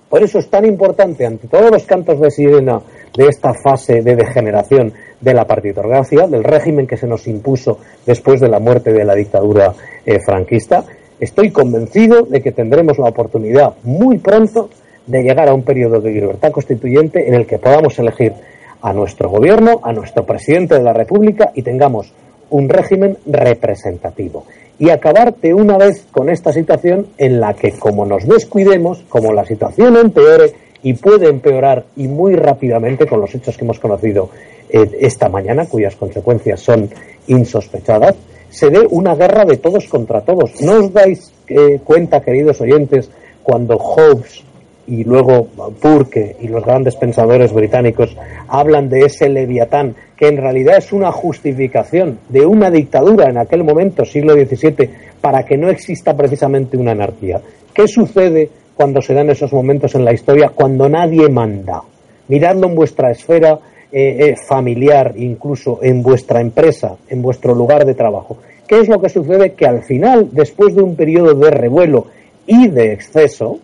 Por 0.10 0.24
eso 0.24 0.40
es 0.40 0.50
tan 0.50 0.66
importante, 0.66 1.26
ante 1.26 1.48
todos 1.48 1.72
los 1.72 1.84
cantos 1.86 2.20
de 2.20 2.32
sirena 2.32 2.82
de 3.16 3.28
esta 3.28 3.54
fase 3.54 4.02
de 4.02 4.16
degeneración 4.16 4.94
de 5.22 5.34
la 5.34 5.46
partitocracia, 5.46 6.28
del 6.28 6.44
régimen 6.44 6.88
que 6.88 6.98
se 6.98 7.08
nos 7.08 7.28
impuso 7.28 7.80
después 8.06 8.40
de 8.42 8.50
la 8.50 8.60
muerte 8.60 8.92
de 8.92 9.06
la 9.06 9.14
dictadura 9.14 9.74
eh, 10.06 10.20
franquista, 10.20 10.84
Estoy 11.20 11.52
convencido 11.52 12.24
de 12.24 12.42
que 12.42 12.54
tendremos 12.54 12.98
la 12.98 13.10
oportunidad 13.10 13.74
muy 13.84 14.20
pronto 14.20 14.70
de 15.06 15.22
llegar 15.22 15.50
a 15.50 15.54
un 15.54 15.64
periodo 15.64 16.00
de 16.00 16.12
libertad 16.12 16.52
constituyente 16.52 17.28
en 17.28 17.34
el 17.34 17.46
que 17.46 17.60
podamos 17.60 18.00
elegir 18.00 18.34
a 18.82 18.94
nuestro 18.94 19.30
gobierno, 19.30 19.82
a 19.84 19.92
nuestro 19.92 20.26
presidente 20.26 20.76
de 20.76 20.84
la 20.84 20.94
República 20.94 21.52
y 21.54 21.62
tengamos 21.62 22.14
un 22.52 22.70
régimen 22.70 23.18
representativo. 23.26 24.46
Y 24.80 24.90
acabar 24.90 25.36
de 25.36 25.54
una 25.54 25.78
vez 25.78 26.06
con 26.12 26.30
esta 26.30 26.54
situación 26.54 27.08
en 27.18 27.40
la 27.40 27.54
que 27.54 27.72
como 27.74 28.06
nos 28.06 28.26
descuidemos, 28.26 29.04
como 29.10 29.34
la 29.34 29.46
situación 29.46 29.98
empeore 29.98 30.54
y 30.82 30.94
puede 30.94 31.28
empeorar 31.28 31.86
y 31.98 32.08
muy 32.08 32.36
rápidamente 32.36 33.06
con 33.06 33.20
los 33.20 33.36
hechos 33.36 33.58
que 33.58 33.66
hemos 33.66 33.80
conocido 33.80 34.30
eh, 34.70 34.90
esta 35.02 35.28
mañana, 35.28 35.66
cuyas 35.66 35.96
consecuencias 35.96 36.62
son 36.62 36.90
insospechadas, 37.28 38.16
se 38.50 38.70
dé 38.70 38.88
una 38.90 39.16
guerra 39.16 39.46
de 39.46 39.58
todos 39.58 39.88
contra 39.88 40.22
todos. 40.22 40.62
¿No 40.62 40.80
os 40.80 40.94
dais 40.94 41.32
eh, 41.48 41.80
cuenta, 41.84 42.22
queridos 42.22 42.62
oyentes, 42.62 43.10
cuando 43.44 43.78
Hobbes 43.78 44.44
y 44.90 45.04
luego 45.04 45.48
Burke 45.82 46.36
y 46.42 46.48
los 46.48 46.66
grandes 46.66 46.96
pensadores 46.96 47.54
británicos 47.54 48.18
hablan 48.48 48.90
de 48.90 49.02
ese 49.02 49.30
leviatán, 49.30 49.96
que 50.18 50.28
en 50.28 50.38
realidad 50.38 50.78
es 50.78 50.92
una 50.92 51.12
justificación 51.12 52.20
de 52.28 52.46
una 52.46 52.72
dictadura 52.72 53.30
en 53.30 53.38
aquel 53.38 53.64
momento, 53.64 54.04
siglo 54.04 54.34
XVII, 54.34 54.90
para 55.22 55.44
que 55.44 55.58
no 55.58 55.70
exista 55.70 56.18
precisamente 56.18 56.76
una 56.76 56.92
anarquía? 56.92 57.40
¿Qué 57.74 57.88
sucede 57.88 58.50
cuando 58.76 59.02
se 59.02 59.14
dan 59.14 59.30
esos 59.30 59.54
momentos 59.54 59.94
en 59.94 60.06
la 60.06 60.14
historia 60.14 60.50
cuando 60.50 60.90
nadie 60.90 61.30
manda? 61.30 61.84
Miradlo 62.28 62.68
en 62.68 62.76
vuestra 62.76 63.12
esfera 63.12 63.60
eh, 63.92 64.18
eh, 64.20 64.36
familiar, 64.48 65.14
incluso 65.18 65.80
en 65.82 66.02
vuestra 66.02 66.42
empresa, 66.42 66.96
en 67.10 67.22
vuestro 67.22 67.54
lugar 67.54 67.86
de 67.86 67.94
trabajo. 67.94 68.38
¿Qué 68.68 68.80
es 68.80 68.88
lo 68.88 69.00
que 69.02 69.10
sucede? 69.10 69.54
Que 69.54 69.66
al 69.66 69.84
final, 69.84 70.30
después 70.32 70.76
de 70.76 70.82
un 70.82 70.96
periodo 70.96 71.34
de 71.34 71.52
revuelo 71.52 72.08
y 72.46 72.68
de 72.68 72.94
exceso, 72.94 73.60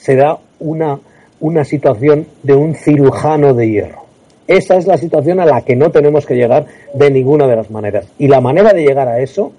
se 0.00 0.16
da 0.16 0.38
una, 0.58 0.98
una 1.40 1.64
situación 1.64 2.26
de 2.42 2.54
un 2.54 2.74
cirujano 2.74 3.54
de 3.54 3.70
hierro. 3.70 4.04
Esa 4.46 4.76
es 4.76 4.86
la 4.86 4.96
situación 4.96 5.38
a 5.40 5.46
la 5.46 5.62
que 5.62 5.76
no 5.76 5.90
tenemos 5.90 6.26
que 6.26 6.34
llegar 6.34 6.66
de 6.92 7.10
ninguna 7.10 7.46
de 7.46 7.56
las 7.56 7.70
maneras. 7.70 8.06
Y 8.18 8.26
la 8.26 8.40
manera 8.40 8.72
de 8.72 8.82
llegar 8.82 9.08
a 9.08 9.20
eso, 9.20 9.52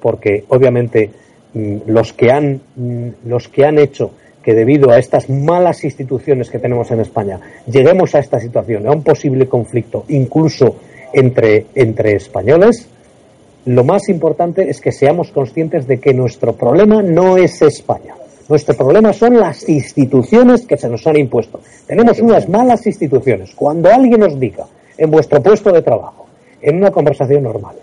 porque 0.00 0.44
obviamente 0.48 1.10
mm, 1.52 1.76
los 1.86 2.12
que 2.12 2.30
han, 2.30 2.60
mm, 2.76 3.08
los 3.26 3.48
que 3.48 3.66
han 3.66 3.78
hecho 3.78 4.12
que 4.42 4.54
debido 4.54 4.90
a 4.90 4.98
estas 4.98 5.28
malas 5.30 5.84
instituciones 5.84 6.50
que 6.50 6.58
tenemos 6.58 6.90
en 6.90 7.00
España 7.00 7.40
lleguemos 7.66 8.14
a 8.14 8.18
esta 8.18 8.38
situación, 8.38 8.86
a 8.86 8.92
un 8.92 9.02
posible 9.02 9.48
conflicto, 9.48 10.04
incluso 10.08 10.76
entre, 11.12 11.66
entre 11.74 12.16
españoles, 12.16 12.88
lo 13.64 13.84
más 13.84 14.08
importante 14.10 14.68
es 14.68 14.80
que 14.80 14.92
seamos 14.92 15.30
conscientes 15.30 15.86
de 15.86 15.98
que 15.98 16.12
nuestro 16.12 16.54
problema 16.54 17.02
no 17.02 17.38
es 17.38 17.62
España. 17.62 18.14
Nuestro 18.48 18.76
problema 18.76 19.12
son 19.12 19.38
las 19.38 19.66
instituciones 19.68 20.66
que 20.66 20.76
se 20.76 20.88
nos 20.88 21.06
han 21.06 21.16
impuesto. 21.16 21.60
Tenemos 21.86 22.18
unas 22.20 22.48
malas 22.48 22.86
instituciones. 22.86 23.54
Cuando 23.54 23.90
alguien 23.90 24.20
nos 24.20 24.38
diga 24.38 24.66
en 24.98 25.10
vuestro 25.10 25.42
puesto 25.42 25.72
de 25.72 25.82
trabajo, 25.82 26.26
en 26.60 26.76
una 26.76 26.90
conversación 26.90 27.42
normal, 27.42 27.76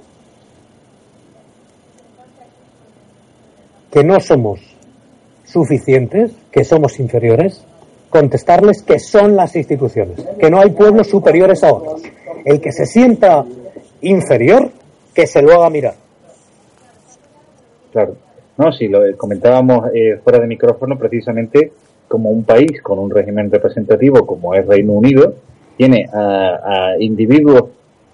que 3.91 4.03
no 4.03 4.20
somos 4.20 4.59
suficientes, 5.43 6.32
que 6.51 6.64
somos 6.64 6.99
inferiores, 6.99 7.66
contestarles 8.09 8.84
que 8.84 8.99
son 8.99 9.36
las 9.36 9.55
instituciones, 9.55 10.24
que 10.39 10.49
no 10.49 10.59
hay 10.59 10.70
pueblos 10.70 11.07
superiores 11.07 11.64
a 11.64 11.74
otros. 11.74 12.03
El 12.45 12.62
que 12.62 12.72
se 12.72 12.86
sienta 12.86 13.45
inferior, 14.01 14.72
que 15.14 15.26
se 15.26 15.41
lo 15.41 15.53
haga 15.53 15.70
mirar. 15.70 15.95
Claro. 17.91 18.30
No, 18.62 18.72
si 18.72 18.88
lo 18.88 19.01
comentábamos 19.18 19.89
eh, 19.91 20.20
fuera 20.24 20.38
de 20.38 20.45
micrófono, 20.45 20.95
precisamente 20.95 21.72
como 22.07 22.30
un 22.30 22.43
país 22.43 22.80
con 22.84 22.99
un 22.99 23.09
régimen 23.09 23.49
representativo 23.49 24.28
como 24.28 24.53
es 24.53 24.68
Reino 24.68 24.93
Unido, 24.93 25.34
tiene 25.78 26.07
a, 26.14 26.93
individuos 26.99 27.64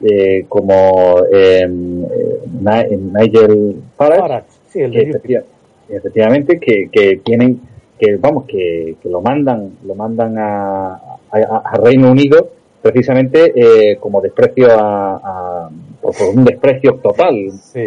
eh, 0.02 0.46
como 0.48 1.18
em, 1.30 2.02
eh, 2.06 2.98
Nigel 3.14 3.76
Farage, 3.98 4.46
sí, 4.70 4.80
el 4.80 4.92
que, 4.92 5.44
efectivamente 5.90 6.60
que, 6.62 6.88
que 6.90 7.18
tienen 7.26 7.60
que 8.00 8.16
vamos 8.16 8.46
que, 8.46 8.96
que, 9.04 9.10
lo 9.10 9.22
mandan 9.22 9.72
lo 9.86 9.96
mandan 9.96 10.38
a, 10.38 10.94
a, 11.30 11.78
Reino 11.84 12.10
Unido 12.10 12.52
precisamente 12.92 13.52
eh, 13.56 13.98
como 13.98 14.22
desprecio 14.22 14.68
a, 14.72 15.70
por, 16.02 16.14
un 16.34 16.46
desprecio 16.46 16.96
total 16.96 17.36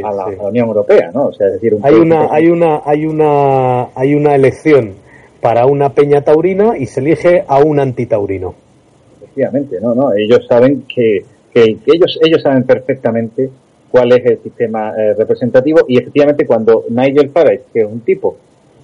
a, 0.05 0.13
la, 0.13 0.27
Unión 0.49 0.69
Europea 0.69 1.11
no 1.13 1.27
o 1.27 1.33
sea 1.33 1.47
es 1.49 1.55
decir 1.55 1.77
hay 1.83 1.95
una 1.95 2.29
hay 2.31 2.49
una 2.49 2.83
hay 2.85 3.07
una 3.07 3.89
hay 3.95 4.15
una 4.15 4.35
elección 4.35 4.95
para 5.41 5.65
una 5.67 5.91
peña 5.95 6.23
taurina 6.23 6.77
y 6.77 6.85
se 6.87 7.01
elige 7.01 7.45
a 7.49 7.61
un 7.61 7.81
antitaurino. 7.81 8.55
Efectivamente 9.23 9.81
no 9.81 9.95
no 9.95 10.13
ellos 10.13 10.47
saben 10.47 10.85
que, 10.95 11.25
que, 11.53 11.79
ellos 11.87 12.19
ellos 12.23 12.43
saben 12.43 12.65
perfectamente 12.65 13.49
cuál 13.91 14.13
es 14.13 14.25
el 14.27 14.43
sistema 14.43 14.93
eh, 14.97 15.15
representativo 15.15 15.81
y 15.89 15.99
efectivamente 15.99 16.47
cuando 16.47 16.85
Nigel 16.91 17.31
Farage, 17.31 17.63
que 17.73 17.81
es 17.81 17.87
un 17.87 18.01
tipo 18.01 18.37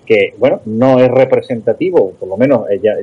que, 0.07 0.33
bueno, 0.39 0.61
no 0.65 1.01
es 1.01 1.11
representativo, 1.11 2.13
por 2.19 2.29
lo 2.29 2.37
menos 2.37 2.71
ella, 2.71 2.95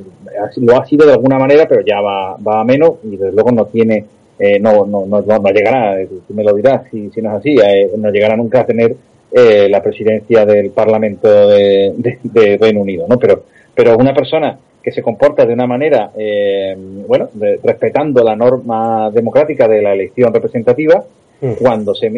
lo 0.56 0.80
ha 0.80 0.86
sido 0.86 1.06
de 1.06 1.12
alguna 1.12 1.38
manera, 1.38 1.68
pero 1.68 1.82
ya 1.82 2.00
va, 2.00 2.36
va 2.36 2.60
a 2.60 2.64
menos 2.64 2.94
y 3.04 3.16
desde 3.16 3.32
luego 3.32 3.52
no 3.52 3.66
tiene, 3.66 4.04
eh, 4.38 4.58
no, 4.58 4.86
no, 4.86 5.06
no, 5.06 5.20
no, 5.20 5.50
llegará, 5.50 5.96
tú 6.26 6.34
me 6.34 6.42
lo 6.42 6.54
dirás 6.54 6.82
si, 6.90 7.10
si 7.10 7.22
no 7.22 7.30
es 7.30 7.36
así, 7.36 7.56
eh, 7.56 7.90
no 7.96 8.10
llegará 8.10 8.36
nunca 8.36 8.60
a 8.60 8.66
tener 8.66 8.96
eh, 9.36 9.68
la 9.68 9.82
presidencia 9.82 10.46
del 10.46 10.70
Parlamento 10.70 11.48
de, 11.48 11.92
de, 12.22 12.56
Reino 12.56 12.80
Unido, 12.80 13.06
¿no? 13.08 13.18
Pero, 13.18 13.42
pero 13.74 13.96
una 13.96 14.14
persona 14.14 14.56
que 14.80 14.92
se 14.92 15.02
comporta 15.02 15.44
de 15.44 15.54
una 15.54 15.66
manera, 15.66 16.12
eh, 16.16 16.76
bueno, 17.08 17.28
respetando 17.62 18.22
la 18.22 18.36
norma 18.36 19.10
democrática 19.10 19.66
de 19.66 19.82
la 19.82 19.92
elección 19.92 20.32
representativa, 20.32 21.02
mm. 21.40 21.52
cuando 21.58 21.94
se 21.94 22.12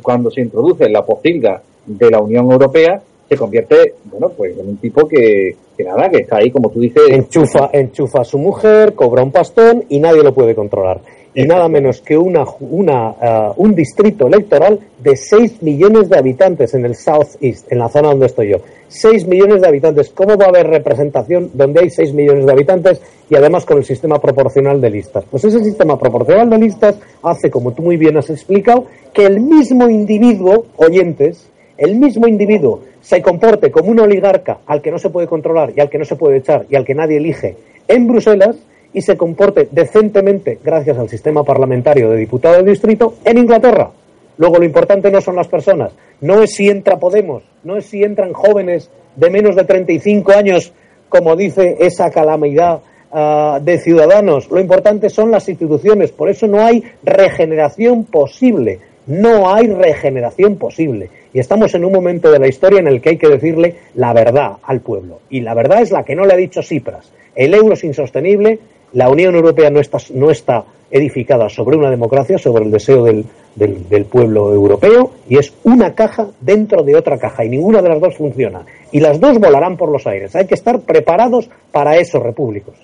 cuando 0.00 0.30
se 0.30 0.40
introduce 0.40 0.88
la 0.88 1.04
posilga 1.04 1.60
de 1.86 2.10
la 2.10 2.20
Unión 2.20 2.50
Europea, 2.50 3.02
se 3.28 3.36
convierte, 3.36 3.94
bueno, 4.04 4.30
pues 4.30 4.56
en 4.58 4.68
un 4.68 4.76
tipo 4.76 5.06
que, 5.08 5.56
que 5.76 5.84
nada, 5.84 6.08
que 6.08 6.18
está 6.18 6.38
ahí, 6.38 6.50
como 6.50 6.70
tú 6.70 6.80
dices. 6.80 7.02
Enchufa, 7.08 7.70
enchufa 7.72 8.20
a 8.20 8.24
su 8.24 8.38
mujer, 8.38 8.94
cobra 8.94 9.22
un 9.22 9.32
pastón 9.32 9.84
y 9.88 9.98
nadie 9.98 10.22
lo 10.22 10.34
puede 10.34 10.54
controlar. 10.54 11.00
Y 11.36 11.44
nada 11.46 11.68
menos 11.68 12.00
que 12.00 12.16
una, 12.16 12.44
una, 12.60 13.10
uh, 13.10 13.54
un 13.56 13.74
distrito 13.74 14.28
electoral 14.28 14.78
de 15.00 15.16
6 15.16 15.62
millones 15.62 16.08
de 16.08 16.16
habitantes 16.16 16.74
en 16.74 16.84
el 16.84 16.94
South 16.94 17.36
East, 17.40 17.72
en 17.72 17.80
la 17.80 17.88
zona 17.88 18.10
donde 18.10 18.26
estoy 18.26 18.50
yo. 18.50 18.58
6 18.86 19.26
millones 19.26 19.60
de 19.60 19.66
habitantes. 19.66 20.10
¿Cómo 20.10 20.36
va 20.36 20.46
a 20.46 20.48
haber 20.50 20.68
representación 20.68 21.50
donde 21.52 21.80
hay 21.80 21.90
6 21.90 22.14
millones 22.14 22.46
de 22.46 22.52
habitantes 22.52 23.02
y 23.28 23.34
además 23.34 23.64
con 23.64 23.78
el 23.78 23.84
sistema 23.84 24.20
proporcional 24.20 24.80
de 24.80 24.90
listas? 24.90 25.24
Pues 25.28 25.44
ese 25.44 25.64
sistema 25.64 25.98
proporcional 25.98 26.48
de 26.48 26.58
listas 26.58 26.94
hace, 27.24 27.50
como 27.50 27.72
tú 27.72 27.82
muy 27.82 27.96
bien 27.96 28.16
has 28.16 28.30
explicado, 28.30 28.84
que 29.12 29.26
el 29.26 29.40
mismo 29.40 29.88
individuo, 29.88 30.66
oyentes, 30.76 31.50
el 31.76 31.96
mismo 31.96 32.26
individuo 32.26 32.82
se 33.00 33.20
comporte 33.22 33.70
como 33.70 33.90
un 33.90 34.00
oligarca 34.00 34.58
al 34.66 34.80
que 34.80 34.90
no 34.90 34.98
se 34.98 35.10
puede 35.10 35.26
controlar 35.26 35.72
y 35.76 35.80
al 35.80 35.90
que 35.90 35.98
no 35.98 36.04
se 36.04 36.16
puede 36.16 36.38
echar 36.38 36.66
y 36.68 36.76
al 36.76 36.84
que 36.84 36.94
nadie 36.94 37.18
elige 37.18 37.56
en 37.88 38.06
Bruselas 38.06 38.56
y 38.92 39.02
se 39.02 39.16
comporte 39.16 39.68
decentemente 39.70 40.58
gracias 40.64 40.96
al 40.96 41.08
sistema 41.08 41.42
parlamentario 41.42 42.10
de 42.10 42.16
diputado 42.16 42.62
de 42.62 42.70
distrito 42.70 43.14
en 43.24 43.38
Inglaterra. 43.38 43.90
Luego 44.38 44.58
lo 44.58 44.64
importante 44.64 45.10
no 45.10 45.20
son 45.20 45.36
las 45.36 45.48
personas, 45.48 45.92
no 46.20 46.42
es 46.42 46.54
si 46.54 46.68
entra 46.68 46.98
Podemos, 46.98 47.42
no 47.62 47.76
es 47.76 47.86
si 47.86 48.02
entran 48.02 48.32
jóvenes 48.32 48.90
de 49.16 49.30
menos 49.30 49.56
de 49.56 49.64
35 49.64 50.32
años, 50.32 50.72
como 51.08 51.36
dice 51.36 51.76
esa 51.80 52.10
calamidad 52.10 52.80
uh, 53.12 53.60
de 53.60 53.78
ciudadanos, 53.78 54.50
lo 54.50 54.60
importante 54.60 55.10
son 55.10 55.30
las 55.30 55.48
instituciones, 55.48 56.10
por 56.10 56.28
eso 56.28 56.46
no 56.46 56.64
hay 56.64 56.82
regeneración 57.04 58.04
posible, 58.04 58.80
no 59.06 59.52
hay 59.52 59.66
regeneración 59.68 60.56
posible. 60.56 61.10
Y 61.32 61.40
estamos 61.40 61.74
en 61.74 61.84
un 61.84 61.92
momento 61.92 62.30
de 62.30 62.38
la 62.38 62.46
historia 62.46 62.80
en 62.80 62.86
el 62.86 63.00
que 63.00 63.10
hay 63.10 63.16
que 63.16 63.28
decirle 63.28 63.76
la 63.94 64.12
verdad 64.12 64.52
al 64.62 64.80
pueblo. 64.80 65.20
Y 65.30 65.40
la 65.40 65.54
verdad 65.54 65.82
es 65.82 65.90
la 65.90 66.04
que 66.04 66.14
no 66.14 66.24
le 66.24 66.34
ha 66.34 66.36
dicho 66.36 66.62
Cipras. 66.62 67.10
El 67.34 67.54
euro 67.54 67.74
es 67.74 67.84
insostenible, 67.84 68.58
la 68.92 69.08
Unión 69.08 69.34
Europea 69.34 69.70
no 69.70 70.30
está, 70.30 70.64
edificada 70.90 71.48
sobre 71.48 71.76
una 71.76 71.90
democracia, 71.90 72.38
sobre 72.38 72.64
el 72.64 72.70
deseo 72.70 73.02
del, 73.02 73.24
del, 73.56 74.04
pueblo 74.04 74.52
europeo, 74.52 75.10
y 75.28 75.38
es 75.38 75.52
una 75.64 75.92
caja 75.92 76.28
dentro 76.40 76.84
de 76.84 76.94
otra 76.94 77.18
caja, 77.18 77.44
y 77.44 77.48
ninguna 77.48 77.82
de 77.82 77.88
las 77.88 78.00
dos 78.00 78.16
funciona. 78.16 78.64
Y 78.92 79.00
las 79.00 79.18
dos 79.18 79.40
volarán 79.40 79.76
por 79.76 79.88
los 79.88 80.06
aires. 80.06 80.36
Hay 80.36 80.46
que 80.46 80.54
estar 80.54 80.80
preparados 80.82 81.50
para 81.72 81.96
esos 81.96 82.22
repúblicos. 82.22 82.76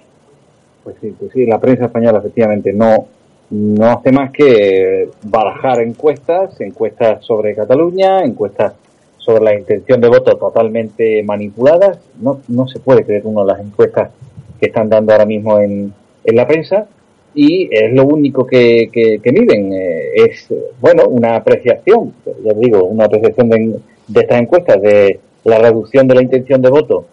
Pues 0.82 0.96
sí, 1.00 1.14
pues 1.16 1.30
sí, 1.32 1.46
la 1.46 1.60
prensa 1.60 1.84
española 1.84 2.18
efectivamente 2.18 2.72
no, 2.72 3.06
no 3.50 3.90
hace 3.90 4.12
más 4.12 4.30
que 4.30 5.08
barajar 5.22 5.80
encuestas, 5.80 6.60
encuestas 6.60 7.24
sobre 7.24 7.54
Cataluña, 7.54 8.22
encuestas 8.22 8.74
sobre 9.18 9.44
la 9.44 9.58
intención 9.58 10.00
de 10.00 10.08
voto 10.08 10.36
totalmente 10.36 11.22
manipuladas. 11.22 11.98
No, 12.20 12.40
no 12.48 12.68
se 12.68 12.78
puede 12.78 13.04
creer 13.04 13.22
uno 13.24 13.44
las 13.44 13.60
encuestas 13.60 14.10
que 14.58 14.66
están 14.66 14.88
dando 14.88 15.12
ahora 15.12 15.26
mismo 15.26 15.58
en, 15.58 15.92
en 16.24 16.36
la 16.36 16.46
prensa 16.46 16.86
y 17.34 17.68
es 17.72 17.92
lo 17.92 18.04
único 18.04 18.46
que, 18.46 18.88
que, 18.92 19.32
miden. 19.32 19.72
Eh, 19.72 20.10
es, 20.14 20.48
bueno, 20.80 21.04
una 21.08 21.36
apreciación, 21.36 22.14
ya 22.44 22.52
digo, 22.54 22.84
una 22.84 23.04
apreciación 23.04 23.48
de, 23.50 23.80
de 24.08 24.20
estas 24.20 24.40
encuestas 24.40 24.80
de 24.82 25.20
la 25.44 25.58
reducción 25.58 26.06
de 26.06 26.14
la 26.14 26.22
intención 26.22 26.60
de 26.60 26.70
voto 26.70 27.06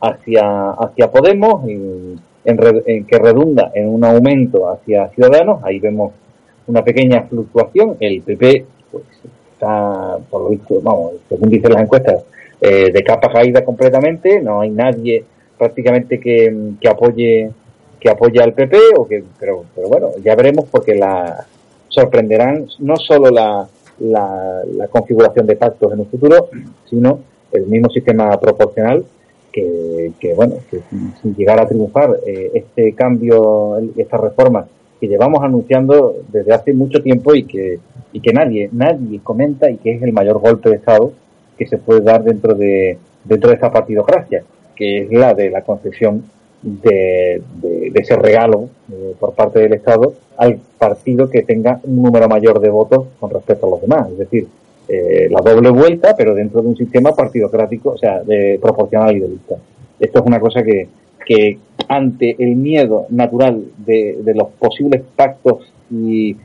hacia, 0.00 0.70
hacia 0.70 1.10
Podemos 1.10 1.68
y 1.68 2.16
en, 2.44 3.04
que 3.04 3.18
redunda 3.18 3.70
en 3.74 3.88
un 3.88 4.04
aumento 4.04 4.68
hacia 4.68 5.08
Ciudadanos. 5.08 5.62
Ahí 5.64 5.78
vemos 5.78 6.12
una 6.66 6.82
pequeña 6.82 7.22
fluctuación. 7.22 7.96
El 8.00 8.22
PP 8.22 8.66
pues, 8.90 9.04
está, 9.52 10.18
por 10.30 10.42
lo 10.42 10.48
visto, 10.50 10.80
vamos, 10.82 11.12
según 11.28 11.48
dicen 11.48 11.72
las 11.72 11.82
encuestas, 11.82 12.24
eh, 12.60 12.90
de 12.92 13.02
capa 13.02 13.32
caída 13.32 13.64
completamente. 13.64 14.40
No 14.40 14.60
hay 14.60 14.70
nadie 14.70 15.24
prácticamente 15.58 16.18
que, 16.18 16.72
que 16.80 16.88
apoye 16.88 17.50
que 18.00 18.10
apoye 18.10 18.42
al 18.42 18.52
PP 18.52 18.76
o 18.98 19.08
que 19.08 19.24
pero, 19.40 19.64
pero 19.74 19.88
bueno 19.88 20.10
ya 20.22 20.34
veremos 20.34 20.66
porque 20.70 20.94
la 20.94 21.46
sorprenderán 21.88 22.66
no 22.80 22.96
solo 22.96 23.30
la, 23.30 23.66
la, 24.00 24.62
la 24.76 24.88
configuración 24.88 25.46
de 25.46 25.56
pactos 25.56 25.92
en 25.92 26.00
el 26.00 26.06
futuro 26.06 26.50
sino 26.90 27.20
el 27.52 27.66
mismo 27.66 27.88
sistema 27.88 28.38
proporcional 28.38 29.04
que, 29.54 30.34
bueno, 30.34 30.56
que 30.70 30.80
sin, 30.90 31.34
llegar 31.36 31.60
a 31.60 31.68
triunfar 31.68 32.16
eh, 32.26 32.50
este 32.54 32.92
cambio, 32.92 33.78
esta 33.96 34.16
reforma 34.16 34.66
que 35.00 35.06
llevamos 35.06 35.42
anunciando 35.42 36.16
desde 36.28 36.52
hace 36.52 36.72
mucho 36.72 37.02
tiempo 37.02 37.34
y 37.34 37.44
que, 37.44 37.78
y 38.12 38.20
que 38.20 38.32
nadie, 38.32 38.68
nadie 38.72 39.20
comenta 39.22 39.70
y 39.70 39.76
que 39.76 39.92
es 39.92 40.02
el 40.02 40.12
mayor 40.12 40.40
golpe 40.40 40.70
de 40.70 40.76
Estado 40.76 41.12
que 41.56 41.66
se 41.66 41.78
puede 41.78 42.00
dar 42.00 42.24
dentro 42.24 42.54
de, 42.54 42.98
dentro 43.24 43.50
de 43.50 43.54
esta 43.54 43.70
partidocracia, 43.70 44.42
que 44.74 45.02
es 45.02 45.12
la 45.12 45.34
de 45.34 45.50
la 45.50 45.62
concesión 45.62 46.24
de, 46.62 47.42
de, 47.60 47.92
ese 47.94 48.16
regalo 48.16 48.70
eh, 48.90 49.14
por 49.20 49.34
parte 49.34 49.60
del 49.60 49.74
Estado 49.74 50.14
al 50.36 50.58
partido 50.78 51.30
que 51.30 51.42
tenga 51.42 51.78
un 51.84 52.02
número 52.02 52.28
mayor 52.28 52.58
de 52.58 52.70
votos 52.70 53.06
con 53.20 53.30
respecto 53.30 53.66
a 53.66 53.70
los 53.70 53.80
demás. 53.80 54.10
Es 54.10 54.18
decir, 54.18 54.48
eh, 54.86 55.28
la 55.30 55.40
doble 55.40 55.70
vuelta, 55.70 56.14
pero 56.16 56.34
dentro 56.34 56.60
de 56.60 56.68
un 56.68 56.76
sistema 56.76 57.12
partidocrático, 57.12 57.90
o 57.90 57.98
sea, 57.98 58.22
de 58.22 58.58
proporcional 58.60 59.16
y 59.16 59.20
de 59.20 59.28
lista. 59.28 59.56
Esto 59.98 60.18
es 60.18 60.26
una 60.26 60.38
cosa 60.38 60.62
que, 60.62 60.88
que 61.24 61.58
ante 61.88 62.36
el 62.38 62.56
miedo 62.56 63.06
natural 63.08 63.64
de, 63.78 64.18
de 64.22 64.34
los 64.34 64.48
posibles 64.58 65.02
pactos 65.16 65.72
y, 65.90 66.36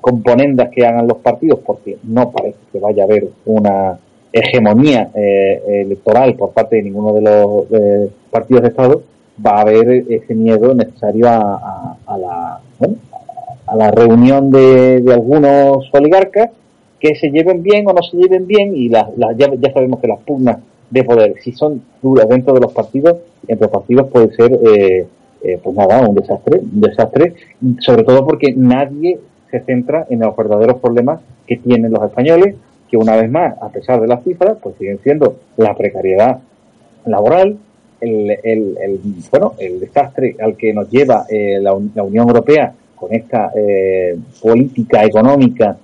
componendas 0.00 0.70
que 0.70 0.84
hagan 0.84 1.06
los 1.06 1.18
partidos, 1.18 1.60
porque 1.64 1.98
no 2.02 2.30
parece 2.30 2.56
que 2.72 2.78
vaya 2.80 3.02
a 3.02 3.06
haber 3.06 3.28
una 3.44 3.98
hegemonía 4.32 5.10
eh, 5.14 5.82
electoral 5.84 6.34
por 6.34 6.52
parte 6.52 6.76
de 6.76 6.84
ninguno 6.84 7.12
de 7.12 7.20
los 7.20 8.10
partidos 8.30 8.62
de 8.62 8.68
Estado, 8.68 9.02
va 9.44 9.58
a 9.58 9.60
haber 9.60 10.06
ese 10.08 10.34
miedo 10.34 10.74
necesario 10.74 11.28
a, 11.28 12.16
la, 12.18 12.60
a 13.66 13.76
la 13.76 13.90
reunión 13.90 14.50
de 14.50 15.04
algunos 15.12 15.88
oligarcas 15.92 16.50
que 17.00 17.14
se 17.14 17.30
lleven 17.30 17.62
bien 17.62 17.88
o 17.88 17.92
no 17.92 18.02
se 18.02 18.16
lleven 18.16 18.46
bien 18.46 18.76
y 18.76 18.88
las, 18.88 19.08
ya, 19.36 19.50
ya, 19.54 19.72
sabemos 19.72 20.00
que 20.00 20.08
las 20.08 20.20
pugnas 20.20 20.58
de 20.90 21.04
poder, 21.04 21.34
si 21.42 21.52
son 21.52 21.82
duras 22.02 22.28
dentro 22.28 22.52
de 22.52 22.60
los 22.60 22.72
partidos, 22.72 23.16
entre 23.48 23.66
los 23.66 23.72
partidos 23.72 24.08
puede 24.08 24.34
ser, 24.34 24.52
eh, 24.52 25.06
eh, 25.42 25.58
pues 25.62 25.76
nada, 25.76 26.06
un 26.06 26.14
desastre, 26.14 26.60
un 26.60 26.80
desastre, 26.80 27.34
sobre 27.78 28.04
todo 28.04 28.26
porque 28.26 28.52
nadie 28.54 29.18
se 29.50 29.60
centra 29.60 30.06
en 30.10 30.20
los 30.20 30.36
verdaderos 30.36 30.78
problemas 30.80 31.20
que 31.46 31.56
tienen 31.56 31.90
los 31.90 32.04
españoles, 32.04 32.54
que 32.90 32.96
una 32.96 33.16
vez 33.16 33.30
más, 33.30 33.54
a 33.62 33.70
pesar 33.70 34.00
de 34.00 34.08
las 34.08 34.22
cifras, 34.22 34.58
pues 34.62 34.76
siguen 34.76 34.98
siendo 35.02 35.36
la 35.56 35.74
precariedad 35.74 36.40
laboral, 37.06 37.56
el, 38.00 38.30
el, 38.42 38.76
el 38.80 39.00
bueno, 39.30 39.54
el 39.58 39.80
desastre 39.80 40.36
al 40.40 40.56
que 40.56 40.72
nos 40.72 40.90
lleva 40.90 41.24
eh, 41.28 41.58
la, 41.60 41.76
la, 41.94 42.02
Unión 42.02 42.28
Europea 42.28 42.72
con 42.96 43.12
esta 43.12 43.52
eh, 43.54 44.16
política 44.40 45.04
económica 45.04 45.76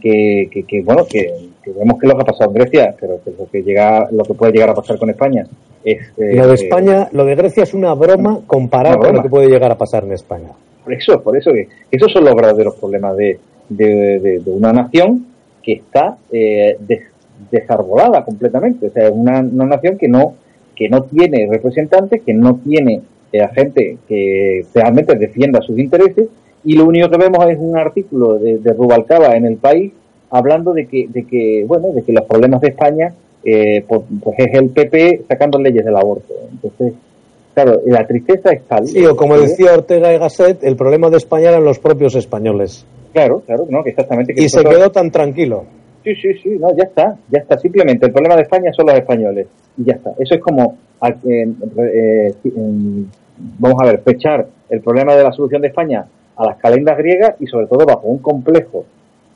que, 0.00 0.64
que, 0.66 0.82
bueno, 0.82 1.04
que, 1.06 1.32
vemos 1.66 1.98
que 2.00 2.06
lo 2.06 2.16
que 2.16 2.22
ha 2.22 2.26
pasado 2.26 2.50
en 2.50 2.54
Grecia, 2.54 2.94
pero 2.98 3.20
que 3.22 3.30
lo 3.30 3.48
que 3.50 3.62
llega, 3.62 4.08
lo 4.10 4.24
que 4.24 4.34
puede 4.34 4.52
llegar 4.52 4.70
a 4.70 4.74
pasar 4.74 4.98
con 4.98 5.10
España 5.10 5.46
es... 5.84 5.98
Eh, 6.18 6.36
lo 6.36 6.48
de 6.48 6.54
España, 6.54 7.08
lo 7.12 7.24
de 7.24 7.34
Grecia 7.34 7.62
es 7.62 7.74
una 7.74 7.94
broma 7.94 8.40
comparado 8.46 8.98
con 8.98 9.14
lo 9.14 9.22
que 9.22 9.28
puede 9.28 9.48
llegar 9.48 9.70
a 9.70 9.78
pasar 9.78 10.04
en 10.04 10.12
España. 10.12 10.48
Por 10.84 10.94
eso, 10.94 11.22
por 11.22 11.36
eso 11.36 11.52
que 11.52 11.68
esos 11.90 12.10
son 12.12 12.24
los 12.24 12.34
verdaderos 12.34 12.76
problemas 12.76 13.16
de, 13.16 13.38
de, 13.68 14.40
una 14.46 14.72
nación 14.72 15.26
que 15.62 15.74
está 15.74 16.16
eh, 16.32 16.78
desarbolada 17.50 18.24
completamente, 18.24 18.86
o 18.86 18.90
sea, 18.90 19.10
una, 19.10 19.40
una 19.40 19.66
nación 19.66 19.98
que 19.98 20.08
no 20.08 20.34
que 20.78 20.88
no 20.88 21.02
tiene 21.02 21.48
representantes, 21.50 22.22
que 22.22 22.32
no 22.32 22.60
tiene 22.64 23.00
eh, 23.32 23.42
a 23.42 23.48
gente 23.48 23.98
que 24.06 24.64
realmente 24.72 25.16
defienda 25.16 25.60
sus 25.60 25.76
intereses 25.76 26.28
y 26.64 26.76
lo 26.76 26.84
único 26.84 27.08
que 27.08 27.18
vemos 27.18 27.44
es 27.48 27.58
un 27.58 27.76
artículo 27.78 28.38
de, 28.38 28.58
de 28.58 28.72
Rubalcaba 28.72 29.36
en 29.36 29.46
el 29.46 29.56
país 29.56 29.92
hablando 30.30 30.72
de 30.72 30.86
que, 30.86 31.06
de 31.08 31.24
que, 31.24 31.64
bueno, 31.66 31.88
de 31.92 32.02
que 32.02 32.12
los 32.12 32.24
problemas 32.24 32.60
de 32.60 32.68
España, 32.68 33.14
eh, 33.44 33.84
pues, 33.86 34.02
pues, 34.22 34.38
es 34.38 34.58
el 34.58 34.70
PP 34.70 35.24
sacando 35.28 35.58
leyes 35.58 35.84
del 35.84 35.96
aborto. 35.96 36.34
Entonces, 36.50 36.94
claro, 37.54 37.80
la 37.86 38.06
tristeza 38.06 38.50
es 38.50 38.62
tal. 38.64 38.86
Sí, 38.86 39.04
o 39.06 39.16
como 39.16 39.38
decía 39.38 39.72
Ortega 39.74 40.12
y 40.12 40.18
Gasset, 40.18 40.62
el 40.64 40.76
problema 40.76 41.10
de 41.10 41.16
España 41.16 41.50
eran 41.50 41.64
los 41.64 41.78
propios 41.78 42.14
españoles. 42.14 42.86
Claro, 43.12 43.42
claro, 43.46 43.66
no, 43.68 43.82
que 43.82 43.90
exactamente. 43.90 44.34
y 44.36 44.48
se 44.48 44.62
quedó 44.64 44.90
tan 44.90 45.10
tranquilo. 45.10 45.64
Sí, 46.04 46.14
sí, 46.14 46.28
sí, 46.42 46.50
no, 46.58 46.74
ya 46.76 46.84
está, 46.84 47.16
ya 47.30 47.40
está. 47.40 47.58
Simplemente 47.58 48.06
el 48.06 48.12
problema 48.12 48.36
de 48.36 48.42
España 48.42 48.70
son 48.72 48.86
los 48.86 48.96
españoles. 48.96 49.46
Y 49.76 49.84
ya 49.84 49.94
está. 49.94 50.10
Eso 50.18 50.34
es 50.34 50.40
como, 50.40 50.76
eh, 51.02 51.46
eh, 51.78 52.34
vamos 53.58 53.82
a 53.82 53.86
ver, 53.86 54.00
fechar 54.00 54.46
el 54.68 54.80
problema 54.80 55.16
de 55.16 55.24
la 55.24 55.32
solución 55.32 55.62
de 55.62 55.68
España 55.68 56.06
a 56.38 56.46
las 56.46 56.56
calendas 56.58 56.96
griegas 56.96 57.34
y 57.40 57.46
sobre 57.46 57.66
todo 57.66 57.84
bajo 57.84 58.06
un 58.06 58.18
complejo, 58.18 58.84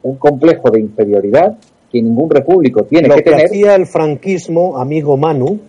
un 0.03 0.17
complejo 0.17 0.71
de 0.71 0.81
inferioridad 0.81 1.59
que 1.91 2.01
ningún 2.01 2.31
repúblico 2.31 2.85
tiene 2.85 3.09
Lo 3.09 3.17
que, 3.17 3.23
tener. 3.23 3.47
hacía 3.47 3.75
el 3.75 3.87
franquismo, 3.87 4.79
amigo 4.79 5.17
Manu, 5.17 5.61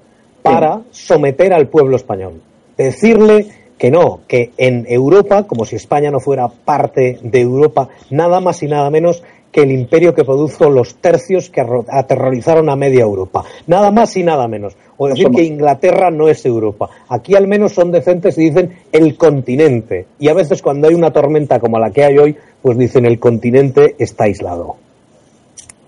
para 0.41 0.81
someter 0.91 1.53
al 1.53 1.67
pueblo 1.67 1.95
español. 1.95 2.41
Decirle 2.77 3.47
que 3.77 3.91
no, 3.91 4.21
que 4.27 4.51
en 4.57 4.85
Europa, 4.87 5.43
como 5.43 5.65
si 5.65 5.75
España 5.75 6.11
no 6.11 6.19
fuera 6.19 6.47
parte 6.47 7.19
de 7.21 7.41
Europa, 7.41 7.89
nada 8.11 8.39
más 8.39 8.61
y 8.63 8.67
nada 8.67 8.89
menos 8.89 9.23
que 9.53 9.61
el 9.61 9.71
imperio 9.71 10.15
que 10.15 10.25
produjo 10.25 10.67
los 10.69 10.95
tercios 10.95 11.51
que 11.51 11.61
aterrorizaron 11.61 12.69
a 12.69 12.75
media 12.75 13.03
Europa. 13.03 13.45
Nada 13.67 13.91
más 13.91 14.17
y 14.17 14.23
nada 14.23 14.47
menos. 14.47 14.75
O 14.97 15.07
decir 15.07 15.29
que 15.29 15.43
Inglaterra 15.43 16.09
no 16.09 16.27
es 16.27 16.43
Europa. 16.45 16.89
Aquí 17.07 17.35
al 17.35 17.47
menos 17.47 17.71
son 17.71 17.91
decentes 17.91 18.35
y 18.39 18.45
dicen 18.45 18.71
el 18.91 19.15
continente. 19.15 20.07
Y 20.17 20.27
a 20.27 20.33
veces 20.33 20.61
cuando 20.63 20.87
hay 20.87 20.95
una 20.95 21.11
tormenta 21.11 21.59
como 21.59 21.77
la 21.77 21.91
que 21.91 22.03
hay 22.03 22.17
hoy, 22.17 22.35
pues 22.63 22.79
dicen 22.79 23.05
el 23.05 23.19
continente 23.19 23.95
está 23.99 24.23
aislado. 24.23 24.75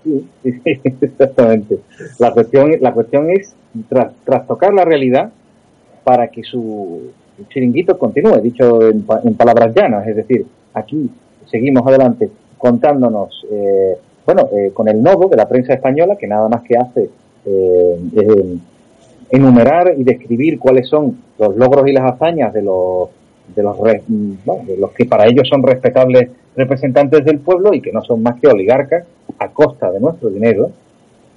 Sí, 0.04 0.24
exactamente. 1.00 1.80
La 2.20 2.30
cuestión, 2.30 2.70
la 2.80 2.92
cuestión 2.92 3.30
es 3.30 3.52
tras, 3.88 4.14
trastocar 4.24 4.72
la 4.74 4.84
realidad 4.84 5.32
para 6.04 6.28
que 6.28 6.44
su 6.44 7.10
chiringuito 7.48 7.98
continúe, 7.98 8.40
dicho 8.42 8.80
en, 8.88 9.02
palabras 9.02 9.74
llanas. 9.74 10.06
Es 10.06 10.14
decir, 10.14 10.46
aquí 10.72 11.10
seguimos 11.50 11.84
adelante 11.84 12.30
contándonos, 12.58 13.46
eh, 13.50 13.96
bueno, 14.24 14.48
eh, 14.52 14.70
con 14.72 14.88
el 14.88 15.02
nodo 15.02 15.28
de 15.28 15.36
la 15.36 15.48
prensa 15.48 15.74
española, 15.74 16.16
que 16.16 16.26
nada 16.26 16.48
más 16.48 16.62
que 16.62 16.76
hace 16.76 17.10
eh, 17.44 18.58
enumerar 19.30 19.94
y 19.96 20.04
describir 20.04 20.58
cuáles 20.58 20.88
son 20.88 21.18
los 21.38 21.56
logros 21.56 21.86
y 21.88 21.92
las 21.92 22.12
hazañas 22.12 22.52
de 22.52 22.62
los 22.62 23.10
de 23.54 23.62
los, 23.62 23.80
de 23.80 24.76
los 24.76 24.90
que 24.90 25.04
para 25.04 25.28
ellos 25.28 25.48
son 25.48 25.62
respetables 25.62 26.30
representantes 26.56 27.24
del 27.24 27.38
pueblo 27.38 27.72
y 27.74 27.80
que 27.80 27.92
no 27.92 28.02
son 28.02 28.20
más 28.20 28.40
que 28.40 28.48
oligarcas 28.48 29.04
a 29.38 29.48
costa 29.50 29.92
de 29.92 30.00
nuestro 30.00 30.30
dinero, 30.30 30.72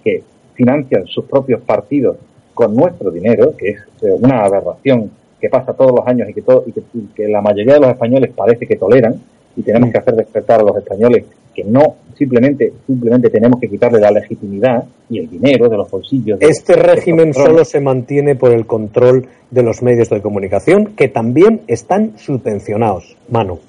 que 0.04 0.24
financian 0.56 1.06
sus 1.06 1.26
propios 1.26 1.62
partidos 1.62 2.18
con 2.56 2.76
nuestro 2.76 3.12
dinero, 3.12 3.56
que 3.56 3.70
es 3.70 3.80
una 4.02 4.44
aberración 4.44 5.12
que 5.40 5.50
pasa 5.50 5.74
todos 5.74 5.92
los 5.92 6.08
años 6.08 6.30
y 6.30 6.34
que, 6.34 6.42
todo, 6.42 6.66
y 6.68 7.02
que 7.16 7.28
la 7.28 7.42
mayoría 7.42 7.76
de 7.76 7.80
los 7.80 7.90
españoles 7.90 8.32
parece 8.36 8.66
que 8.66 8.76
toleran, 8.76 9.22
y 9.60 9.62
tenemos 9.62 9.92
que 9.92 9.98
hacer 9.98 10.16
despertar 10.16 10.62
a 10.62 10.64
los 10.64 10.78
españoles 10.78 11.26
que 11.54 11.66
no 11.66 11.96
simplemente 12.18 12.72
simplemente 12.88 13.30
tenemos 13.30 13.60
que 13.60 13.68
quitarle 13.68 14.00
la 14.00 14.10
legitimidad 14.10 14.86
y 15.10 15.20
el 15.20 15.30
dinero 15.30 15.68
de 15.68 15.76
los 15.76 15.92
bolsillos. 15.92 16.40
este 16.42 16.76
régimen 16.76 17.34
solo 17.34 17.66
se 17.66 17.82
mantiene 17.82 18.36
por 18.36 18.54
el 18.54 18.66
control 18.66 19.28
de 19.52 19.64
los 19.64 19.82
medios 19.82 20.10
de 20.10 20.22
comunicación 20.22 20.94
que 20.96 21.10
también 21.10 21.62
están 21.68 22.18
subvencionados. 22.18 23.18
Mano. 23.30 23.60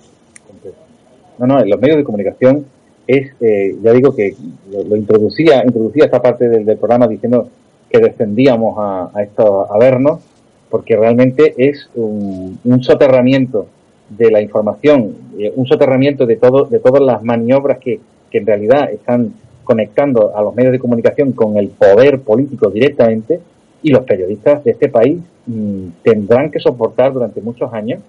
No, 1.39 1.47
no, 1.47 1.65
los 1.65 1.81
medios 1.81 1.97
de 1.97 2.05
comunicación 2.05 2.67
es, 3.07 3.33
eh, 3.41 3.75
ya 3.83 3.93
digo 3.93 4.15
que 4.15 4.35
lo, 4.71 4.95
introducía, 4.95 5.65
introducía 5.65 6.05
esta 6.05 6.23
parte 6.23 6.49
del, 6.49 6.77
programa 6.77 7.09
diciendo 7.09 7.49
que 7.91 7.99
defendíamos 7.99 8.77
a, 8.79 9.11
a 9.13 9.23
estos 9.23 9.67
vernos 9.81 10.21
porque 10.69 10.97
realmente 10.97 11.55
es 11.57 11.89
un, 11.97 12.61
un 12.63 12.83
soterramiento 12.83 13.67
de 14.11 14.31
la 14.31 14.43
información, 14.43 15.15
eh, 15.39 15.53
un 15.55 15.67
soterramiento 15.67 16.27
de, 16.27 16.37
todo, 16.37 16.65
de 16.65 16.81
todas 16.81 17.03
las 17.03 17.23
maniobras 17.23 17.79
que, 17.79 18.01
que 18.31 18.39
en 18.39 18.47
realidad 18.47 18.91
están 18.93 19.33
conectando 19.65 20.37
a 20.37 20.43
los 20.43 20.55
medios 20.55 20.73
de 20.73 20.79
comunicación 20.79 21.33
con 21.33 21.57
el 21.57 21.69
poder 21.69 22.21
político 22.21 22.71
directamente 22.71 23.41
y 23.83 23.91
los 23.91 24.05
periodistas 24.05 24.65
de 24.65 24.73
este 24.73 24.89
país 24.89 25.19
mm, 25.47 25.87
tendrán 26.03 26.51
que 26.51 26.59
soportar 26.59 27.13
durante 27.13 27.41
muchos 27.41 27.73
años 27.73 28.01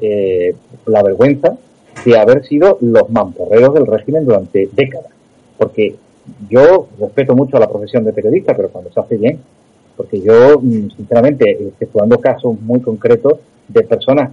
eh, 0.00 0.54
la 0.86 1.02
vergüenza 1.02 1.56
de 2.04 2.18
haber 2.18 2.44
sido 2.46 2.78
los 2.80 3.10
mamporreros 3.10 3.74
del 3.74 3.86
régimen 3.86 4.24
durante 4.24 4.68
décadas. 4.72 5.10
Porque 5.58 5.96
yo 6.48 6.88
respeto 6.98 7.34
mucho 7.34 7.56
a 7.56 7.60
la 7.60 7.68
profesión 7.68 8.04
de 8.04 8.12
periodista, 8.12 8.56
pero 8.56 8.70
cuando 8.70 8.90
se 8.92 9.00
hace 9.00 9.16
bien, 9.16 9.38
porque 9.96 10.20
yo, 10.20 10.58
mm, 10.60 10.90
sinceramente, 10.96 11.50
exceptuando 11.50 12.18
casos 12.18 12.58
muy 12.60 12.80
concretos 12.80 13.34
de 13.68 13.82
personas 13.82 14.30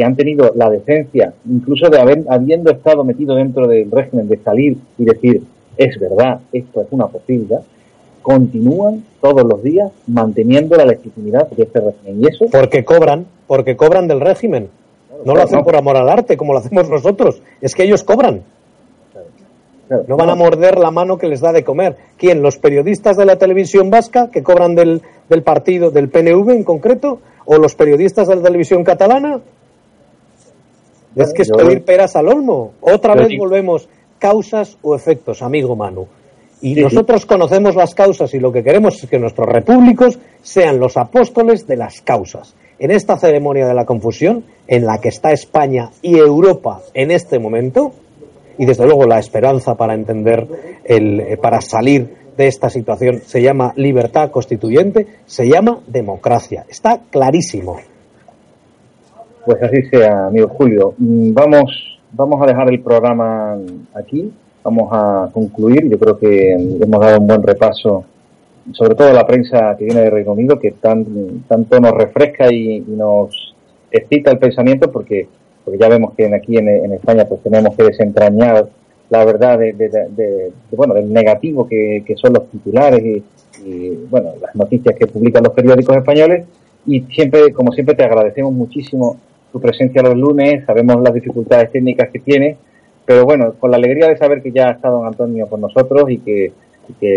que 0.00 0.06
han 0.06 0.16
tenido 0.16 0.50
la 0.54 0.70
decencia, 0.70 1.34
incluso 1.44 1.90
de 1.90 2.00
haber, 2.00 2.24
habiendo 2.30 2.70
estado 2.70 3.04
metido 3.04 3.34
dentro 3.34 3.68
del 3.68 3.90
régimen, 3.90 4.28
de 4.28 4.38
salir 4.38 4.78
y 4.96 5.04
decir, 5.04 5.42
es 5.76 6.00
verdad, 6.00 6.40
esto 6.54 6.80
es 6.80 6.86
una 6.90 7.08
posibilidad, 7.08 7.60
continúan 8.22 9.04
todos 9.20 9.44
los 9.44 9.62
días 9.62 9.92
manteniendo 10.06 10.74
la 10.76 10.86
legitimidad 10.86 11.50
de 11.50 11.64
este 11.64 11.80
régimen. 11.80 12.22
Y 12.22 12.28
eso... 12.28 12.46
Porque 12.50 12.82
cobran, 12.82 13.26
porque 13.46 13.76
cobran 13.76 14.08
del 14.08 14.22
régimen. 14.22 14.70
no 15.26 15.34
lo 15.34 15.42
hacen 15.42 15.62
por 15.62 15.76
amor 15.76 15.98
al 15.98 16.08
arte, 16.08 16.38
como 16.38 16.54
lo 16.54 16.60
hacemos 16.60 16.88
nosotros. 16.88 17.42
Es 17.60 17.74
que 17.74 17.82
ellos 17.82 18.02
cobran. 18.02 18.40
no 20.08 20.16
van 20.16 20.30
a 20.30 20.34
morder 20.34 20.78
la 20.78 20.90
mano 20.90 21.18
que 21.18 21.28
les 21.28 21.42
da 21.42 21.52
de 21.52 21.62
comer. 21.62 21.98
¿Quién? 22.16 22.40
¿Los 22.40 22.56
periodistas 22.56 23.18
de 23.18 23.26
la 23.26 23.36
televisión 23.36 23.90
vasca 23.90 24.30
que 24.30 24.42
cobran 24.42 24.74
del, 24.74 25.02
del 25.28 25.42
partido, 25.42 25.90
del 25.90 26.08
PNV 26.08 26.52
en 26.52 26.64
concreto? 26.64 27.20
¿O 27.44 27.58
los 27.58 27.74
periodistas 27.74 28.28
de 28.28 28.36
la 28.36 28.42
televisión 28.42 28.82
catalana? 28.82 29.40
Es 31.16 31.32
que 31.32 31.42
es 31.42 31.50
pedir 31.50 31.82
peras 31.84 32.16
al 32.16 32.28
olmo. 32.28 32.72
Otra 32.80 33.14
vez 33.14 33.28
volvemos 33.38 33.88
causas 34.18 34.76
o 34.82 34.94
efectos, 34.94 35.42
amigo 35.42 35.74
Manu. 35.76 36.06
Y 36.62 36.74
nosotros 36.74 37.24
conocemos 37.24 37.74
las 37.74 37.94
causas 37.94 38.34
y 38.34 38.38
lo 38.38 38.52
que 38.52 38.62
queremos 38.62 39.02
es 39.02 39.08
que 39.08 39.18
nuestros 39.18 39.48
repúblicos 39.48 40.18
sean 40.42 40.78
los 40.78 40.96
apóstoles 40.96 41.66
de 41.66 41.76
las 41.76 42.02
causas. 42.02 42.54
En 42.78 42.90
esta 42.90 43.16
ceremonia 43.18 43.66
de 43.66 43.74
la 43.74 43.86
confusión, 43.86 44.44
en 44.66 44.84
la 44.84 44.98
que 44.98 45.08
está 45.08 45.32
España 45.32 45.90
y 46.02 46.16
Europa 46.16 46.82
en 46.92 47.10
este 47.10 47.38
momento, 47.38 47.92
y 48.58 48.66
desde 48.66 48.84
luego 48.84 49.06
la 49.06 49.18
esperanza 49.18 49.74
para 49.74 49.94
entender, 49.94 50.46
el, 50.84 51.20
eh, 51.20 51.36
para 51.38 51.62
salir 51.62 52.14
de 52.36 52.46
esta 52.46 52.68
situación 52.68 53.22
se 53.24 53.42
llama 53.42 53.72
libertad 53.76 54.30
constituyente, 54.30 55.06
se 55.26 55.48
llama 55.48 55.80
democracia. 55.86 56.66
Está 56.68 57.00
clarísimo. 57.10 57.78
Pues 59.50 59.64
así 59.64 59.82
sea, 59.90 60.26
amigo 60.26 60.46
Julio. 60.46 60.94
Mm, 60.96 61.32
vamos, 61.34 61.98
vamos 62.12 62.40
a 62.40 62.46
dejar 62.46 62.70
el 62.70 62.78
programa 62.78 63.58
aquí, 63.94 64.30
vamos 64.62 64.88
a 64.92 65.28
concluir. 65.32 65.90
Yo 65.90 65.98
creo 65.98 66.16
que 66.16 66.52
hemos 66.52 67.00
dado 67.00 67.18
un 67.18 67.26
buen 67.26 67.42
repaso, 67.42 68.04
sobre 68.70 68.94
todo 68.94 69.12
la 69.12 69.26
prensa 69.26 69.74
que 69.76 69.86
viene 69.86 70.02
de 70.02 70.10
Reino 70.10 70.34
Unido, 70.34 70.60
que 70.60 70.70
tan, 70.70 71.42
tanto 71.48 71.80
nos 71.80 71.90
refresca 71.90 72.52
y, 72.52 72.78
nos 72.86 73.56
excita 73.90 74.30
el 74.30 74.38
pensamiento, 74.38 74.92
porque, 74.92 75.26
porque 75.64 75.80
ya 75.80 75.88
vemos 75.88 76.14
que 76.14 76.32
aquí 76.32 76.56
en, 76.56 76.92
España 76.92 77.24
pues 77.24 77.42
tenemos 77.42 77.74
que 77.74 77.82
desentrañar 77.82 78.68
la 79.08 79.24
verdad 79.24 79.58
de, 79.58 80.52
bueno 80.70 80.94
del 80.94 81.12
negativo 81.12 81.66
que, 81.66 82.04
son 82.14 82.34
los 82.34 82.48
titulares 82.50 83.02
y, 83.04 83.24
y 83.68 84.06
bueno 84.08 84.30
las 84.40 84.54
noticias 84.54 84.94
que 84.96 85.08
publican 85.08 85.42
los 85.42 85.54
periódicos 85.54 85.96
españoles 85.96 86.46
y 86.86 87.00
siempre 87.12 87.52
como 87.52 87.72
siempre 87.72 87.96
te 87.96 88.04
agradecemos 88.04 88.52
muchísimo 88.52 89.16
su 89.52 89.60
presencia 89.60 90.02
los 90.02 90.16
lunes, 90.16 90.64
sabemos 90.64 91.02
las 91.02 91.14
dificultades 91.14 91.70
técnicas 91.72 92.10
que 92.10 92.20
tiene, 92.20 92.56
pero 93.04 93.24
bueno, 93.24 93.54
con 93.58 93.70
la 93.70 93.76
alegría 93.76 94.08
de 94.08 94.16
saber 94.16 94.42
que 94.42 94.52
ya 94.52 94.68
ha 94.68 94.72
estado 94.72 94.98
don 94.98 95.06
Antonio 95.06 95.46
con 95.48 95.60
nosotros 95.60 96.08
y 96.10 96.18
que, 96.18 96.52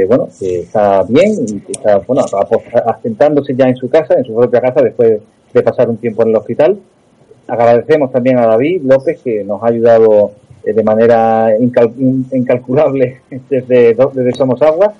bueno, 0.07 0.27
que 0.39 0.61
está 0.61 1.03
bien 1.03 1.33
y 1.47 1.59
que 1.59 1.71
está, 1.71 1.99
bueno, 1.99 2.23
asentándose 2.87 3.55
ya 3.55 3.67
en 3.67 3.75
su 3.75 3.89
casa, 3.89 4.15
en 4.17 4.23
su 4.23 4.33
propia 4.35 4.61
casa, 4.61 4.81
después 4.81 5.21
de 5.53 5.61
pasar 5.61 5.89
un 5.89 5.97
tiempo 5.97 6.23
en 6.23 6.29
el 6.29 6.35
hospital. 6.35 6.79
Agradecemos 7.47 8.11
también 8.11 8.39
a 8.39 8.47
David 8.47 8.81
López, 8.83 9.21
que 9.21 9.43
nos 9.43 9.61
ha 9.61 9.67
ayudado 9.67 10.31
eh, 10.63 10.73
de 10.73 10.83
manera 10.83 11.49
incalculable 11.59 13.21
desde, 13.49 13.93
desde 13.93 14.31
Somos 14.33 14.61
Agua 14.61 14.93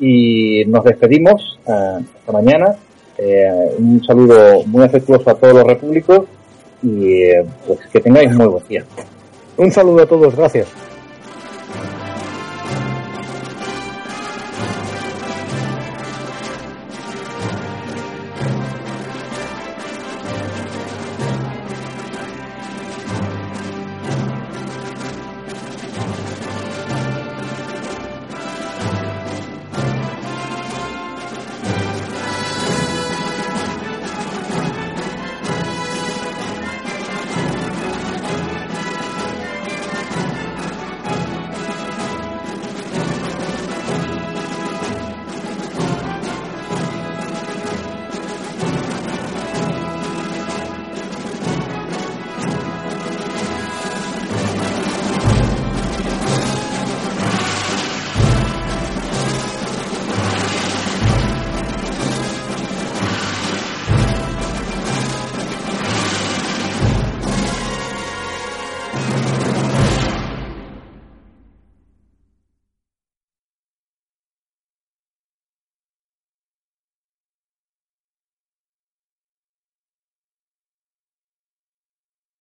y 0.00 0.64
nos 0.66 0.84
despedimos 0.84 1.60
ah, 1.68 2.00
hasta 2.00 2.32
mañana. 2.32 2.74
Eh, 3.18 3.76
un 3.78 4.02
saludo 4.02 4.64
muy 4.66 4.82
afectuoso 4.82 5.30
a 5.30 5.34
todos 5.34 5.54
los 5.54 5.64
repúblicos 5.64 6.24
y 6.82 7.22
eh, 7.22 7.44
pues 7.66 7.80
que 7.92 8.00
tengáis 8.00 8.32
muy 8.32 8.46
buen 8.46 8.66
día. 8.68 8.84
Un 9.56 9.70
saludo 9.70 10.02
a 10.02 10.06
todos, 10.06 10.34
gracias. 10.34 10.68